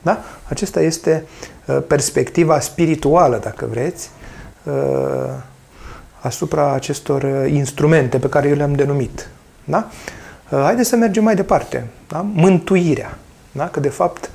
[0.04, 0.24] Da?
[0.48, 1.26] Acesta este
[1.66, 4.10] uh, perspectiva spirituală, dacă vreți,
[4.64, 4.74] uh,
[6.20, 9.30] asupra acestor uh, instrumente pe care eu le-am denumit.
[9.64, 9.90] Da?
[10.50, 11.88] Haideți să mergem mai departe.
[12.08, 12.26] Da?
[12.34, 13.18] Mântuirea.
[13.52, 13.68] Da?
[13.68, 14.30] Că de fapt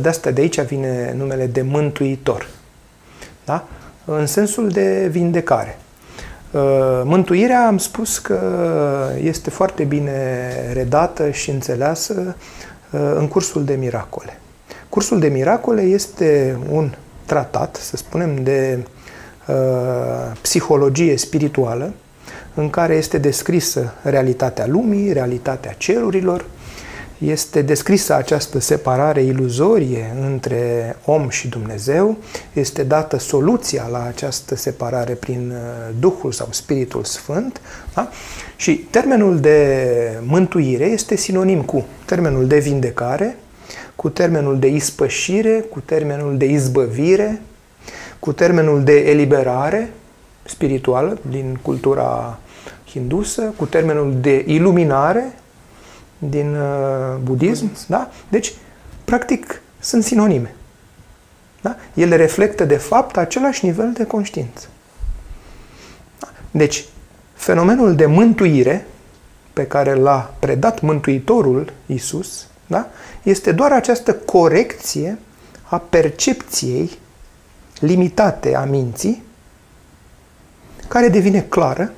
[0.00, 2.48] de asta de aici vine numele de mântuitor.
[3.44, 3.64] Da?
[4.04, 5.78] În sensul de vindecare.
[7.04, 8.40] Mântuirea am spus că
[9.22, 12.36] este foarte bine redată și înțeleasă
[12.90, 14.38] în cursul de miracole.
[14.90, 16.90] Cursul de miracole este un
[17.26, 18.78] tratat, să spunem, de
[19.46, 19.56] uh,
[20.40, 21.92] psihologie spirituală,
[22.54, 26.44] în care este descrisă realitatea lumii, realitatea cerurilor,
[27.18, 32.16] este descrisă această separare iluzorie între om și Dumnezeu,
[32.52, 37.60] este dată soluția la această separare prin uh, Duhul sau Spiritul Sfânt
[37.94, 38.08] da?
[38.56, 39.86] și termenul de
[40.22, 43.36] mântuire este sinonim cu termenul de vindecare,
[44.00, 47.42] cu termenul de ispășire, cu termenul de izbăvire,
[48.18, 49.92] cu termenul de eliberare
[50.42, 52.38] spirituală din cultura
[52.86, 55.32] hindusă, cu termenul de iluminare
[56.18, 57.64] din uh, budism.
[57.64, 57.86] Budism.
[57.88, 58.10] Da?
[58.28, 58.52] Deci,
[59.04, 60.54] practic, sunt sinonime.
[61.60, 61.76] Da?
[61.94, 64.66] Ele reflectă, de fapt, același nivel de conștiință.
[66.18, 66.28] Da?
[66.50, 66.84] Deci,
[67.34, 68.86] fenomenul de mântuire
[69.52, 72.86] pe care l-a predat Mântuitorul Isus da?
[73.22, 75.18] Este doar această corecție
[75.62, 76.90] a percepției
[77.80, 79.22] limitate a minții,
[80.88, 81.92] care devine clară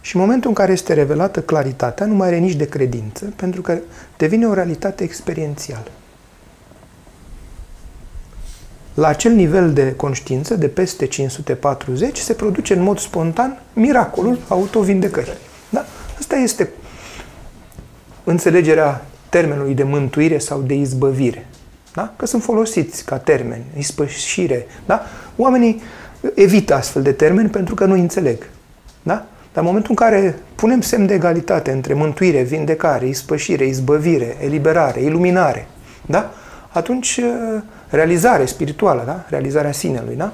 [0.00, 3.60] și în momentul în care este revelată claritatea, nu mai are nici de credință, pentru
[3.60, 3.78] că
[4.16, 5.90] devine o realitate experiențială.
[8.94, 15.32] La acel nivel de conștiință, de peste 540, se produce în mod spontan miracolul autovindecării.
[15.70, 15.84] Da?
[16.18, 16.70] Asta este
[18.24, 21.46] înțelegerea termenului de mântuire sau de izbăvire.
[21.94, 22.12] Da?
[22.16, 24.66] Că sunt folosiți ca termeni, ispășire.
[24.86, 25.02] Da?
[25.36, 25.82] Oamenii
[26.34, 28.48] evită astfel de termeni pentru că nu înțeleg.
[29.02, 29.14] Da?
[29.52, 35.00] Dar în momentul în care punem semn de egalitate între mântuire, vindecare, ispășire, izbăvire, eliberare,
[35.02, 35.66] iluminare,
[36.06, 36.32] da?
[36.68, 39.24] atunci uh, realizare spirituală, da?
[39.28, 40.32] realizarea sinelui, da?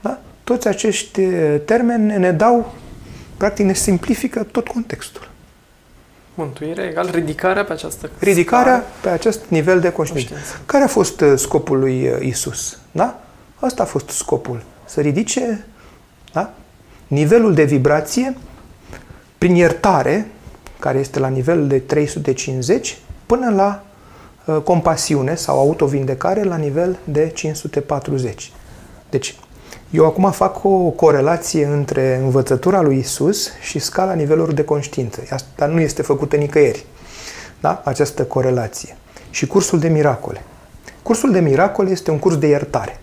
[0.00, 0.18] Da?
[0.44, 2.74] toți acești uh, termeni ne dau,
[3.36, 5.30] practic ne simplifică tot contextul.
[6.34, 8.92] Mântuire egal ridicarea pe această Ridicarea stare.
[9.00, 10.32] pe acest nivel de conștiință.
[10.32, 10.60] conștiință.
[10.66, 12.78] Care a fost uh, scopul lui uh, Isus?
[12.92, 13.20] Da?
[13.54, 14.62] Asta a fost scopul.
[14.84, 15.66] Să ridice
[16.32, 16.52] da?
[17.06, 18.36] nivelul de vibrație
[19.38, 20.26] prin iertare,
[20.78, 23.84] care este la nivel de 350, până la
[24.44, 28.52] uh, compasiune sau autovindecare la nivel de 540.
[29.10, 29.36] Deci,
[29.92, 35.22] eu acum fac o corelație între învățătura lui Isus și scala nivelurilor de conștiință.
[35.30, 36.84] Asta nu este făcută nicăieri.
[37.60, 37.82] Da?
[37.84, 38.96] Această corelație.
[39.30, 40.42] Și cursul de miracole.
[41.02, 43.00] Cursul de miracole este un curs de iertare.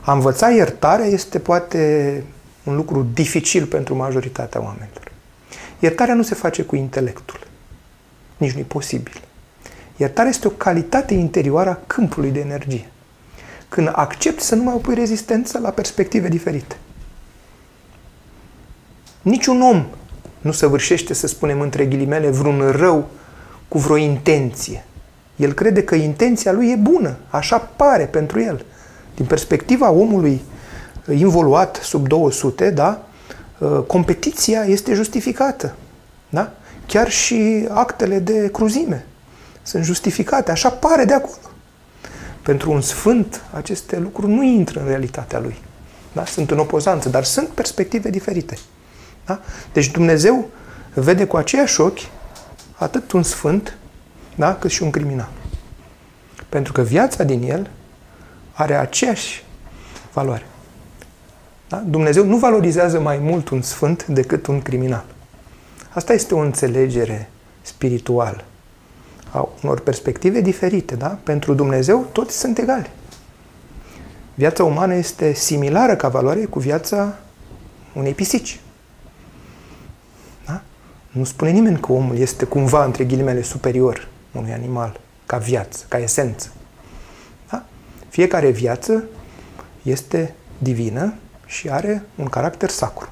[0.00, 2.22] A învăța iertarea este poate
[2.64, 5.12] un lucru dificil pentru majoritatea oamenilor.
[5.78, 7.40] Iertarea nu se face cu intelectul.
[8.36, 9.20] Nici nu e posibil.
[9.96, 12.88] Iertarea este o calitate interioară a câmpului de energie
[13.74, 16.76] când accepti să nu mai opui rezistență la perspective diferite.
[19.22, 19.86] Niciun om
[20.40, 23.08] nu săvârșește, să spunem între ghilimele, vreun rău
[23.68, 24.84] cu vreo intenție.
[25.36, 28.64] El crede că intenția lui e bună, așa pare pentru el.
[29.14, 30.42] Din perspectiva omului
[31.10, 33.02] involuat sub 200, da,
[33.86, 35.74] competiția este justificată.
[36.28, 36.52] Da?
[36.86, 39.06] Chiar și actele de cruzime
[39.62, 41.53] sunt justificate, așa pare de acolo.
[42.44, 45.56] Pentru un sfânt, aceste lucruri nu intră în realitatea lui.
[46.12, 46.24] Da?
[46.24, 48.58] Sunt în opozanță, dar sunt perspective diferite.
[49.26, 49.40] Da?
[49.72, 50.48] Deci Dumnezeu
[50.94, 51.98] vede cu aceiași ochi
[52.74, 53.76] atât un sfânt,
[54.34, 54.54] da?
[54.54, 55.28] cât și un criminal.
[56.48, 57.70] Pentru că viața din el
[58.52, 59.44] are aceeași
[60.12, 60.46] valoare.
[61.68, 61.76] Da?
[61.86, 65.04] Dumnezeu nu valorizează mai mult un sfânt decât un criminal.
[65.90, 67.30] Asta este o înțelegere
[67.62, 68.44] spirituală
[69.34, 70.94] a unor perspective diferite.
[70.94, 71.18] Da?
[71.22, 72.90] Pentru Dumnezeu toți sunt egali.
[74.34, 77.14] Viața umană este similară ca valoare cu viața
[77.92, 78.60] unei pisici.
[80.46, 80.62] Da?
[81.10, 85.98] Nu spune nimeni că omul este cumva, între ghilimele, superior unui animal, ca viață, ca
[85.98, 86.48] esență.
[87.50, 87.64] Da?
[88.08, 89.04] Fiecare viață
[89.82, 91.14] este divină
[91.46, 93.08] și are un caracter sacru.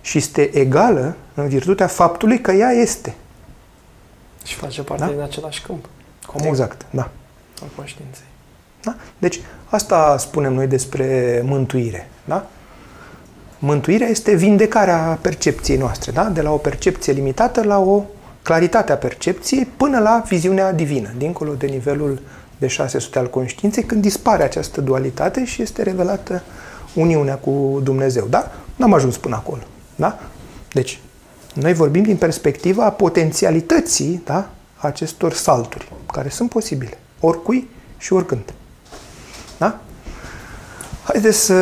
[0.00, 3.14] Și este egală în virtutea faptului că ea este.
[4.46, 5.10] Și face parte da?
[5.10, 5.88] din același câmp.
[6.26, 6.46] Comun.
[6.46, 7.10] Exact, da.
[7.62, 8.24] Al conștiinței.
[8.82, 8.94] Da?
[9.18, 12.08] Deci, asta spunem noi despre mântuire.
[12.24, 12.46] Da?
[13.58, 16.24] Mântuirea este vindecarea percepției noastre, da?
[16.24, 18.02] de la o percepție limitată la o
[18.42, 22.20] claritate a percepției până la viziunea divină, dincolo de nivelul
[22.58, 26.42] de 600 al conștiinței, când dispare această dualitate și este revelată
[26.94, 28.26] uniunea cu Dumnezeu.
[28.26, 28.52] Da?
[28.76, 29.62] N-am ajuns până acolo.
[29.96, 30.18] Da?
[30.72, 31.00] Deci,
[31.60, 34.48] noi vorbim din perspectiva potențialității da?
[34.76, 37.68] acestor salturi, care sunt posibile, oricui
[37.98, 38.52] și oricând.
[39.58, 39.80] Da?
[41.04, 41.54] Haideți să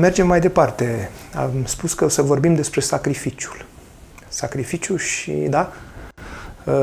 [0.00, 1.10] mergem mai departe.
[1.34, 3.64] Am spus că o să vorbim despre sacrificiul.
[4.28, 5.72] Sacrificiu și, da,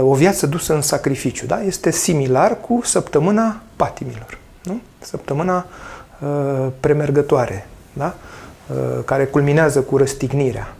[0.01, 4.81] o viață dusă în sacrificiu, da, este similar cu săptămâna patimilor, nu?
[4.99, 5.65] Săptămâna
[6.19, 8.15] uh, premergătoare, da?
[8.67, 10.75] Uh, care culminează cu răstignirea.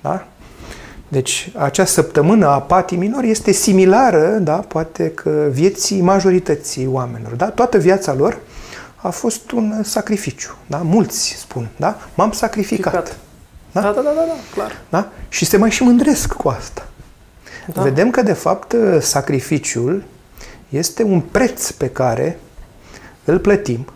[0.00, 0.26] Da?
[1.08, 7.32] Deci, acea săptămână a patimilor este similară, da, poate că vieții majorității oamenilor.
[7.32, 7.50] Da?
[7.50, 8.38] Toată viața lor
[8.96, 10.56] a fost un sacrificiu.
[10.66, 10.76] Da?
[10.76, 11.98] Mulți spun, da?
[12.14, 13.18] M-am sacrificat.
[13.72, 13.80] Da?
[13.80, 14.22] Da, da, da, da,
[14.54, 14.80] clar.
[14.88, 15.10] Da?
[15.28, 16.88] Și se mai și mândresc cu asta.
[17.72, 17.82] Da.
[17.82, 20.04] Vedem că, de fapt, sacrificiul
[20.68, 22.38] este un preț pe care
[23.24, 23.86] îl plătim,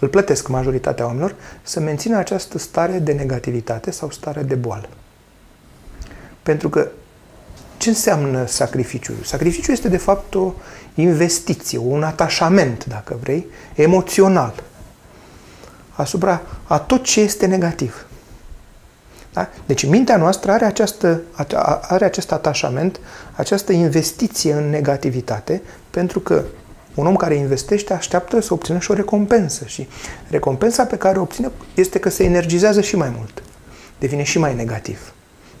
[0.00, 4.88] îl plătesc majoritatea oamenilor, să mențină această stare de negativitate sau stare de boală.
[6.48, 6.88] Pentru că
[7.76, 9.16] ce înseamnă sacrificiul?
[9.24, 10.52] Sacrificiul este, de fapt, o
[10.94, 14.62] investiție, un atașament, dacă vrei, emoțional
[15.90, 18.06] asupra a tot ce este negativ.
[19.32, 19.48] Da?
[19.66, 21.20] Deci mintea noastră are, această,
[21.80, 23.00] are acest atașament,
[23.36, 26.44] această investiție în negativitate, pentru că
[26.94, 29.64] un om care investește așteaptă să obțină și o recompensă.
[29.66, 29.88] Și
[30.30, 33.42] recompensa pe care o obține este că se energizează și mai mult.
[33.98, 35.12] Devine și mai negativ.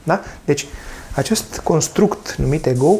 [0.08, 0.22] Da?
[0.44, 0.66] Deci,
[1.14, 2.98] acest construct numit ego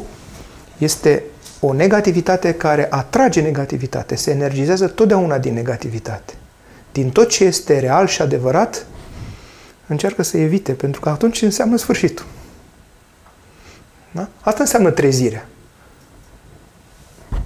[0.79, 1.23] este
[1.61, 6.35] o negativitate care atrage negativitate, se energizează totdeauna din negativitate.
[6.93, 8.87] Din tot ce este real și adevărat,
[9.87, 12.27] încearcă să evite, pentru că atunci înseamnă sfârșitul.
[14.11, 14.29] Da?
[14.41, 15.49] Asta înseamnă trezirea.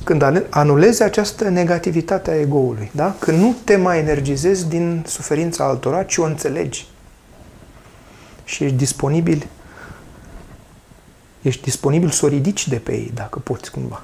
[0.05, 3.15] Când anulezi această negativitate a egoului, da?
[3.19, 6.87] când nu te mai energizezi din suferința altora, ci o înțelegi
[8.45, 9.47] și ești disponibil
[11.43, 14.03] ești disponibil să o ridici de pe ei, dacă poți cumva.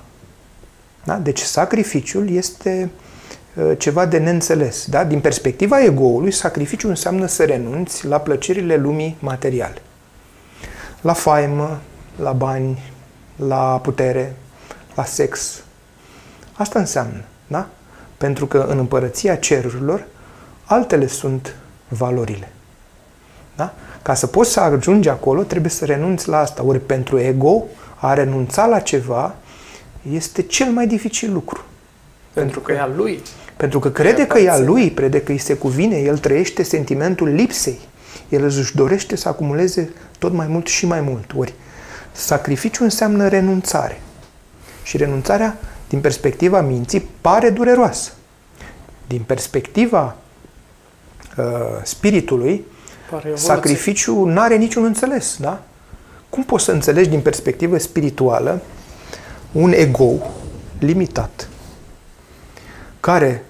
[1.05, 1.17] Da?
[1.17, 2.91] Deci sacrificiul este
[3.55, 4.87] uh, ceva de neînțeles.
[4.87, 5.05] Da?
[5.05, 9.83] Din perspectiva egoului, sacrificiul înseamnă să renunți la plăcerile lumii materiale.
[11.01, 11.81] La faimă,
[12.17, 12.79] la bani,
[13.37, 14.37] la putere,
[14.95, 15.63] la sex.
[16.53, 17.25] Asta înseamnă.
[17.47, 17.69] Da?
[18.17, 20.07] Pentru că în împărăția cerurilor,
[20.65, 21.55] altele sunt
[21.89, 22.53] valorile.
[23.57, 23.75] Da?
[24.09, 26.65] Ca să poți să ajungi acolo, trebuie să renunți la asta.
[26.65, 27.65] Ori pentru ego,
[27.97, 29.35] a renunța la ceva
[30.13, 31.65] este cel mai dificil lucru.
[32.33, 33.23] Pentru că e al lui.
[33.57, 37.29] Pentru că crede că e al lui, crede că îi se cuvine, el trăiește sentimentul
[37.29, 37.79] lipsei.
[38.29, 41.33] El își dorește să acumuleze tot mai mult și mai mult.
[41.37, 41.55] Ori
[42.13, 44.01] sacrificiu înseamnă renunțare.
[44.83, 45.57] Și renunțarea,
[45.89, 48.13] din perspectiva minții, pare dureroasă.
[49.07, 50.17] Din perspectiva
[51.37, 51.45] uh,
[51.83, 52.65] spiritului,
[53.35, 55.63] sacrificiul nu are niciun înțeles, da?
[56.31, 58.61] Cum poți să înțelegi din perspectivă spirituală
[59.53, 60.13] un ego
[60.79, 61.49] limitat
[63.01, 63.45] care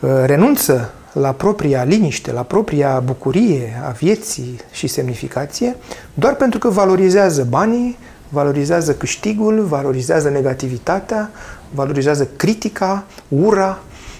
[0.00, 5.76] uh, renunță la propria liniște, la propria bucurie a vieții și semnificație,
[6.14, 7.98] doar pentru că valorizează banii,
[8.28, 11.30] valorizează câștigul, valorizează negativitatea,
[11.70, 13.78] valorizează critica, ura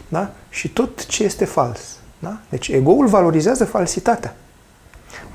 [0.08, 0.30] da?
[0.48, 1.80] și tot ce este fals.
[2.18, 2.38] Da?
[2.48, 4.36] Deci egoul valorizează falsitatea.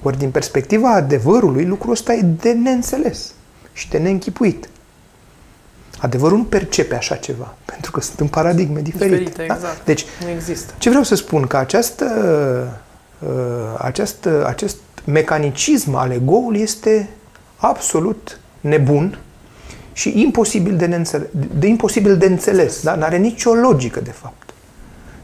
[0.02, 3.34] Ori din perspectiva adevărului, lucrul ăsta e de neînțeles
[3.74, 4.70] și de neînchipuit.
[6.00, 9.16] Adevărul nu percepe așa ceva, pentru că sunt în paradigme diferite.
[9.16, 9.54] Diferite, da?
[9.54, 9.86] exact.
[9.86, 10.74] Deci, Nu există.
[10.78, 11.48] ce vreau să spun?
[11.48, 12.06] Că această,
[13.20, 13.30] uh,
[13.78, 17.10] această, acest mecanism al ego-ului este
[17.56, 19.20] absolut nebun
[19.94, 21.28] și imposibil de, neînțeles,
[21.60, 22.82] de imposibil de înțeles.
[22.82, 22.96] Da?
[22.96, 24.54] N-are nicio logică, de fapt.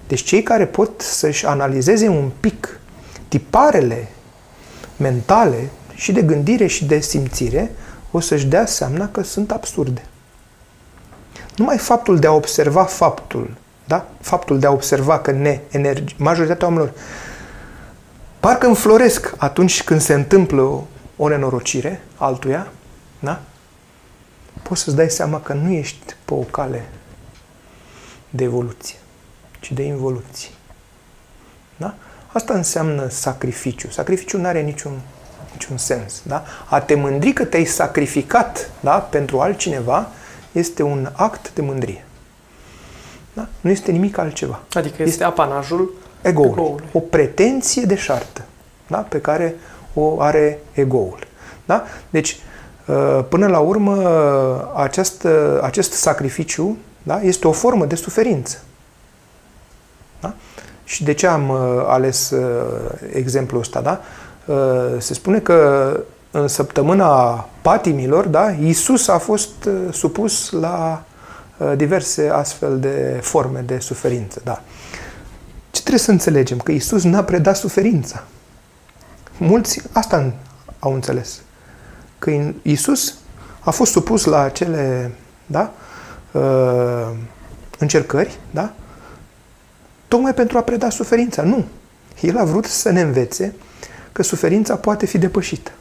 [0.08, 2.80] Deci cei care pot să-și analizeze un pic
[3.28, 4.08] tiparele
[4.98, 7.72] mentale și de gândire și de simțire,
[8.12, 10.06] o să-și dea seama că sunt absurde.
[11.56, 13.54] Numai faptul de a observa faptul,
[13.86, 14.08] da?
[14.22, 16.94] Faptul de a observa că ne energie, majoritatea oamenilor
[18.40, 20.84] parcă înfloresc atunci când se întâmplă o,
[21.18, 22.68] o nenorocire altuia,
[23.20, 23.42] da?
[24.64, 26.90] Poți să-ți dai seama că nu ești pe o cale
[28.30, 28.96] de evoluție,
[29.60, 30.50] ci de involuție.
[31.78, 31.96] Da?
[32.36, 33.90] Asta înseamnă sacrificiu.
[33.90, 34.92] Sacrificiu nu are niciun,
[35.52, 36.22] niciun sens.
[36.24, 36.44] Da?
[36.70, 38.92] A te mândri că te-ai sacrificat da?
[38.92, 40.08] pentru altcineva
[40.52, 42.06] este un act de mândrie.
[43.34, 43.48] Da?
[43.62, 44.60] Nu este nimic altceva.
[44.74, 46.48] Adică este, este apanajul Egoul.
[46.48, 46.86] egoului.
[46.92, 48.46] O pretenție de șartă
[48.88, 48.98] da?
[48.98, 49.56] pe care
[49.94, 51.20] o are egoul.
[51.66, 51.84] Da?
[52.10, 52.38] Deci,
[52.86, 57.22] uh, până la urmă, acest, uh, acest sacrificiu da?
[57.22, 58.58] este o formă de suferință.
[60.86, 60.92] Da?
[60.92, 62.34] Și de ce am uh, ales
[63.14, 63.82] exemplul ăsta?
[63.82, 64.02] Da?
[64.98, 66.00] Se spune că
[66.32, 71.04] în săptămâna patimilor, da, Iisus a fost supus la
[71.76, 74.42] diverse astfel de forme de suferință.
[74.44, 74.62] Da.
[75.72, 76.58] Ce trebuie să înțelegem?
[76.58, 78.24] Că Iisus n-a predat suferința.
[79.38, 80.34] Mulți asta
[80.80, 81.42] au înțeles.
[82.20, 82.32] Că
[82.62, 83.16] Iisus
[83.60, 85.12] a fost supus la acele
[85.46, 85.72] da,
[87.80, 88.74] încercări, da,
[90.16, 91.42] tocmai pentru a preda suferința.
[91.42, 91.66] Nu.
[92.22, 93.54] El a vrut să ne învețe
[94.12, 95.72] că suferința poate fi depășită.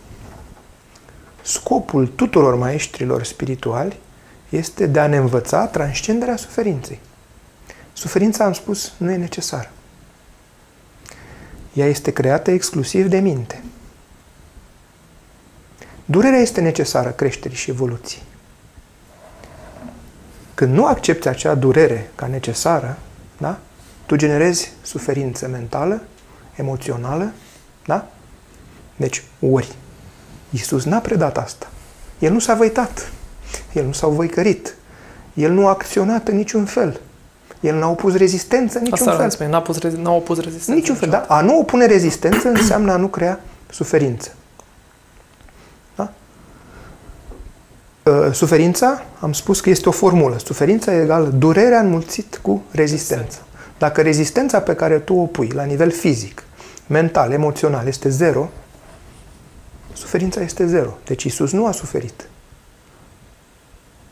[1.42, 3.98] Scopul tuturor maestrilor spirituali
[4.48, 7.00] este de a ne învăța transcenderea suferinței.
[7.92, 9.70] Suferința, am spus, nu e necesară.
[11.72, 13.62] Ea este creată exclusiv de minte.
[16.04, 18.22] Durerea este necesară creșterii și evoluției.
[20.54, 22.98] Când nu accepti acea durere ca necesară,
[23.38, 23.58] da?
[24.06, 26.02] Tu generezi suferință mentală,
[26.56, 27.32] emoțională,
[27.86, 28.06] da?
[28.96, 29.72] Deci, ori.
[30.50, 31.66] Iisus n-a predat asta.
[32.18, 33.10] El nu s-a văitat.
[33.72, 34.74] El nu s-a văicărit.
[35.34, 37.00] El nu a acționat în niciun fel.
[37.60, 39.30] El n-a opus rezistență în niciun Asta fel.
[39.30, 40.80] spune, n-a, pus, rezi- n-a opus rezistență.
[40.80, 41.24] Niciun fel, da?
[41.28, 43.40] A nu opune rezistență înseamnă a nu crea
[43.70, 44.32] suferință.
[45.96, 46.12] Da?
[48.02, 50.38] Uh, Suferința, am spus că este o formulă.
[50.44, 53.38] Suferința e egal durerea înmulțit cu rezistență.
[53.78, 56.42] Dacă rezistența pe care tu o pui la nivel fizic,
[56.86, 58.50] mental, emoțional este zero,
[59.92, 60.98] suferința este zero.
[61.04, 62.28] Deci Isus nu a suferit.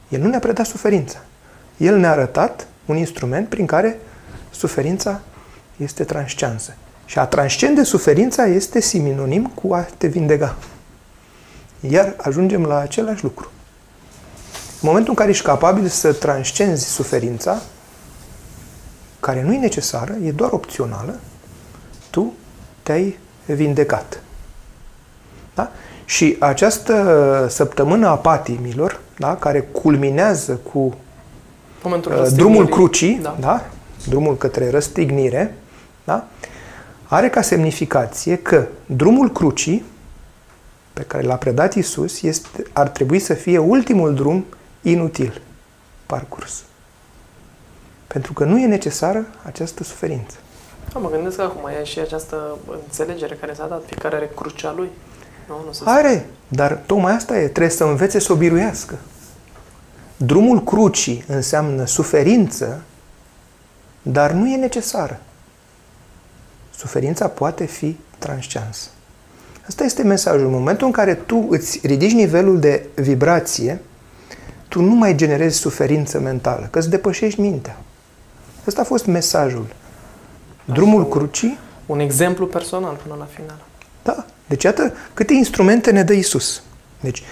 [0.09, 1.19] El nu ne-a predat suferința.
[1.77, 4.01] El ne-a arătat un instrument prin care
[4.51, 5.21] suferința
[5.77, 6.75] este transceansă.
[7.05, 10.57] Și a transcende suferința este sinonim cu a te vindeca.
[11.81, 13.51] Iar ajungem la același lucru.
[14.81, 17.63] În momentul în care ești capabil să transcenzi suferința,
[19.23, 21.19] care nu e necesară, e doar opțională,
[22.11, 22.33] tu
[22.83, 24.23] te-ai vindecat.
[25.55, 25.71] Da?
[26.05, 30.95] Și această săptămână a patimilor, da, care culminează cu
[31.83, 32.53] Momentul uh, răstignirii.
[32.53, 33.37] drumul crucii, da.
[33.41, 33.47] Da.
[33.47, 33.65] Da?
[34.09, 35.55] drumul către răstignire,
[36.05, 36.27] da?
[37.05, 39.85] are ca semnificație că drumul crucii
[40.93, 44.45] pe care l-a predat Isus este, ar trebui să fie ultimul drum
[44.83, 45.41] inutil
[46.07, 46.65] parcurs.
[48.13, 50.37] Pentru că nu e necesară această suferință.
[50.93, 53.83] Da, mă gândesc că acum e și această înțelegere care s-a dat.
[53.87, 54.89] Fiecare are crucea lui.
[55.49, 58.95] Nu, nu se Are, dar tocmai asta e, trebuie să învețe să o biruiască.
[60.17, 62.83] Drumul crucii înseamnă suferință,
[64.03, 65.21] dar nu e necesară.
[66.77, 68.89] Suferința poate fi transceansă.
[69.69, 70.47] Asta este mesajul.
[70.47, 73.81] În momentul în care tu îți ridici nivelul de vibrație,
[74.69, 77.77] tu nu mai generezi suferință mentală, că îți depășești mintea.
[78.67, 79.67] Ăsta a fost mesajul.
[80.65, 83.59] Drumul crucii, Un exemplu personal până la final.
[84.03, 84.25] da.
[84.47, 86.63] Deci iată câte instrumente ne dă Isus.
[87.01, 87.23] Deci,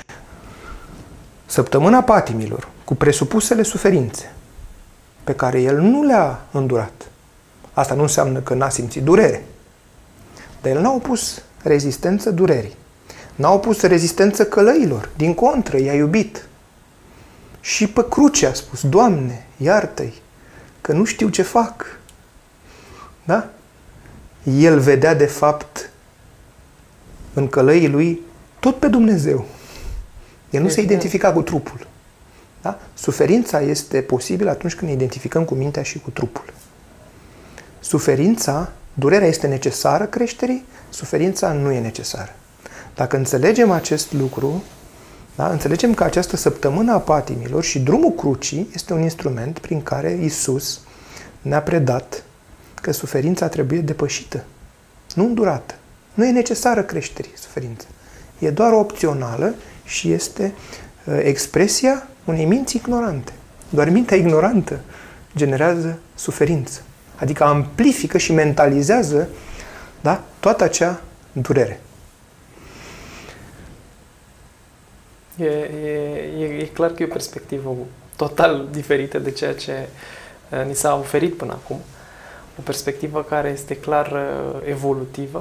[1.47, 4.33] săptămâna patimilor, cu presupusele suferințe,
[5.25, 6.93] pe care El nu le-a îndurat.
[7.73, 9.45] Asta nu înseamnă că n-a simțit durere.
[10.63, 12.77] Dar El n-a opus rezistență durerii.
[13.35, 15.09] N-a opus rezistență călăilor.
[15.17, 16.49] Din contră, i-a iubit.
[17.61, 20.15] Și pe cruce a spus, Doamne, iartă-i,
[20.81, 21.99] că nu știu ce fac.
[23.25, 23.49] Da?
[24.59, 25.91] El vedea de fapt
[27.35, 28.21] în călăii lui
[28.61, 29.47] tot pe Dumnezeu.
[30.51, 31.01] El nu se Evident.
[31.01, 31.87] identifica cu trupul.
[32.63, 32.79] Da?
[32.95, 36.45] Suferința este posibilă atunci când ne identificăm cu mintea și cu trupul.
[37.81, 42.35] Suferința, durerea este necesară creșterii, suferința nu e necesară.
[42.95, 44.63] Dacă înțelegem acest lucru,
[45.37, 50.19] da, înțelegem că această săptămână a patimilor și drumul crucii este un instrument prin care
[50.23, 50.81] Isus
[51.43, 52.25] ne-a predat
[52.75, 54.45] că suferința trebuie depășită,
[55.15, 55.75] nu îndurată.
[56.15, 57.87] Nu e necesară creșterii suferința.
[58.39, 59.55] E doar opțională
[59.85, 60.53] și este
[61.05, 63.33] uh, expresia unei minți ignorante.
[63.69, 64.81] Doar mintea ignorantă
[65.37, 66.81] generează suferință.
[67.17, 69.29] Adică amplifică și mentalizează
[70.01, 71.01] da, toată acea
[71.33, 71.81] durere.
[75.41, 77.77] E, e, e, e clar că e o perspectivă
[78.17, 79.89] total diferită de ceea ce
[80.51, 81.81] uh, ni s-a oferit până acum.
[82.59, 85.39] O perspectivă care este clar uh, evolutivă,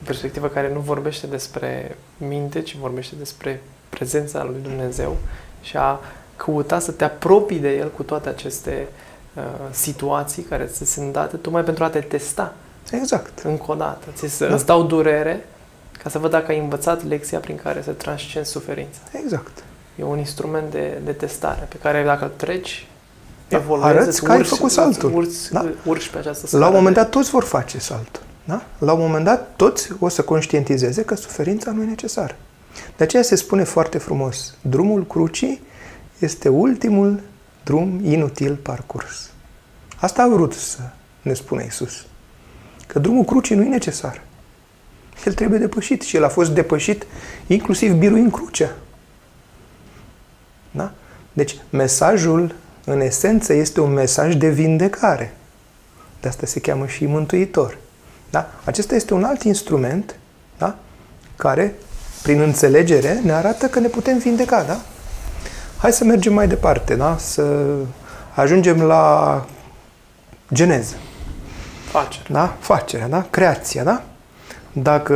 [0.00, 5.16] o perspectivă care nu vorbește despre minte, ci vorbește despre prezența lui Dumnezeu
[5.60, 6.00] și a
[6.36, 8.86] căuta să te apropii de El cu toate aceste
[9.34, 12.54] uh, situații care ți sunt date, tocmai pentru a te testa.
[12.90, 13.38] Exact.
[13.38, 14.06] Încă o dată.
[14.14, 14.54] Ți da.
[14.54, 15.44] Îți dau durere
[16.02, 18.98] ca să văd dacă ai învățat lecția prin care să transcenzi suferința.
[19.22, 19.64] Exact.
[19.96, 22.86] E un instrument de, de testare pe care dacă îl treci,
[23.48, 25.14] da, evoluezi, arăți că ai făcut saltul.
[25.14, 25.72] Urci, da?
[25.84, 26.62] urci pe această scară.
[26.62, 28.22] La un moment dat toți vor face saltul.
[28.44, 28.62] Da?
[28.78, 32.36] La un moment dat toți o să conștientizeze că suferința nu e necesară.
[32.96, 35.62] De aceea se spune foarte frumos, drumul crucii
[36.18, 37.20] este ultimul
[37.64, 39.30] drum inutil parcurs.
[39.96, 40.78] Asta a vrut să
[41.22, 42.06] ne spune Isus.
[42.86, 44.22] Că drumul crucii nu e necesar.
[45.24, 47.06] El trebuie depășit și el a fost depășit
[47.46, 48.70] inclusiv biruind crucea.
[50.70, 50.92] Da?
[51.32, 52.54] Deci mesajul
[52.84, 55.34] în esență este un mesaj de vindecare.
[56.20, 57.78] De asta se cheamă și mântuitor.
[58.30, 58.50] Da?
[58.64, 60.16] Acesta este un alt instrument
[60.58, 60.76] da?
[61.36, 61.74] care,
[62.22, 64.62] prin înțelegere, ne arată că ne putem vindeca.
[64.62, 64.80] Da?
[65.78, 67.16] Hai să mergem mai departe, da?
[67.18, 67.66] să
[68.34, 69.46] ajungem la
[70.52, 70.94] geneză.
[71.90, 72.26] Facerea.
[72.30, 72.56] Da?
[72.60, 73.26] Facerea, da?
[73.30, 74.02] Creația, da?
[74.82, 75.14] Dacă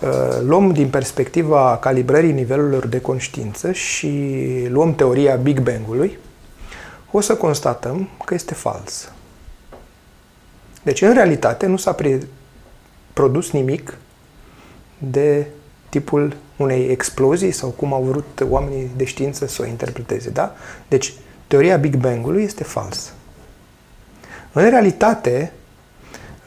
[0.00, 4.36] uh, luăm din perspectiva calibrării nivelurilor de conștiință și
[4.68, 6.18] luăm teoria Big Bang-ului,
[7.10, 9.12] o să constatăm că este fals.
[10.82, 11.94] Deci, în realitate, nu s-a
[13.12, 13.96] produs nimic
[14.98, 15.46] de
[15.88, 20.30] tipul unei explozii sau cum au vrut oamenii de știință să o interpreteze.
[20.30, 20.54] Da?
[20.88, 21.12] Deci,
[21.46, 23.10] teoria Big Bang-ului este falsă.
[24.52, 25.52] În realitate,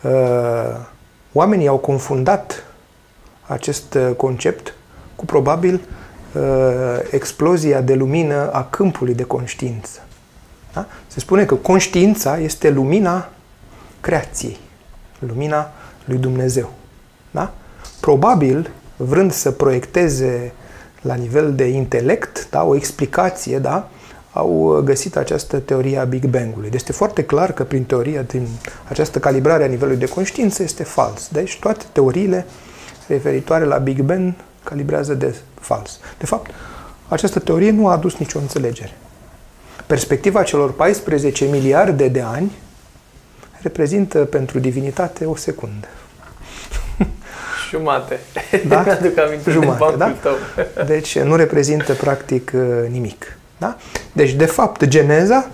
[0.04, 0.90] uh,
[1.34, 2.66] oamenii au confundat
[3.48, 4.74] acest uh, concept
[5.16, 5.82] cu probabil
[6.34, 6.42] uh,
[7.12, 10.00] explozia de lumină a câmpului de conștiință.
[10.74, 10.86] Da?
[11.08, 13.30] Se spune că conștiința este lumina
[14.02, 14.58] creației,
[15.20, 15.72] lumina
[16.06, 16.72] lui Dumnezeu.
[17.32, 17.54] Da?
[18.00, 20.54] Probabil, vrând să proiecteze
[21.02, 23.90] la nivel de intelect da, o explicație, da,
[24.34, 26.70] au găsit această teorie a Big Bang-ului.
[26.70, 28.48] Deci este foarte clar că prin teoria, din
[28.88, 31.30] această calibrare a nivelului de conștiință este fals.
[31.32, 32.46] Deci toate teoriile
[33.08, 34.34] referitoare la Big Bang
[34.64, 36.00] calibrează de fals.
[36.18, 36.52] De fapt,
[37.08, 38.98] această teorie nu a adus nicio înțelegere.
[39.86, 42.52] Perspectiva celor 14 miliarde de ani
[43.62, 45.88] reprezintă pentru divinitate o secundă.
[47.70, 48.20] Jumate.
[48.68, 48.82] Da?
[48.82, 50.10] Mi-aduc aminte Jumate, de da?
[50.10, 50.34] tău.
[50.86, 52.52] Deci nu reprezintă practic
[52.90, 53.38] nimic.
[53.62, 53.78] Da?
[54.12, 55.50] Deci, de fapt, geneza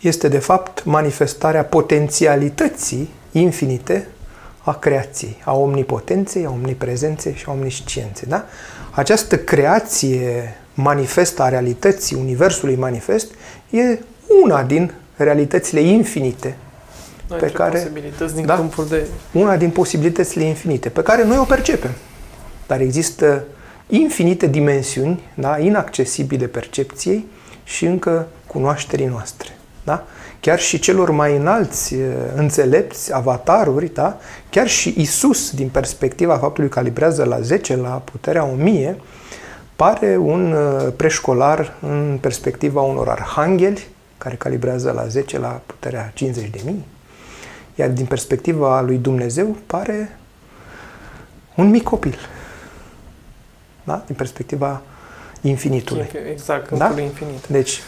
[0.00, 4.08] este, de fapt, manifestarea potențialității infinite
[4.62, 8.28] a creației, a omnipotenței, a omniprezenței și a omniscienței.
[8.28, 8.44] Da?
[8.90, 13.32] Această creație manifestă a realității, Universului manifest,
[13.70, 13.98] e
[14.42, 16.56] una din realitățile infinite
[17.28, 19.06] noi pe care posibilități din da, de...
[19.32, 21.90] una din posibilitățile infinite pe care noi o percepem.
[22.66, 23.44] Dar există
[23.88, 27.26] infinite dimensiuni, da, inaccesibile percepției
[27.64, 29.48] și încă cunoașterii noastre.
[29.84, 30.04] Da?
[30.40, 31.94] Chiar și celor mai înalți
[32.34, 34.18] înțelepți, avataruri, da?
[34.50, 39.00] chiar și Isus, din perspectiva faptului că calibrează la 10, la puterea 1000,
[39.76, 40.56] pare un
[40.96, 43.86] preșcolar în perspectiva unor arhangheli,
[44.18, 46.84] care calibrează la 10 la puterea 50 de mii.
[47.74, 50.18] Iar din perspectiva lui Dumnezeu pare
[51.54, 52.18] un mic copil
[53.86, 54.02] da?
[54.06, 54.82] din perspectiva
[55.40, 56.10] infinitului.
[56.30, 57.00] Exact, da?
[57.00, 57.46] infinit.
[57.46, 57.80] Deci,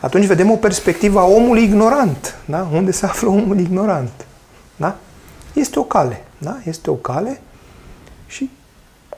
[0.00, 2.36] atunci vedem o perspectivă a omului ignorant.
[2.44, 2.68] Da?
[2.72, 4.26] Unde se află omul ignorant?
[4.76, 4.96] Da?
[5.52, 6.24] Este o cale.
[6.38, 6.58] Da?
[6.64, 7.40] Este o cale
[8.26, 8.50] și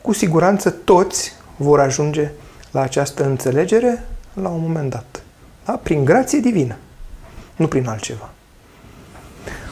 [0.03, 2.31] cu siguranță toți vor ajunge
[2.71, 5.23] la această înțelegere la un moment dat.
[5.65, 5.73] Da?
[5.83, 6.77] Prin grație divină,
[7.57, 8.31] nu prin altceva.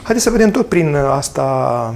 [0.03, 1.95] Haideți să vedem tot prin asta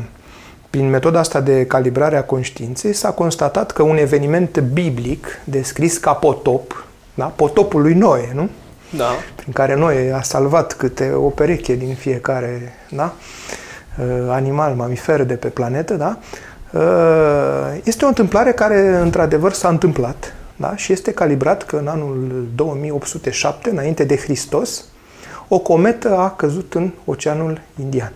[0.76, 6.14] prin metoda asta de calibrare a conștiinței s-a constatat că un eveniment biblic descris ca
[6.14, 7.26] potop, da?
[7.26, 8.50] potopul lui Noe, nu?
[8.98, 9.06] Da.
[9.36, 13.14] Prin care Noe a salvat câte o pereche din fiecare da?
[14.00, 16.18] Uh, animal, mamifer de pe planetă, da?
[16.72, 20.76] Uh, este o întâmplare care, într-adevăr, s-a întâmplat da?
[20.76, 24.86] și este calibrat că în anul 2807, înainte de Hristos,
[25.48, 28.12] o cometă a căzut în Oceanul Indian.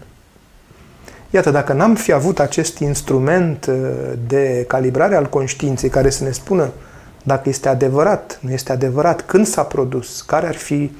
[1.29, 3.75] Iată, dacă n-am fi avut acest instrument uh,
[4.27, 6.69] de calibrare al conștiinței care să ne spună
[7.23, 10.91] dacă este adevărat, nu este adevărat, când s-a produs, care ar fi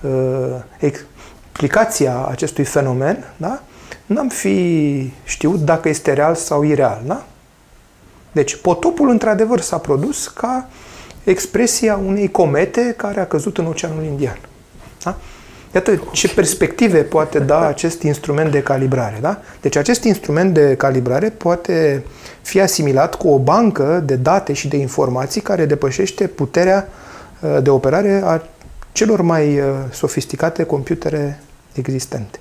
[0.00, 0.10] uh,
[0.78, 3.62] explicația acestui fenomen, da?
[4.06, 7.02] n-am fi știut dacă este real sau ireal.
[7.06, 7.24] Da?
[8.32, 10.68] Deci, potopul, într-adevăr, s-a produs ca
[11.24, 14.38] expresia unei comete care a căzut în Oceanul Indian.
[15.02, 15.16] Da?
[15.74, 19.18] Iată ce perspective poate da acest instrument de calibrare.
[19.20, 19.40] Da?
[19.60, 22.04] Deci acest instrument de calibrare poate
[22.42, 26.88] fi asimilat cu o bancă de date și de informații care depășește puterea
[27.40, 28.42] uh, de operare a
[28.92, 31.40] celor mai uh, sofisticate computere
[31.72, 32.38] existente.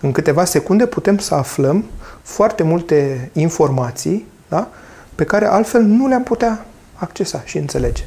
[0.00, 1.84] În câteva secunde putem să aflăm
[2.22, 4.68] foarte multe informații da?
[5.14, 8.04] pe care altfel nu le-am putea accesa și înțelege.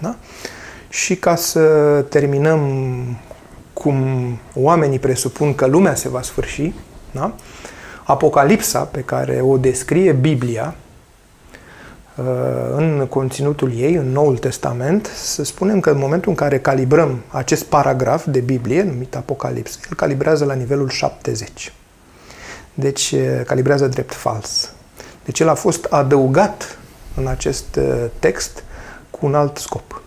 [0.00, 0.16] Da?
[0.90, 1.60] Și ca să
[2.08, 2.60] terminăm
[3.72, 6.72] cum oamenii presupun că lumea se va sfârși,
[7.10, 7.34] da?
[8.04, 10.74] Apocalipsa pe care o descrie Biblia
[12.16, 12.24] uh,
[12.76, 17.64] în conținutul ei, în Noul Testament, să spunem că în momentul în care calibrăm acest
[17.64, 21.72] paragraf de Biblie, numit Apocalipsă, el calibrează la nivelul 70.
[22.74, 24.72] Deci uh, calibrează drept fals.
[25.24, 26.78] Deci el a fost adăugat
[27.16, 28.64] în acest uh, text
[29.10, 29.99] cu un alt scop.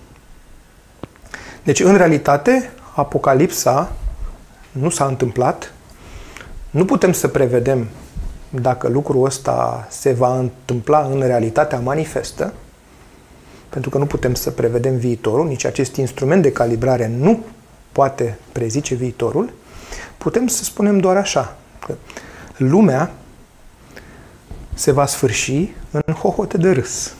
[1.63, 3.91] Deci, în realitate, Apocalipsa
[4.71, 5.73] nu s-a întâmplat.
[6.69, 7.87] Nu putem să prevedem
[8.49, 12.53] dacă lucrul ăsta se va întâmpla în realitatea manifestă,
[13.69, 17.43] pentru că nu putem să prevedem viitorul, nici acest instrument de calibrare nu
[17.91, 19.53] poate prezice viitorul,
[20.17, 21.93] putem să spunem doar așa, că
[22.57, 23.11] lumea
[24.73, 27.13] se va sfârși în hohote de râs.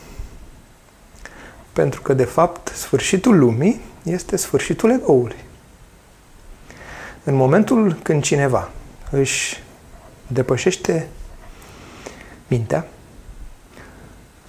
[1.74, 5.36] Pentru că, de fapt, sfârșitul lumii este sfârșitul egoului.
[7.24, 8.72] În momentul când cineva
[9.12, 9.64] își
[10.28, 11.08] depășește
[12.48, 12.88] mintea,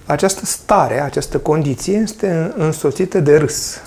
[0.05, 3.81] această stare, această condiție este însoțită de râs,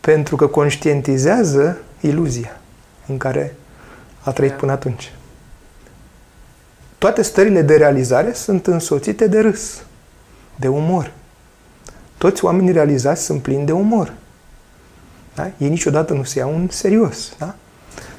[0.00, 2.60] pentru că conștientizează iluzia
[3.06, 3.54] în care
[4.20, 5.12] a trăit până atunci.
[6.98, 9.82] Toate stările de realizare sunt însoțite de râs,
[10.56, 11.12] de umor.
[12.18, 14.12] Toți oamenii realizați sunt plini de umor.
[15.34, 15.50] Da?
[15.58, 17.32] Ei niciodată nu se iau în serios.
[17.38, 17.54] Da?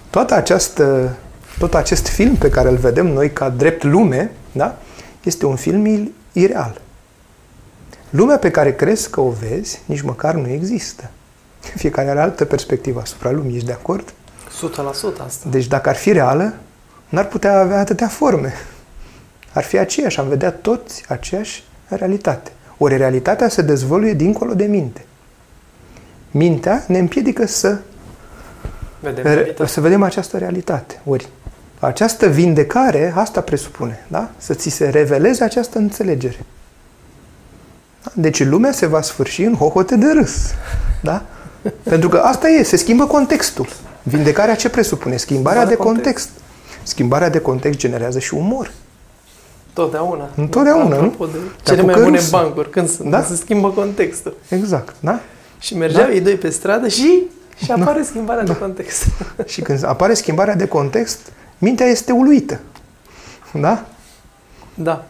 [0.09, 1.15] Toată această,
[1.57, 4.77] tot acest film pe care îl vedem noi ca drept lume, da?
[5.23, 6.81] este un film ireal.
[8.09, 11.09] Lumea pe care crezi că o vezi, nici măcar nu există.
[11.75, 14.09] Fiecare are altă perspectivă asupra lumii, ești de acord?
[14.09, 15.49] 100% asta.
[15.49, 16.53] Deci dacă ar fi reală,
[17.09, 18.53] n-ar putea avea atâtea forme.
[19.53, 22.51] Ar fi aceeași, am vedea toți aceeași realitate.
[22.77, 25.05] Ori realitatea se dezvăluie dincolo de minte.
[26.33, 27.77] Mintea ne împiedică să
[28.99, 31.01] vedem, să vedem această realitate.
[31.05, 31.27] Ori
[31.85, 34.29] această vindecare, asta presupune, da?
[34.37, 36.45] Să ți se reveleze această înțelegere.
[38.03, 38.11] Da?
[38.13, 40.53] Deci lumea se va sfârși în hohote de râs.
[41.01, 41.23] Da?
[41.83, 43.67] Pentru că asta e, se schimbă contextul.
[44.03, 45.17] Vindecarea ce presupune?
[45.17, 46.03] Schimbarea de context.
[46.03, 46.29] context.
[46.83, 48.71] Schimbarea de context generează și umor.
[49.73, 50.29] Totdeauna.
[50.35, 51.27] Întotdeauna, nu?
[51.31, 53.23] De cele mai bune bancuri, când, sunt, da?
[53.23, 54.37] se schimbă contextul.
[54.49, 55.19] Exact, da?
[55.63, 56.13] Și mergeau da?
[56.13, 57.23] ei doi pe stradă și,
[57.57, 57.73] și da.
[57.73, 58.05] apare da.
[58.05, 58.53] schimbarea da.
[58.53, 59.05] de context.
[59.53, 62.59] și când apare schimbarea de context, mintea este uluită.
[63.53, 63.85] Da?
[64.73, 65.05] Da.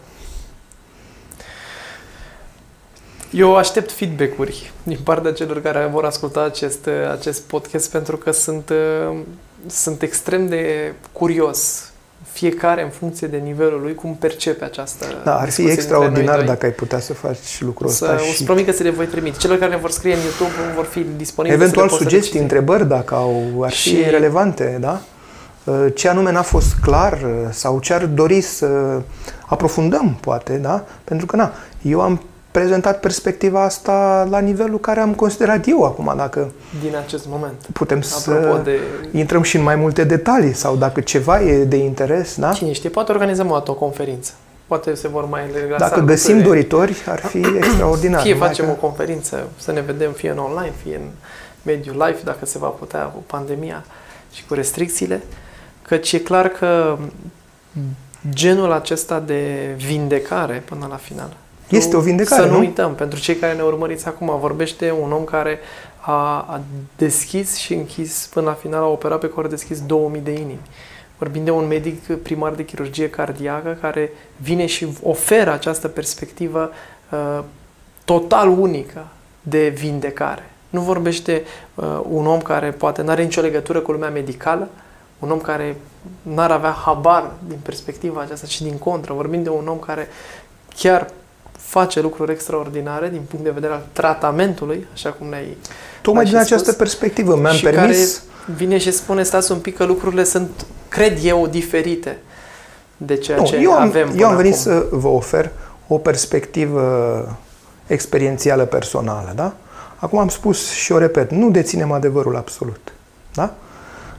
[3.31, 8.71] Eu aștept feedback-uri din partea celor care vor asculta acest, acest podcast pentru că sunt,
[9.67, 11.91] sunt extrem de curios
[12.33, 16.71] fiecare în funcție de nivelul lui, cum percepe această Da, ar fi extraordinar dacă ai
[16.71, 18.27] putea să faci lucrul să, ăsta.
[18.29, 19.37] O să promit că se le voi trimite.
[19.37, 21.61] Celor care ne vor scrie în YouTube vor fi disponibili.
[21.61, 23.95] Eventual sugestii, întrebări, dacă au, ar și...
[23.95, 25.01] fi relevante, da?
[25.63, 29.01] Uh, ce anume n-a fost clar uh, sau ce ar dori să
[29.45, 30.85] aprofundăm, poate, da?
[31.03, 32.21] Pentru că, na, eu am
[32.53, 36.51] prezentat perspectiva asta la nivelul care am considerat eu acum, dacă
[36.81, 37.55] din acest moment.
[37.73, 38.79] Putem Apropo să de...
[39.11, 42.51] intrăm și în mai multe detalii sau dacă ceva e de interes, da?
[42.51, 44.31] Cine știe, poate organizăm o, o conferință.
[44.67, 46.61] Poate se vor mai lega Dacă găsim lucrurile.
[46.61, 48.21] doritori, ar fi extraordinar.
[48.21, 48.71] Fie facem că...
[48.71, 51.07] o conferință, să ne vedem fie în online, fie în
[51.63, 53.85] mediul live, dacă se va putea cu pandemia
[54.33, 55.21] și cu restricțiile,
[55.81, 56.97] căci e clar că
[58.29, 61.29] genul acesta de vindecare până la final
[61.77, 62.59] este o vindecare, Să nu, nu?
[62.59, 65.59] uităm, pentru cei care ne urmăriți acum, vorbește un om care
[65.99, 66.61] a, a
[66.95, 70.69] deschis și închis, până la final a operat pe care a deschis 2000 de inimi.
[71.17, 76.71] Vorbim de un medic primar de chirurgie cardiacă care vine și oferă această perspectivă
[77.11, 77.43] uh,
[78.05, 79.07] total unică
[79.41, 80.49] de vindecare.
[80.69, 81.43] Nu vorbește
[81.75, 84.69] uh, un om care poate nu are nicio legătură cu lumea medicală,
[85.19, 85.75] un om care
[86.21, 89.13] n-ar avea habar din perspectiva aceasta, ci din contră.
[89.13, 90.07] Vorbim de un om care
[90.75, 91.07] chiar
[91.73, 95.57] face lucruri extraordinare din punct de vedere al tratamentului, așa cum ne-ai
[96.01, 97.81] Tocmai ai din și această spus, perspectivă mi-am și permis...
[97.81, 102.17] care vine și spune, stați un pic că lucrurile sunt, cred eu, diferite
[102.97, 104.73] de ceea Nu, ce eu am, avem eu am până venit acum.
[104.73, 105.51] să vă ofer
[105.87, 107.37] o perspectivă
[107.87, 109.53] experiențială personală, da?
[109.95, 112.93] Acum am spus și o repet, nu deținem adevărul absolut,
[113.33, 113.53] da?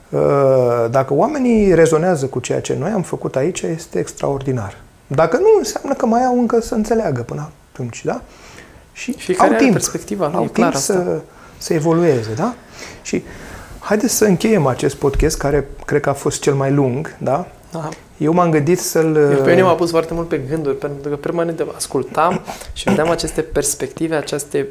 [0.09, 4.84] Uh, Dacă oamenii rezonează cu ceea ce noi am făcut aici, este extraordinar.
[5.07, 8.23] Dacă nu, înseamnă că mai au încă să înțeleagă până atunci, da?
[8.93, 10.93] Și Fiecare au are timp, perspectiva lui, au e clar timp asta.
[10.93, 11.21] să,
[11.59, 12.55] să evolueze, da?
[13.03, 13.23] Și
[13.79, 17.47] haideți să încheiem acest podcast, care cred că a fost cel mai lung, da?
[17.73, 17.89] Da.
[18.17, 19.17] Eu m-am gândit să-l...
[19.17, 22.41] Eu pe mine m-a pus foarte mult pe gânduri, pentru că permanent ascultam
[22.73, 24.69] și vedeam aceste perspective, aceste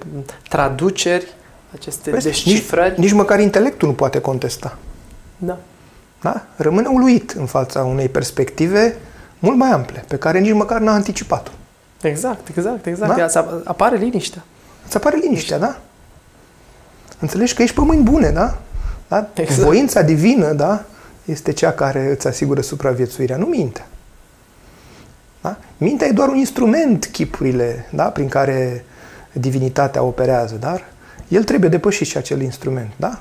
[0.49, 1.27] traduceri,
[1.73, 2.89] aceste Vezi, descifrări.
[2.89, 4.77] Nici, nici măcar intelectul nu poate contesta.
[5.37, 5.57] Da.
[6.21, 6.45] Da?
[6.55, 8.97] Rămâne uluit în fața unei perspective
[9.43, 11.51] mult mai ample, pe care nici măcar n-a anticipat-o.
[12.07, 13.15] Exact, exact, exact.
[13.15, 13.21] Da?
[13.25, 14.43] Ea- să- Apare liniștea.
[14.85, 15.77] Îți apare liniștea, da?
[17.19, 18.57] Înțelegi că ești pe mâini bune, da?
[19.07, 19.29] da?
[19.33, 19.61] Exact.
[19.61, 20.83] Voința divină, da?
[21.25, 23.87] Este cea care îți asigură supraviețuirea, nu mintea.
[25.41, 25.57] Da?
[25.77, 28.03] Mintea e doar un instrument, chipurile, da?
[28.03, 28.85] prin care
[29.31, 30.83] divinitatea operează, dar
[31.27, 33.19] el trebuie depășit și acel instrument, da?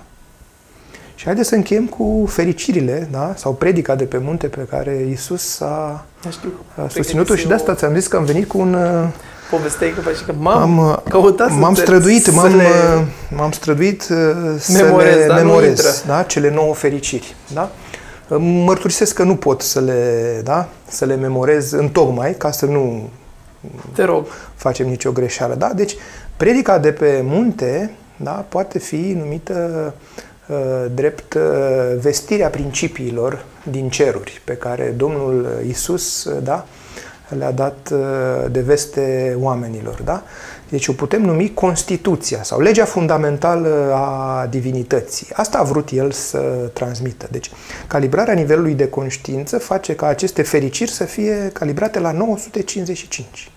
[1.23, 3.33] Și haideți să încheiem cu fericirile, da?
[3.37, 6.53] sau predica de pe munte pe care Isus a, Nu știu.
[6.85, 8.75] a susținut-o și de asta ți-am zis că am venit cu un...
[8.75, 9.09] uh,
[9.51, 12.63] Povesteai că, faci că m-am am, uh, căutat să m-am te- străduit, să m-am, le-
[12.65, 13.03] uh,
[13.37, 14.09] m-am străduit uh,
[14.59, 15.89] să Memorez, le dar nu memorez, intră.
[16.07, 16.23] da?
[16.23, 17.35] cele nouă fericiri.
[17.55, 17.71] Da?
[18.29, 20.69] Uh, Mărturisesc că nu pot să le, da?
[20.89, 23.09] să le memorez în tocmai, ca să nu
[23.95, 24.27] Te rog.
[24.55, 25.55] facem nicio greșeală.
[25.55, 25.73] Da?
[25.75, 25.95] Deci,
[26.37, 28.45] predica de pe munte da?
[28.49, 29.93] poate fi numită uh,
[30.95, 31.43] drept uh,
[32.01, 36.67] vestirea principiilor din ceruri pe care Domnul Isus uh, da?
[37.29, 37.99] le-a dat uh,
[38.51, 40.03] de veste oamenilor.
[40.03, 40.23] Da?
[40.69, 45.27] Deci o putem numi Constituția sau legea fundamentală a divinității.
[45.33, 46.39] Asta a vrut el să
[46.73, 47.29] transmită.
[47.31, 47.51] Deci
[47.87, 53.51] calibrarea nivelului de conștiință face ca aceste fericiri să fie calibrate la 955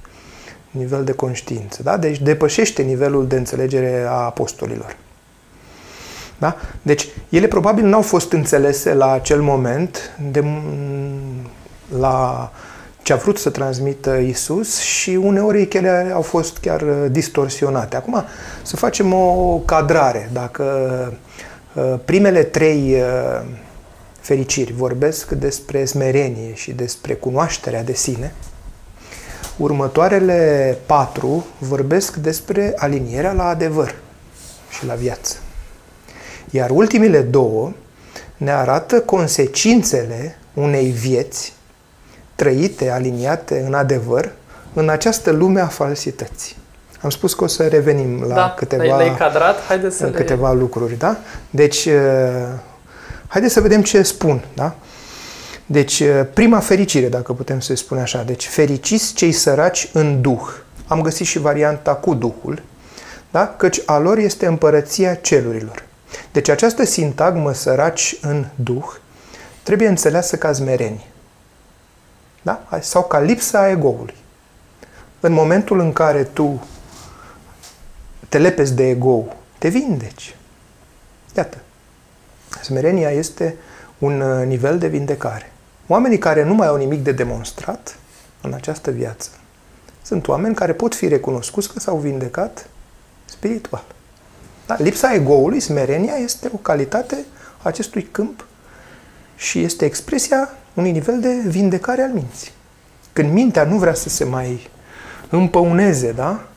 [0.72, 1.84] nivel de conștiință.
[1.84, 1.98] Da?
[1.98, 4.95] Deci depășește nivelul de înțelegere a apostolilor.
[6.38, 6.56] Da?
[6.82, 10.44] Deci ele probabil n-au fost înțelese la acel moment de,
[11.99, 12.52] la
[13.06, 17.95] ce a vrut să transmită Isus și uneori ele au fost chiar uh, distorsionate.
[17.95, 18.24] Acum
[18.62, 20.30] să facem o cadrare.
[20.34, 20.64] Dacă
[21.74, 23.45] uh, primele trei uh,
[24.20, 28.34] fericiri vorbesc despre smerenie și despre cunoașterea de sine,
[29.57, 33.95] următoarele patru vorbesc despre alinierea la adevăr
[34.70, 35.36] și la viață.
[36.49, 37.72] Iar ultimele două
[38.38, 41.53] ne arată consecințele unei vieți
[42.35, 44.31] trăite, aliniate în adevăr,
[44.73, 46.55] în această lume a falsității.
[47.01, 50.97] Am spus că o să revenim la da, câteva, le-ai cadrat, haideți să câteva lucruri.
[50.97, 51.17] Da?
[51.49, 51.93] Deci, uh,
[53.27, 54.45] haideți să vedem ce spun.
[54.53, 54.76] Da?
[55.65, 58.23] Deci, uh, prima fericire, dacă putem să spune așa.
[58.23, 60.47] Deci, fericiți cei săraci în Duh.
[60.88, 62.61] Am găsit și varianta cu Duhul,
[63.31, 63.47] da?
[63.57, 65.84] căci a lor este împărăția celurilor.
[66.32, 68.86] Deci, această sintagmă săraci în Duh
[69.64, 71.08] trebuie înțeleasă ca zmerenie.
[72.42, 72.68] Da?
[72.82, 74.16] Sau ca lipsa egoului.
[75.20, 76.68] În momentul în care tu
[78.30, 79.26] te lepezi de ego,
[79.58, 80.36] te vindeci.
[81.36, 81.58] Iată.
[82.62, 83.56] Smerenia este
[83.98, 85.52] un uh, nivel de vindecare.
[85.88, 87.98] Oamenii care nu mai au nimic de demonstrat
[88.42, 89.30] în această viață
[90.06, 92.70] sunt oameni care pot fi recunoscuți că s-au vindecat
[93.26, 93.86] spiritual.
[94.66, 94.76] Da?
[94.80, 97.26] Lipsa egoului, smerenia, este o calitate
[97.58, 98.46] a acestui câmp
[99.36, 102.52] și este expresia unui nivel de vindecare al minții.
[103.14, 104.70] Când mintea nu vrea să se mai
[105.30, 106.48] împăuneze, da?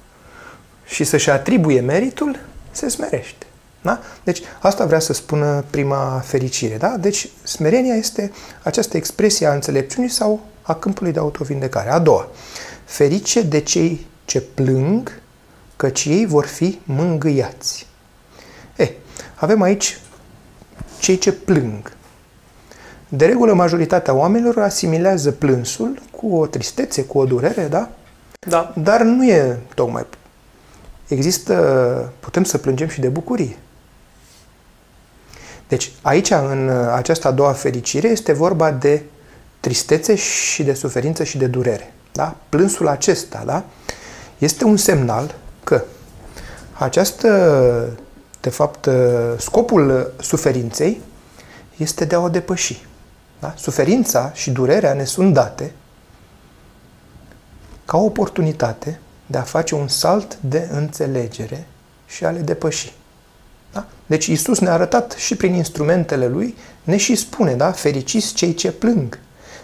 [0.85, 2.39] Și să-și atribuie meritul,
[2.71, 3.47] se smerește.
[3.83, 4.01] Da?
[4.25, 6.77] Deci asta vrea să spună prima fericire.
[6.77, 6.97] Da?
[7.01, 8.33] Deci smerenia este
[8.63, 11.91] această expresie a înțelepciunii sau a câmpului de autovindecare.
[11.91, 12.29] A doua,
[12.85, 15.21] ferice de cei ce plâng,
[15.77, 17.88] căci ei vor fi mângâiați.
[19.39, 20.01] E, avem aici
[21.01, 21.93] cei ce plâng.
[23.09, 27.91] De regulă, majoritatea oamenilor asimilează plânsul cu o tristețe, cu o durere, da?
[28.49, 28.73] Da.
[28.77, 30.07] Dar nu e tocmai.
[31.09, 33.57] Există, putem să plângem și de bucurie.
[35.69, 39.03] Deci aici, în această a doua fericire, este vorba de
[39.61, 41.93] tristețe și de suferință și de durere.
[42.13, 42.37] Da?
[42.49, 43.65] Plânsul acesta da?
[44.39, 45.35] este un semnal
[45.65, 45.83] că
[46.73, 47.99] această,
[48.41, 48.89] de fapt,
[49.39, 51.01] scopul suferinței
[51.77, 52.87] este de a o depăși.
[53.39, 53.55] Da?
[53.57, 55.73] Suferința și durerea ne sunt date
[57.85, 61.67] ca o oportunitate de a face un salt de înțelegere
[62.07, 62.93] și a le depăși.
[63.73, 63.87] Da?
[64.07, 67.73] Deci Isus ne-a arătat și prin instrumentele Lui, ne și spune, da?
[67.73, 69.19] fericiți cei ce plâng,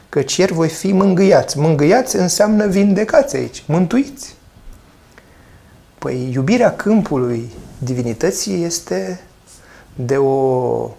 [0.09, 1.59] căci ieri voi fi mângâiați.
[1.59, 4.34] Mângâiați înseamnă vindecați aici, mântuiți.
[6.05, 9.21] Păi iubirea câmpului divinității este
[9.95, 10.91] de o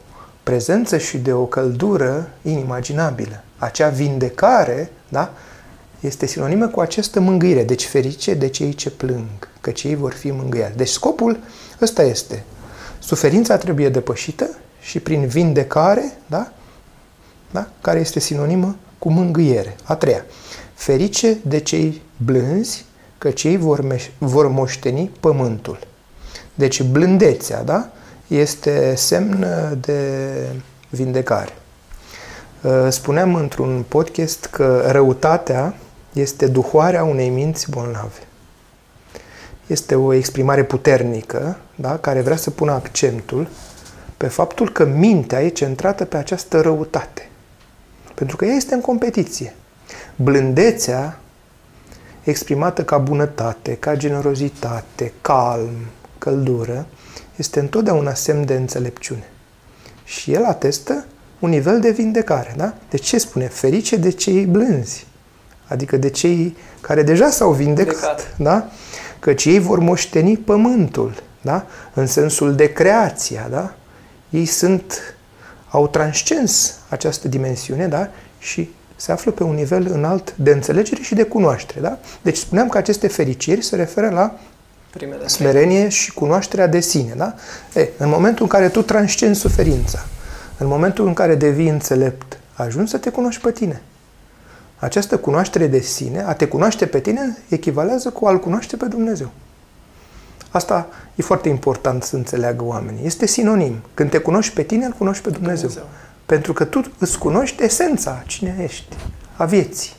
[0.43, 3.43] prezență și de o căldură inimaginabilă.
[3.57, 5.33] Acea vindecare, da,
[5.99, 7.63] este sinonimă cu această mângâire.
[7.63, 9.27] Deci ferice de cei ce plâng,
[9.61, 10.77] că cei vor fi mângâiați.
[10.77, 11.39] Deci scopul
[11.81, 12.43] ăsta este.
[12.99, 14.49] Suferința trebuie depășită
[14.81, 16.51] și prin vindecare, da,
[17.51, 19.75] da, care este sinonimă cu mângâiere.
[19.83, 20.25] A treia.
[20.73, 22.85] Ferice de cei blânzi,
[23.17, 23.85] că cei vor,
[24.17, 25.79] vor moșteni pământul.
[26.53, 27.89] Deci blândețea, da?
[28.27, 29.47] este semn
[29.79, 30.31] de
[30.89, 31.51] vindecare.
[32.61, 35.75] Uh, spuneam într-un podcast că răutatea
[36.13, 38.27] este duhoarea unei minți bolnave.
[39.67, 41.97] Este o exprimare puternică da?
[41.97, 43.47] care vrea să pună accentul
[44.17, 47.29] pe faptul că mintea e centrată pe această răutate.
[48.13, 49.55] Pentru că ea este în competiție.
[50.15, 51.19] Blândețea,
[52.25, 55.75] exprimată ca bunătate, ca generozitate, calm,
[56.17, 56.85] căldură,
[57.35, 59.29] este întotdeauna semn de înțelepciune.
[60.03, 61.05] Și el atestă
[61.39, 62.53] un nivel de vindecare.
[62.57, 62.73] Da?
[62.89, 63.47] De ce spune?
[63.47, 65.07] Ferice de cei blânzi.
[65.67, 67.95] Adică de cei care deja s-au vindecat.
[67.95, 68.35] vindecat.
[68.37, 68.69] Da?
[69.19, 71.23] Căci ei vor moșteni pământul.
[71.41, 71.65] Da?
[71.93, 73.47] În sensul de creația.
[73.49, 73.75] Da?
[74.29, 75.15] Ei sunt,
[75.69, 78.09] au transcens această dimensiune da?
[78.37, 81.79] și se află pe un nivel înalt de înțelegere și de cunoaștere.
[81.79, 81.97] Da?
[82.21, 84.35] Deci spuneam că aceste fericiri se referă la
[84.89, 87.13] Primele smerenie și cunoașterea de sine.
[87.17, 87.35] Da?
[87.73, 90.05] E, în momentul în care tu transcenzi suferința,
[90.57, 93.81] în momentul în care devii înțelept, ajungi să te cunoști pe tine.
[94.79, 99.31] Această cunoaștere de sine, a te cunoaște pe tine, echivalează cu a-L cunoaște pe Dumnezeu.
[100.49, 103.05] Asta e foarte important să înțeleagă oamenii.
[103.05, 103.75] Este sinonim.
[103.93, 105.69] Când te cunoști pe tine, îl cunoști pe Dumnezeu.
[105.69, 105.89] Dumnezeu.
[106.25, 108.95] Pentru că tu îți cunoști esența, cine ești,
[109.35, 109.91] a vieții.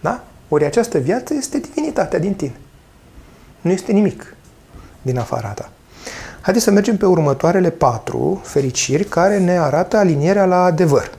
[0.00, 0.24] Da?
[0.48, 2.56] Ori această viață este divinitatea din tine.
[3.60, 4.34] Nu este nimic
[5.02, 5.70] din afara ta.
[6.40, 11.10] Haideți să mergem pe următoarele patru fericiri care ne arată alinierea la adevăr.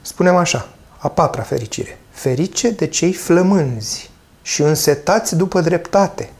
[0.00, 0.68] Spunem așa,
[0.98, 1.98] a patra fericire.
[2.10, 4.10] Ferice de cei flămânzi
[4.42, 6.30] și însetați după dreptate,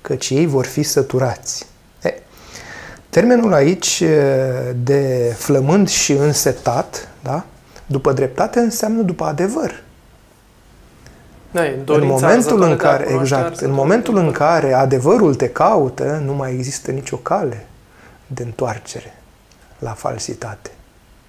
[0.00, 1.66] căci ei vor fi săturați.
[3.16, 4.02] E, termenul aici
[4.82, 7.44] de flămând și însetat, da?
[7.86, 9.82] după dreptate înseamnă după adevăr.
[11.50, 16.52] Da, în momentul în care, exact, în momentul în care adevărul te caută, nu mai
[16.52, 17.66] există nicio cale
[18.26, 19.14] de întoarcere
[19.78, 20.70] la falsitate.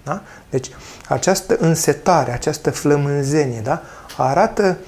[0.04, 0.22] Da?
[0.50, 0.70] Deci,
[1.08, 3.82] această însetare, această flămânzenie, da?
[4.16, 4.78] arată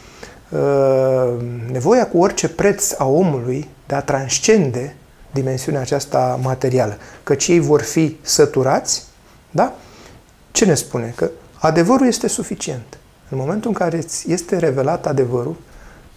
[0.48, 1.32] uh,
[1.72, 4.94] nevoia cu orice preț a omului de a transcende
[5.30, 6.98] dimensiunea aceasta materială.
[7.22, 9.04] Căci ei vor fi săturați,
[9.50, 9.74] da?
[10.50, 11.12] Ce ne spune?
[11.16, 12.98] Că adevărul este suficient.
[13.28, 15.56] În momentul în care îți este revelat adevărul,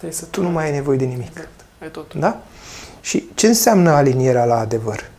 [0.10, 1.28] să tu nu mai ai nevoie de nimic.
[1.28, 1.50] Exact.
[1.82, 2.14] Ai tot.
[2.14, 2.42] Da?
[3.02, 5.10] Și ce înseamnă alinierea la adevăr?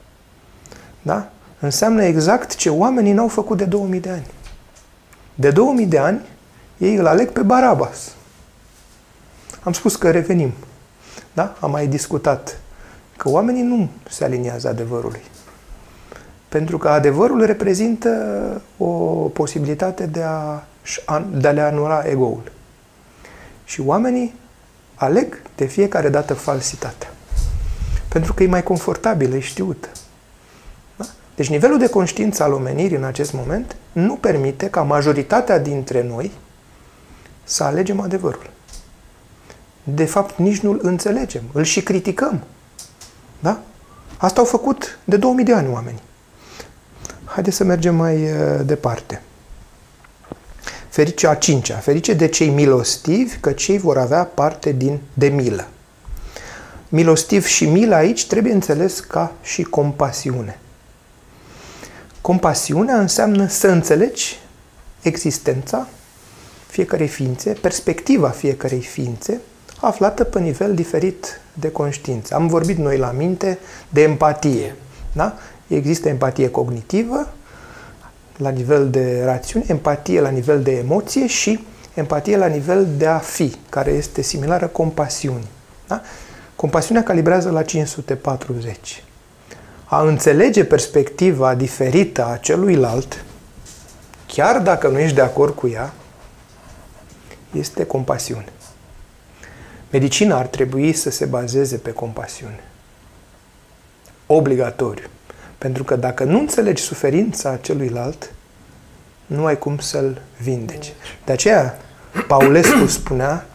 [1.02, 1.30] Da?
[1.60, 4.26] Înseamnă exact ce oamenii n-au făcut de 2000 de ani.
[5.34, 6.20] De 2000 de ani,
[6.78, 8.14] ei îl aleg pe Barabas.
[9.62, 10.52] Am spus că revenim.
[11.32, 11.56] Da?
[11.60, 12.60] Am mai discutat
[13.24, 15.20] că oamenii nu se aliniază adevărului.
[16.48, 18.10] Pentru că adevărul reprezintă
[18.76, 18.86] o
[19.28, 20.62] posibilitate de a
[21.30, 22.52] de a le anula ego-ul.
[23.64, 24.34] Și oamenii
[24.94, 27.12] aleg de fiecare dată falsitatea.
[28.08, 29.88] Pentru că e mai confortabilă, e știută.
[30.96, 31.04] Da?
[31.34, 36.32] Deci nivelul de conștiință al omenirii în acest moment nu permite ca majoritatea dintre noi
[37.44, 38.50] să alegem adevărul.
[39.84, 42.42] De fapt, nici nu-l înțelegem, îl și criticăm.
[43.44, 43.60] Da?
[44.16, 46.02] Asta au făcut de 2000 de ani oamenii.
[47.24, 49.22] Haideți să mergem mai uh, departe.
[50.88, 55.68] Ferice a cincea, ferice de cei milostivi, că cei vor avea parte din, de milă.
[56.88, 60.58] Milostiv și milă aici trebuie înțeles ca și compasiune.
[62.20, 64.38] Compasiunea înseamnă să înțelegi
[65.02, 65.88] existența
[66.66, 69.40] fiecarei ființe, perspectiva fiecarei ființe,
[69.84, 72.34] aflată pe nivel diferit de conștiință.
[72.34, 73.58] Am vorbit noi la minte
[73.88, 74.76] de empatie.
[75.12, 75.34] Da?
[75.66, 77.28] Există empatie cognitivă
[78.36, 83.18] la nivel de rațiune, empatie la nivel de emoție și empatie la nivel de a
[83.18, 85.48] fi, care este similară compasiunii.
[85.86, 86.00] Da?
[86.56, 89.04] Compasiunea calibrează la 540.
[89.84, 93.24] A înțelege perspectiva diferită a celuilalt,
[94.26, 95.92] chiar dacă nu ești de acord cu ea,
[97.52, 98.52] este compasiune.
[99.94, 102.60] Medicina ar trebui să se bazeze pe compasiune.
[104.26, 105.04] Obligatoriu.
[105.58, 108.32] Pentru că dacă nu înțelegi suferința celuilalt,
[109.26, 110.92] nu ai cum să-l vindeci.
[111.24, 111.78] De aceea,
[112.26, 113.46] Paulescu spunea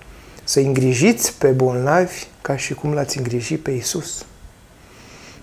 [0.44, 4.26] să îngrijiți pe bolnavi ca și cum l-ați îngrijit pe Isus.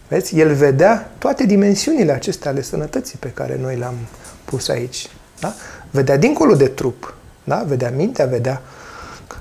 [0.08, 0.38] Vezi?
[0.38, 3.96] El vedea toate dimensiunile acestea ale sănătății pe care noi le-am
[4.44, 5.06] pus aici.
[5.40, 5.54] Da?
[5.90, 7.14] Vedea dincolo de trup.
[7.44, 7.64] Da?
[7.66, 8.62] Vedea mintea, vedea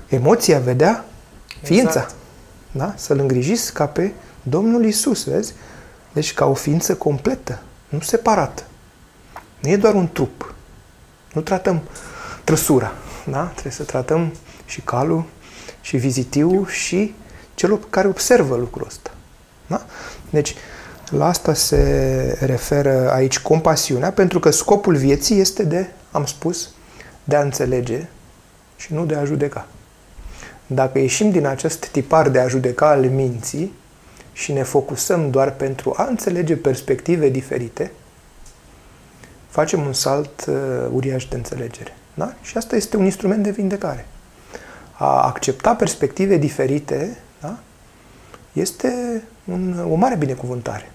[0.08, 1.04] emoția, vedea
[1.66, 2.00] ființa.
[2.00, 2.14] Exact.
[2.70, 2.94] Da?
[2.96, 4.12] Să-L îngrijiți ca pe
[4.42, 5.54] Domnul Isus, vezi?
[6.12, 8.62] Deci ca o ființă completă, nu separată.
[9.60, 10.54] Nu e doar un trup.
[11.32, 11.82] Nu tratăm
[12.44, 12.92] trăsura.
[13.30, 13.44] Da?
[13.44, 14.32] Trebuie să tratăm
[14.64, 15.24] și calul,
[15.80, 17.14] și vizitiu, și
[17.54, 19.10] celor care observă lucrul ăsta.
[19.66, 19.86] Da?
[20.30, 20.54] Deci,
[21.10, 26.68] la asta se referă aici compasiunea, pentru că scopul vieții este de, am spus,
[27.24, 28.06] de a înțelege
[28.76, 29.66] și nu de a judeca.
[30.66, 33.72] Dacă ieșim din acest tipar de a judeca al minții
[34.32, 37.92] și ne focusăm doar pentru a înțelege perspective diferite,
[39.48, 40.54] facem un salt uh,
[40.92, 41.96] uriaș de înțelegere.
[42.14, 42.34] Da?
[42.42, 44.06] Și asta este un instrument de vindecare.
[44.92, 47.58] A accepta perspective diferite da?
[48.52, 50.90] este un, o mare binecuvântare.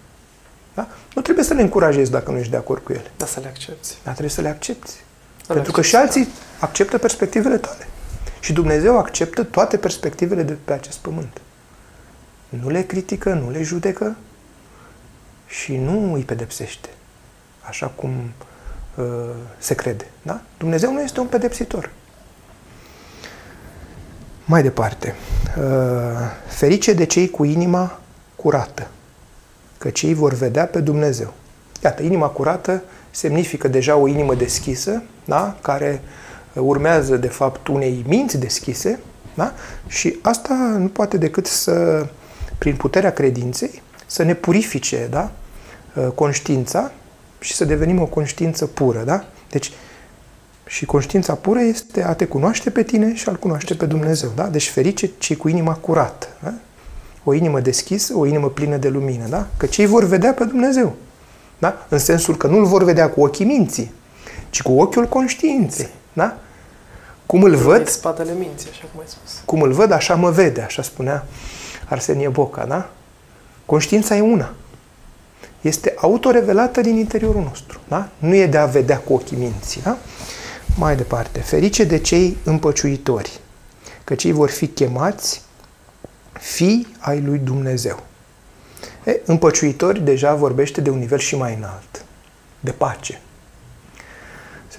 [0.73, 0.87] Da?
[1.15, 3.11] Nu trebuie să le încurajezi dacă nu ești de acord cu ele.
[3.17, 3.93] Da, să le accepti.
[4.03, 4.91] Dar trebuie să le accepti.
[5.45, 6.27] Să Pentru le că și alții
[6.59, 7.87] acceptă perspectivele tale.
[8.41, 11.41] Și Dumnezeu acceptă toate perspectivele de pe acest pământ.
[12.49, 14.15] Nu le critică, nu le judecă
[15.47, 16.89] și nu îi pedepsește.
[17.61, 18.31] Așa cum
[18.95, 19.05] uh,
[19.57, 20.05] se crede.
[20.21, 20.41] Da?
[20.57, 21.91] Dumnezeu nu este un pedepsitor.
[24.45, 25.15] Mai departe.
[25.57, 25.63] Uh,
[26.47, 27.99] ferice de cei cu inima
[28.35, 28.87] curată,
[29.77, 31.33] că cei vor vedea pe Dumnezeu.
[31.83, 35.57] Iată, inima curată semnifică deja o inimă deschisă, da?
[35.61, 36.01] care
[36.53, 38.99] urmează, de fapt, unei minți deschise,
[39.33, 39.53] da?
[39.87, 42.05] și asta nu poate decât să,
[42.57, 45.31] prin puterea credinței, să ne purifice da?
[46.15, 46.91] conștiința
[47.39, 49.03] și să devenim o conștiință pură.
[49.05, 49.25] Da?
[49.49, 49.71] Deci,
[50.65, 54.31] și conștiința pură este a te cunoaște pe tine și a-L cunoaște pe Dumnezeu.
[54.35, 54.47] Da?
[54.47, 56.27] Deci ferice cei cu inima curată.
[56.43, 56.53] Da?
[57.23, 59.27] O inimă deschisă, o inimă plină de lumină.
[59.29, 59.47] Da?
[59.57, 60.95] Că cei vor vedea pe Dumnezeu.
[61.59, 61.85] Da?
[61.89, 63.91] În sensul că nu-L vor vedea cu ochii minții,
[64.49, 65.89] ci cu ochiul conștiinței.
[66.13, 66.37] Da?
[67.25, 67.87] Cum îl văd...
[67.87, 69.41] spatele minții, așa cum ai spus.
[69.45, 71.25] Cum îl văd, așa mă vede, așa spunea
[71.89, 72.89] Arsenie Boca, da?
[73.65, 74.53] Conștiința e una.
[75.61, 78.09] Este autorevelată din interiorul nostru, da?
[78.17, 79.97] Nu e de a vedea cu ochii minții, da?
[80.77, 83.39] Mai departe, ferice de cei împăciuitori,
[84.03, 85.41] că cei vor fi chemați
[86.31, 88.03] fii ai lui Dumnezeu.
[89.03, 92.05] E, împăciuitori deja vorbește de un nivel și mai înalt,
[92.59, 93.21] de pace.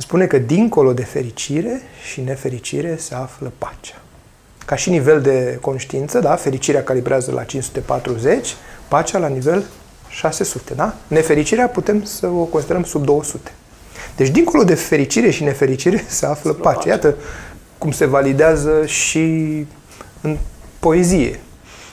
[0.02, 4.02] Se spune că dincolo de fericire și nefericire se află pacea.
[4.66, 6.36] Ca și nivel de conștiință, da?
[6.36, 8.54] fericirea calibrează la 540,
[8.88, 9.64] pacea la nivel
[10.08, 10.74] 600.
[10.74, 10.94] Da?
[11.06, 13.52] Nefericirea putem să o considerăm sub 200.
[14.16, 16.88] Deci, dincolo de fericire și nefericire, se află pace.
[16.88, 17.14] Iată
[17.78, 19.18] cum se validează și
[20.20, 20.38] în
[20.78, 21.40] poezie.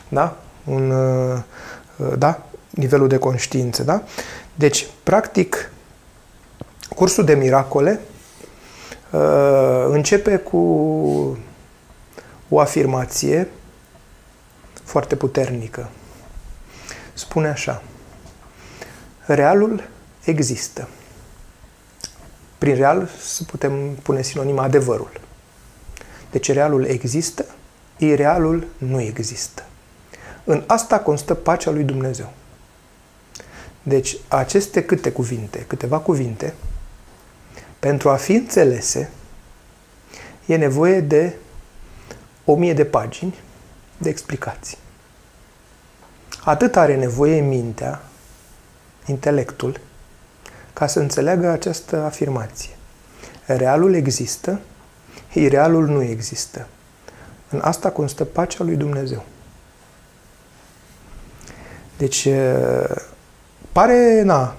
[0.08, 0.38] Da?
[0.64, 2.44] Un, uh, da?
[2.70, 3.84] Nivelul de conștiință.
[3.84, 4.04] Da?
[4.56, 5.72] Deci, practic,
[7.00, 8.00] cursul de miracole
[9.12, 10.58] uh, începe cu
[12.50, 13.50] o afirmație
[14.84, 15.90] foarte puternică.
[17.14, 17.82] Spune așa.
[19.26, 19.90] Realul
[20.24, 20.88] există.
[22.58, 25.12] Prin real să putem pune sinonim adevărul.
[26.32, 27.46] Deci realul există,
[27.98, 29.66] irealul nu există.
[30.44, 32.32] În asta constă pacea lui Dumnezeu.
[33.84, 36.54] Deci aceste câte cuvinte, câteva cuvinte,
[37.80, 39.10] pentru a fi înțelese,
[40.46, 41.34] e nevoie de
[42.46, 43.36] o mie de pagini
[43.98, 44.78] de explicații.
[46.44, 48.02] Atât are nevoie mintea,
[49.06, 49.80] intelectul,
[50.74, 52.70] ca să înțeleagă această afirmație.
[53.46, 54.60] Realul există,
[55.34, 56.68] irealul nu există.
[57.50, 59.24] În asta constă pacea lui Dumnezeu.
[61.98, 62.28] Deci,
[63.72, 64.56] pare, na,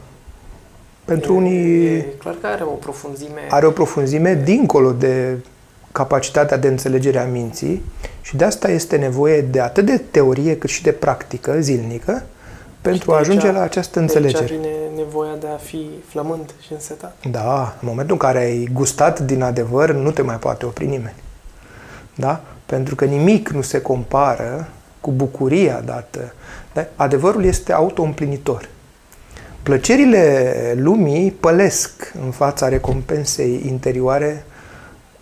[1.10, 1.96] pentru e, unii...
[1.96, 3.46] E clar că are o profunzime...
[3.48, 5.36] Are o profunzime dincolo de
[5.92, 7.82] capacitatea de înțelegere a minții
[8.20, 12.22] și de asta este nevoie de atât de teorie cât și de practică zilnică
[12.80, 14.42] pentru a ajunge aici, la această de înțelegere.
[14.42, 17.16] Aici vine nevoia de a fi flământ și însetat.
[17.30, 21.16] Da, în momentul în care ai gustat din adevăr, nu te mai poate opri nimeni.
[22.14, 22.40] Da?
[22.66, 24.68] Pentru că nimic nu se compară
[25.00, 26.34] cu bucuria dată.
[26.72, 26.86] Da?
[26.96, 28.68] Adevărul este autoîmplinitor.
[29.62, 34.44] Plăcerile lumii pălesc în fața recompensei interioare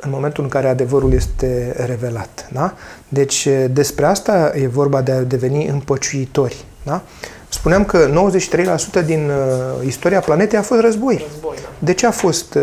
[0.01, 2.49] în momentul în care adevărul este revelat.
[2.53, 2.75] Da?
[3.09, 6.65] Deci despre asta e vorba de a deveni împăciuitori.
[6.83, 7.03] Da?
[7.49, 8.31] Spuneam că
[9.03, 11.27] 93% din uh, istoria planetei a fost război.
[11.31, 11.69] Război, da.
[11.79, 12.63] De ce a fost uh,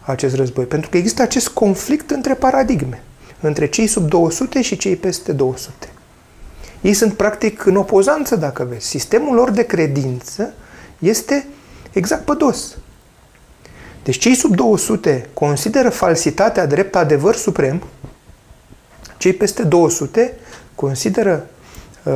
[0.00, 0.64] acest război?
[0.64, 3.02] Pentru că există acest conflict între paradigme,
[3.40, 5.88] între cei sub 200 și cei peste 200.
[6.80, 8.86] Ei sunt practic în opozanță, dacă vezi.
[8.86, 10.52] Sistemul lor de credință
[11.00, 11.46] este
[11.92, 12.76] exact pe dos.
[14.02, 17.82] Deci cei sub 200 consideră falsitatea drept adevăr suprem,
[19.16, 20.34] cei peste 200
[20.74, 21.46] consideră
[22.02, 22.12] uh,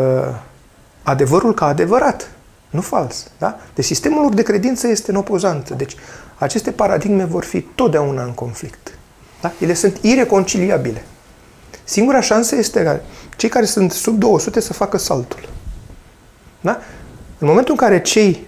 [1.02, 2.30] adevărul ca adevărat,
[2.70, 3.30] nu fals.
[3.38, 3.58] Da?
[3.74, 5.74] Deci sistemul lor de credință este în opozanță.
[5.74, 5.96] Deci
[6.34, 8.98] aceste paradigme vor fi totdeauna în conflict.
[9.40, 9.52] Da?
[9.58, 11.04] Ele sunt ireconciliabile.
[11.84, 13.00] Singura șansă este ca
[13.36, 15.48] cei care sunt sub 200 să facă saltul.
[16.60, 16.80] Da?
[17.38, 18.46] În momentul în care cei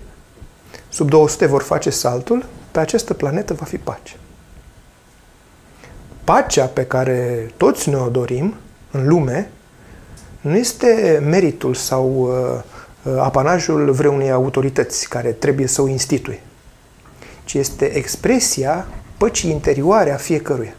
[0.96, 4.16] sub 200 vor face saltul, pe această planetă va fi pace.
[6.24, 8.54] Pacea pe care toți ne-o dorim
[8.90, 9.50] în lume
[10.40, 12.62] nu este meritul sau uh,
[13.02, 16.40] uh, apanajul vreunei autorități care trebuie să o instituie,
[17.44, 18.86] ci este expresia
[19.18, 20.74] păcii interioare a fiecăruia.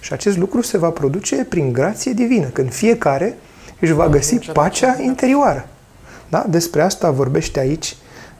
[0.00, 3.36] Și acest lucru se va produce prin grație divină, când fiecare
[3.80, 5.68] își va găsi pacea interioară.
[6.28, 6.44] Da?
[6.48, 7.96] Despre asta vorbește aici.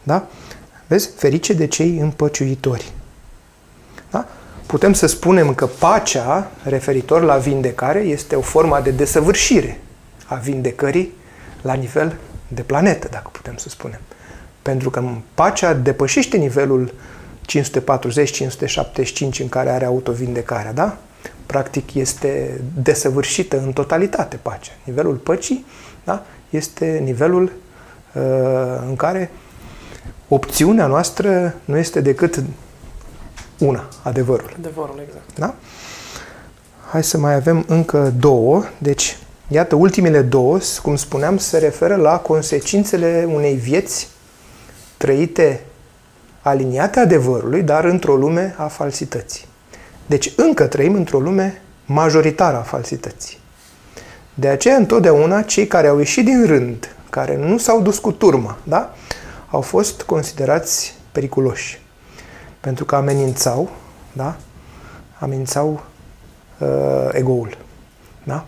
[0.09, 0.27] Da?
[0.87, 1.11] Vezi?
[1.17, 2.93] Ferice de cei împăciuitori.
[4.11, 4.29] Da?
[4.67, 9.81] Putem să spunem că pacea, referitor la vindecare, este o formă de desăvârșire
[10.27, 11.13] a vindecării
[11.63, 12.17] la nivel
[12.49, 14.01] de planetă, dacă putem să spunem.
[14.63, 15.05] Pentru că
[15.35, 16.95] pacea depășește nivelul
[17.47, 17.55] 540-575
[19.41, 20.97] în care are autovindecarea, da?
[21.47, 24.73] Practic este desăvârșită în totalitate pacea.
[24.85, 25.67] Nivelul păcii
[26.05, 26.25] da?
[26.51, 27.53] este nivelul
[28.15, 28.23] uh,
[28.89, 29.31] în care
[30.29, 32.43] opțiunea noastră nu este decât
[33.59, 34.55] una, adevărul.
[34.59, 35.39] Adevărul, exact.
[35.39, 35.55] Da?
[36.91, 38.65] Hai să mai avem încă două.
[38.79, 39.19] Deci,
[39.49, 44.09] iată, ultimele două, cum spuneam, se referă la consecințele unei vieți
[44.97, 45.61] trăite
[46.43, 49.47] aliniate adevărului, dar într-o lume a falsității.
[50.07, 53.39] Deci, încă trăim într-o lume majoritară a falsității.
[54.35, 58.57] De aceea, întotdeauna, cei care au ieșit din rând, care nu s-au dus cu turma,
[58.63, 58.95] da?
[59.51, 61.81] Au fost considerați periculoși
[62.61, 63.71] pentru că amenințau,
[64.13, 64.37] da?
[65.19, 65.85] Amenințau
[66.59, 67.59] uh, egoul.
[68.25, 68.47] Da?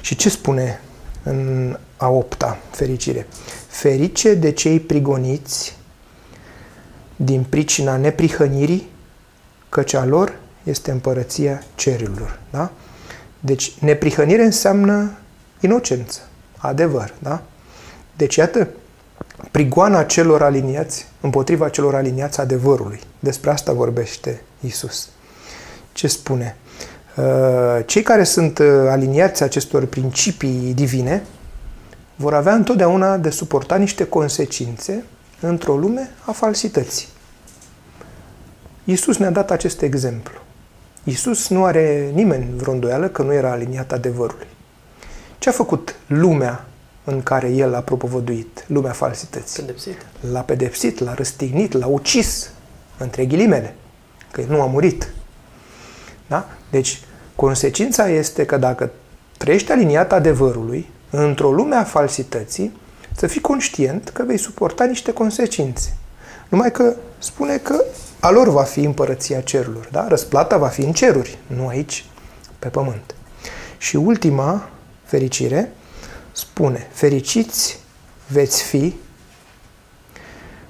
[0.00, 0.80] Și ce spune
[1.22, 3.26] în a opta fericire?
[3.66, 5.76] Ferice de cei prigoniți
[7.16, 8.90] din pricina neprihănirii,
[9.68, 12.40] căci a lor este împărăția cerurilor.
[12.50, 12.70] Da?
[13.40, 15.18] Deci, neprihănire înseamnă
[15.60, 16.20] inocență,
[16.56, 17.14] adevăr.
[17.18, 17.42] Da?
[18.16, 18.68] Deci, iată,
[19.50, 23.00] prigoana celor aliniați împotriva celor aliniați adevărului.
[23.18, 25.08] Despre asta vorbește Isus.
[25.92, 26.56] Ce spune?
[27.16, 27.24] Uh,
[27.86, 31.22] cei care sunt uh, aliniați acestor principii divine
[32.16, 35.04] vor avea întotdeauna de suportat niște consecințe
[35.40, 37.06] într-o lume a falsității.
[38.84, 40.34] Isus ne-a dat acest exemplu.
[41.04, 44.46] Isus nu are nimeni vreo îndoială că nu era aliniat adevărului.
[45.38, 46.65] Ce a făcut lumea
[47.08, 49.62] în care el a propovăduit lumea falsității.
[49.62, 50.06] Pedepsit.
[50.30, 52.50] L-a pedepsit, l-a răstignit, l-a ucis,
[52.98, 53.74] între ghilimele,
[54.30, 55.12] că nu a murit.
[56.26, 56.48] Da?
[56.70, 57.00] Deci,
[57.34, 58.90] consecința este că dacă
[59.36, 62.76] trăiești aliniat adevărului, într-o lume a falsității,
[63.16, 65.96] să fii conștient că vei suporta niște consecințe.
[66.48, 67.84] Numai că spune că
[68.20, 69.88] a lor va fi împărăția cerurilor.
[69.92, 70.08] Da?
[70.08, 72.04] Răsplata va fi în ceruri, nu aici,
[72.58, 73.14] pe pământ.
[73.78, 74.68] Și ultima
[75.04, 75.72] fericire
[76.36, 77.78] spune, fericiți
[78.26, 78.94] veți fi,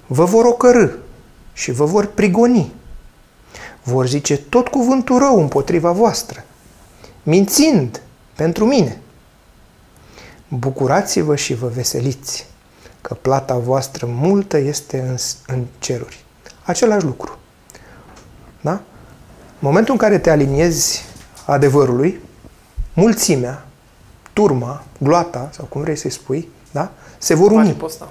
[0.07, 0.89] vă vor ocărâ
[1.53, 2.73] și vă vor prigoni.
[3.83, 6.45] Vor zice tot cuvântul rău împotriva voastră,
[7.23, 8.03] mințind
[8.35, 9.01] pentru mine.
[10.49, 12.47] Bucurați-vă și vă veseliți,
[13.01, 15.17] că plata voastră multă este în,
[15.47, 16.25] în ceruri.
[16.63, 17.39] Același lucru.
[18.61, 18.73] Da?
[18.73, 18.81] În
[19.59, 21.05] momentul în care te aliniezi
[21.47, 22.21] adevărului,
[22.95, 23.66] mulțimea
[24.37, 26.93] turma, gloata, sau cum vrei să-i spui, da?
[27.19, 27.69] se vor uni.
[27.69, 28.09] Riposta.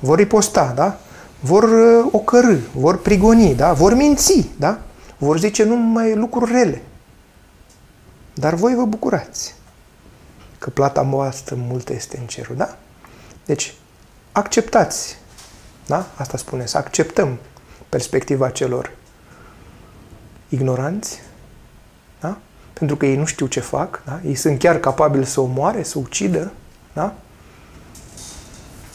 [0.00, 0.98] Vor riposta, da?
[1.40, 3.72] Vor uh, ocărâ, vor prigoni, da?
[3.72, 4.78] Vor minți, da?
[5.18, 6.82] Vor zice numai lucruri rele.
[8.34, 9.54] dar voi vă bucurați
[10.58, 12.76] că plata voastră multă este în cerul, da?
[13.44, 13.74] Deci,
[14.32, 15.18] acceptați,
[15.86, 16.06] da?
[16.16, 17.38] Asta spune, să acceptăm
[17.88, 18.90] perspectiva celor
[20.48, 21.29] ignoranți, da?
[22.80, 24.20] Pentru că ei nu știu ce fac, da?
[24.26, 26.52] Ei sunt chiar capabili să omoare, să ucidă,
[26.92, 27.14] da?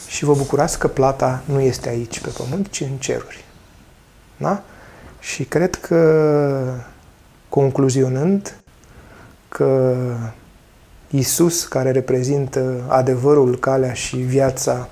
[0.06, 3.44] Și vă bucurați că plata nu este aici pe pământ, ci în ceruri.
[4.36, 4.62] Da?
[5.20, 6.74] Și cred că,
[7.48, 8.60] concluzionând,
[9.48, 9.94] că
[11.10, 14.88] Isus, care reprezintă adevărul, calea și viața,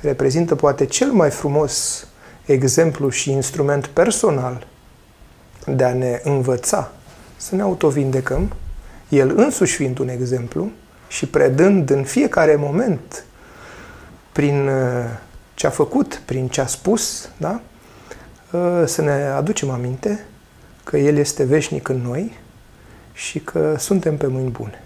[0.00, 2.06] reprezintă poate cel mai frumos
[2.44, 4.66] exemplu și instrument personal
[5.66, 6.90] de a ne învăța
[7.40, 8.52] să ne autovindecăm,
[9.08, 10.70] el însuși fiind un exemplu
[11.08, 13.24] și predând în fiecare moment
[14.32, 15.04] prin uh,
[15.54, 17.60] ce a făcut, prin ce a spus, da?
[18.50, 20.24] Uh, să ne aducem aminte
[20.84, 22.38] că El este veșnic în noi
[23.12, 24.82] și că suntem pe mâini bune.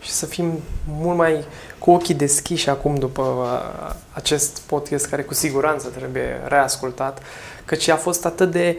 [0.00, 0.52] Și să fim
[0.84, 1.44] mult mai
[1.78, 7.22] cu ochii deschiși acum după uh, acest podcast care cu siguranță trebuie reascultat,
[7.64, 8.76] căci a fost atât de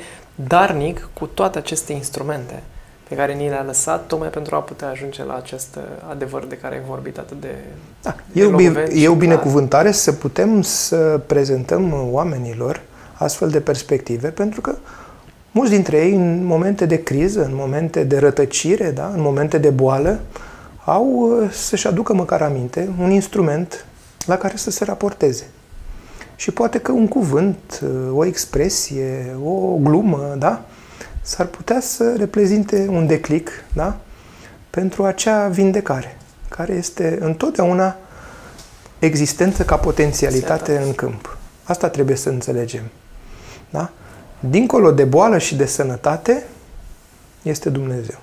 [0.48, 2.64] darnic cu toate aceste instrumente
[3.08, 6.58] pe care ni le-a lăsat, tocmai pentru a putea ajunge la acest uh, adevăr de
[6.58, 7.56] care ai vorbit atât de
[8.02, 12.82] da, de eu, bine, eu binecuvântare să putem să prezentăm oamenilor
[13.14, 14.76] astfel de perspective, pentru că
[15.52, 19.70] mulți dintre ei, în momente de criză, în momente de rătăcire, da, în momente de
[19.70, 20.20] boală,
[20.86, 23.86] au uh, să-și aducă măcar aminte un instrument
[24.26, 25.48] la care să se raporteze.
[26.40, 30.66] Și poate că un cuvânt, uh, o expresie, o glumă, da,
[31.22, 33.98] s-ar putea să reprezinte un declic da?
[34.70, 36.18] pentru acea vindecare,
[36.50, 37.96] care este întotdeauna
[39.00, 41.38] existență ca potențialitate în câmp.
[41.64, 42.84] Asta trebuie să înțelegem.
[43.70, 43.90] Da?
[44.40, 46.44] Dincolo de boală și de sănătate,
[47.42, 48.18] este Dumnezeu.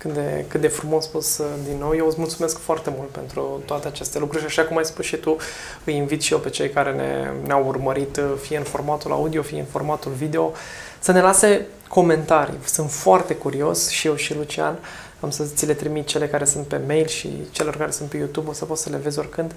[0.00, 1.96] Cât de, cât de frumos spus uh, din nou.
[1.96, 5.16] Eu îți mulțumesc foarte mult pentru toate aceste lucruri și așa cum ai spus și
[5.16, 5.36] tu,
[5.84, 9.42] îi invit și eu pe cei care ne, ne-au urmărit, uh, fie în formatul audio,
[9.42, 10.52] fie în formatul video,
[10.98, 12.58] să ne lase comentarii.
[12.64, 14.78] Sunt foarte curios și eu și Lucian.
[15.20, 18.16] Am să ți le trimit cele care sunt pe mail și celor care sunt pe
[18.16, 19.54] YouTube, o să poți să le vezi oricând.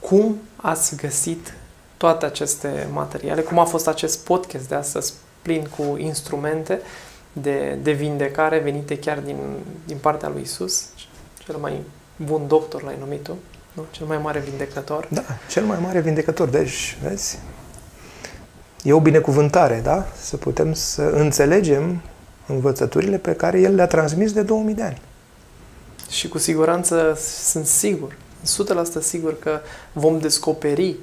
[0.00, 1.54] Cum ați găsit
[1.96, 3.40] toate aceste materiale?
[3.40, 6.80] Cum a fost acest podcast de astăzi plin cu instrumente
[7.42, 9.36] de, de vindecare venite chiar din,
[9.86, 10.84] din partea lui Isus,
[11.44, 11.80] cel mai
[12.16, 13.36] bun doctor l-ai numit tu,
[13.72, 13.84] nu?
[13.90, 15.08] cel mai mare vindecător.
[15.10, 16.48] Da, cel mai mare vindecător.
[16.48, 17.38] Deci, vezi,
[18.82, 20.06] e o binecuvântare, da?
[20.20, 22.00] Să putem să înțelegem
[22.46, 25.00] învățăturile pe care El le-a transmis de 2000 de ani.
[26.10, 28.16] Și cu siguranță sunt sigur,
[28.98, 29.60] 100% sigur că
[29.92, 30.96] vom descoperi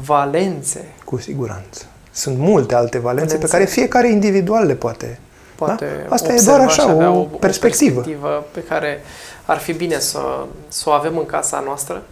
[0.00, 0.94] valențe.
[1.04, 1.84] Cu siguranță.
[2.12, 3.46] Sunt multe alte valențe, valențe.
[3.46, 5.18] pe care fiecare individual le poate.
[5.54, 6.14] Poate da?
[6.14, 8.00] Asta e doar așa, o, o perspectivă.
[8.00, 9.02] perspectivă pe care
[9.44, 12.02] ar fi bine să, să o avem în casa noastră,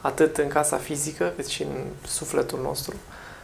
[0.00, 2.94] atât în casa fizică, cât și în sufletul nostru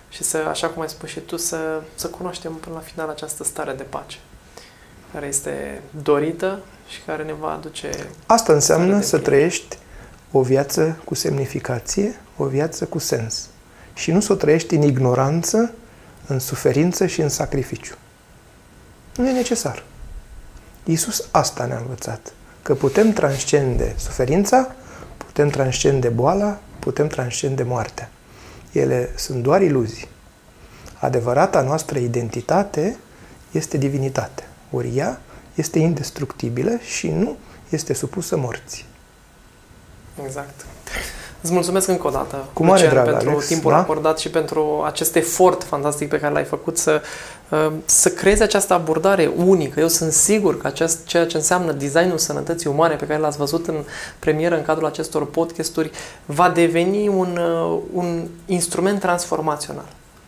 [0.09, 1.56] și să, așa cum ai spus și tu, să,
[1.94, 4.19] să cunoaștem până la final această stare de pace
[5.12, 6.59] care este dorită
[6.89, 7.90] și care ne va aduce...
[8.27, 9.78] Asta înseamnă să trăiești
[10.31, 13.48] o viață cu semnificație, o viață cu sens.
[13.94, 15.74] Și nu să o trăiești în ignoranță,
[16.27, 17.94] în suferință și în sacrificiu.
[19.16, 19.82] Nu e necesar.
[20.84, 22.32] Iisus asta ne-a învățat.
[22.62, 24.74] Că putem transcende suferința,
[25.16, 28.10] putem transcende boala, putem transcende moartea.
[28.72, 30.09] Ele sunt doar iluzii.
[30.98, 32.97] Adevărata noastră identitate
[33.51, 34.47] este divinitate.
[34.70, 35.20] Ori ea
[35.55, 37.36] este indestructibilă și nu
[37.68, 38.84] este supusă morții.
[40.24, 40.66] Exact.
[41.40, 43.76] Îți mulțumesc încă o dată, Cu mare Lucian, drag, pentru Alex, timpul da?
[43.78, 47.06] acordat și pentru acest efort fantastic pe care l-ai făcut să, uh,
[47.84, 49.80] să creezi această abordare unică.
[49.80, 53.66] Eu sunt sigur că acest, ceea ce înseamnă designul sănătății umane pe care l-ați văzut
[53.66, 53.84] în
[54.18, 55.90] premieră în cadrul acestor podcasturi
[56.24, 59.86] va deveni un, uh, un instrument transformațional.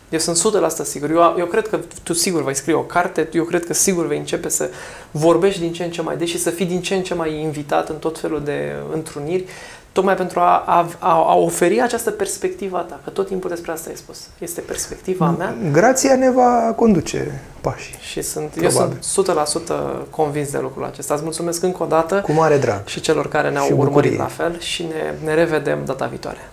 [0.09, 1.11] Eu sunt 100% sigur.
[1.11, 4.19] Eu, eu cred că tu sigur vei scrie o carte, eu cred că sigur vei
[4.19, 4.71] începe să
[5.11, 7.41] vorbești din ce în ce mai des și să fii din ce în ce mai
[7.41, 9.45] invitat în tot felul de întruniri
[9.95, 13.89] tocmai pentru a, a, a oferi această perspectivă a ta, că tot timpul despre asta
[13.89, 14.19] ai spus.
[14.39, 15.55] Este perspectiva mea.
[15.73, 17.95] Grația ne va conduce pașii.
[18.01, 18.93] Și sunt, Probabil.
[18.93, 19.31] eu sunt
[20.07, 21.15] 100% convins de lucrul acesta.
[21.15, 22.21] Îți mulțumesc încă o dată.
[22.21, 22.87] Cu mare drag.
[22.87, 26.49] Și celor care ne-au urmărit la fel și ne, ne revedem data viitoare.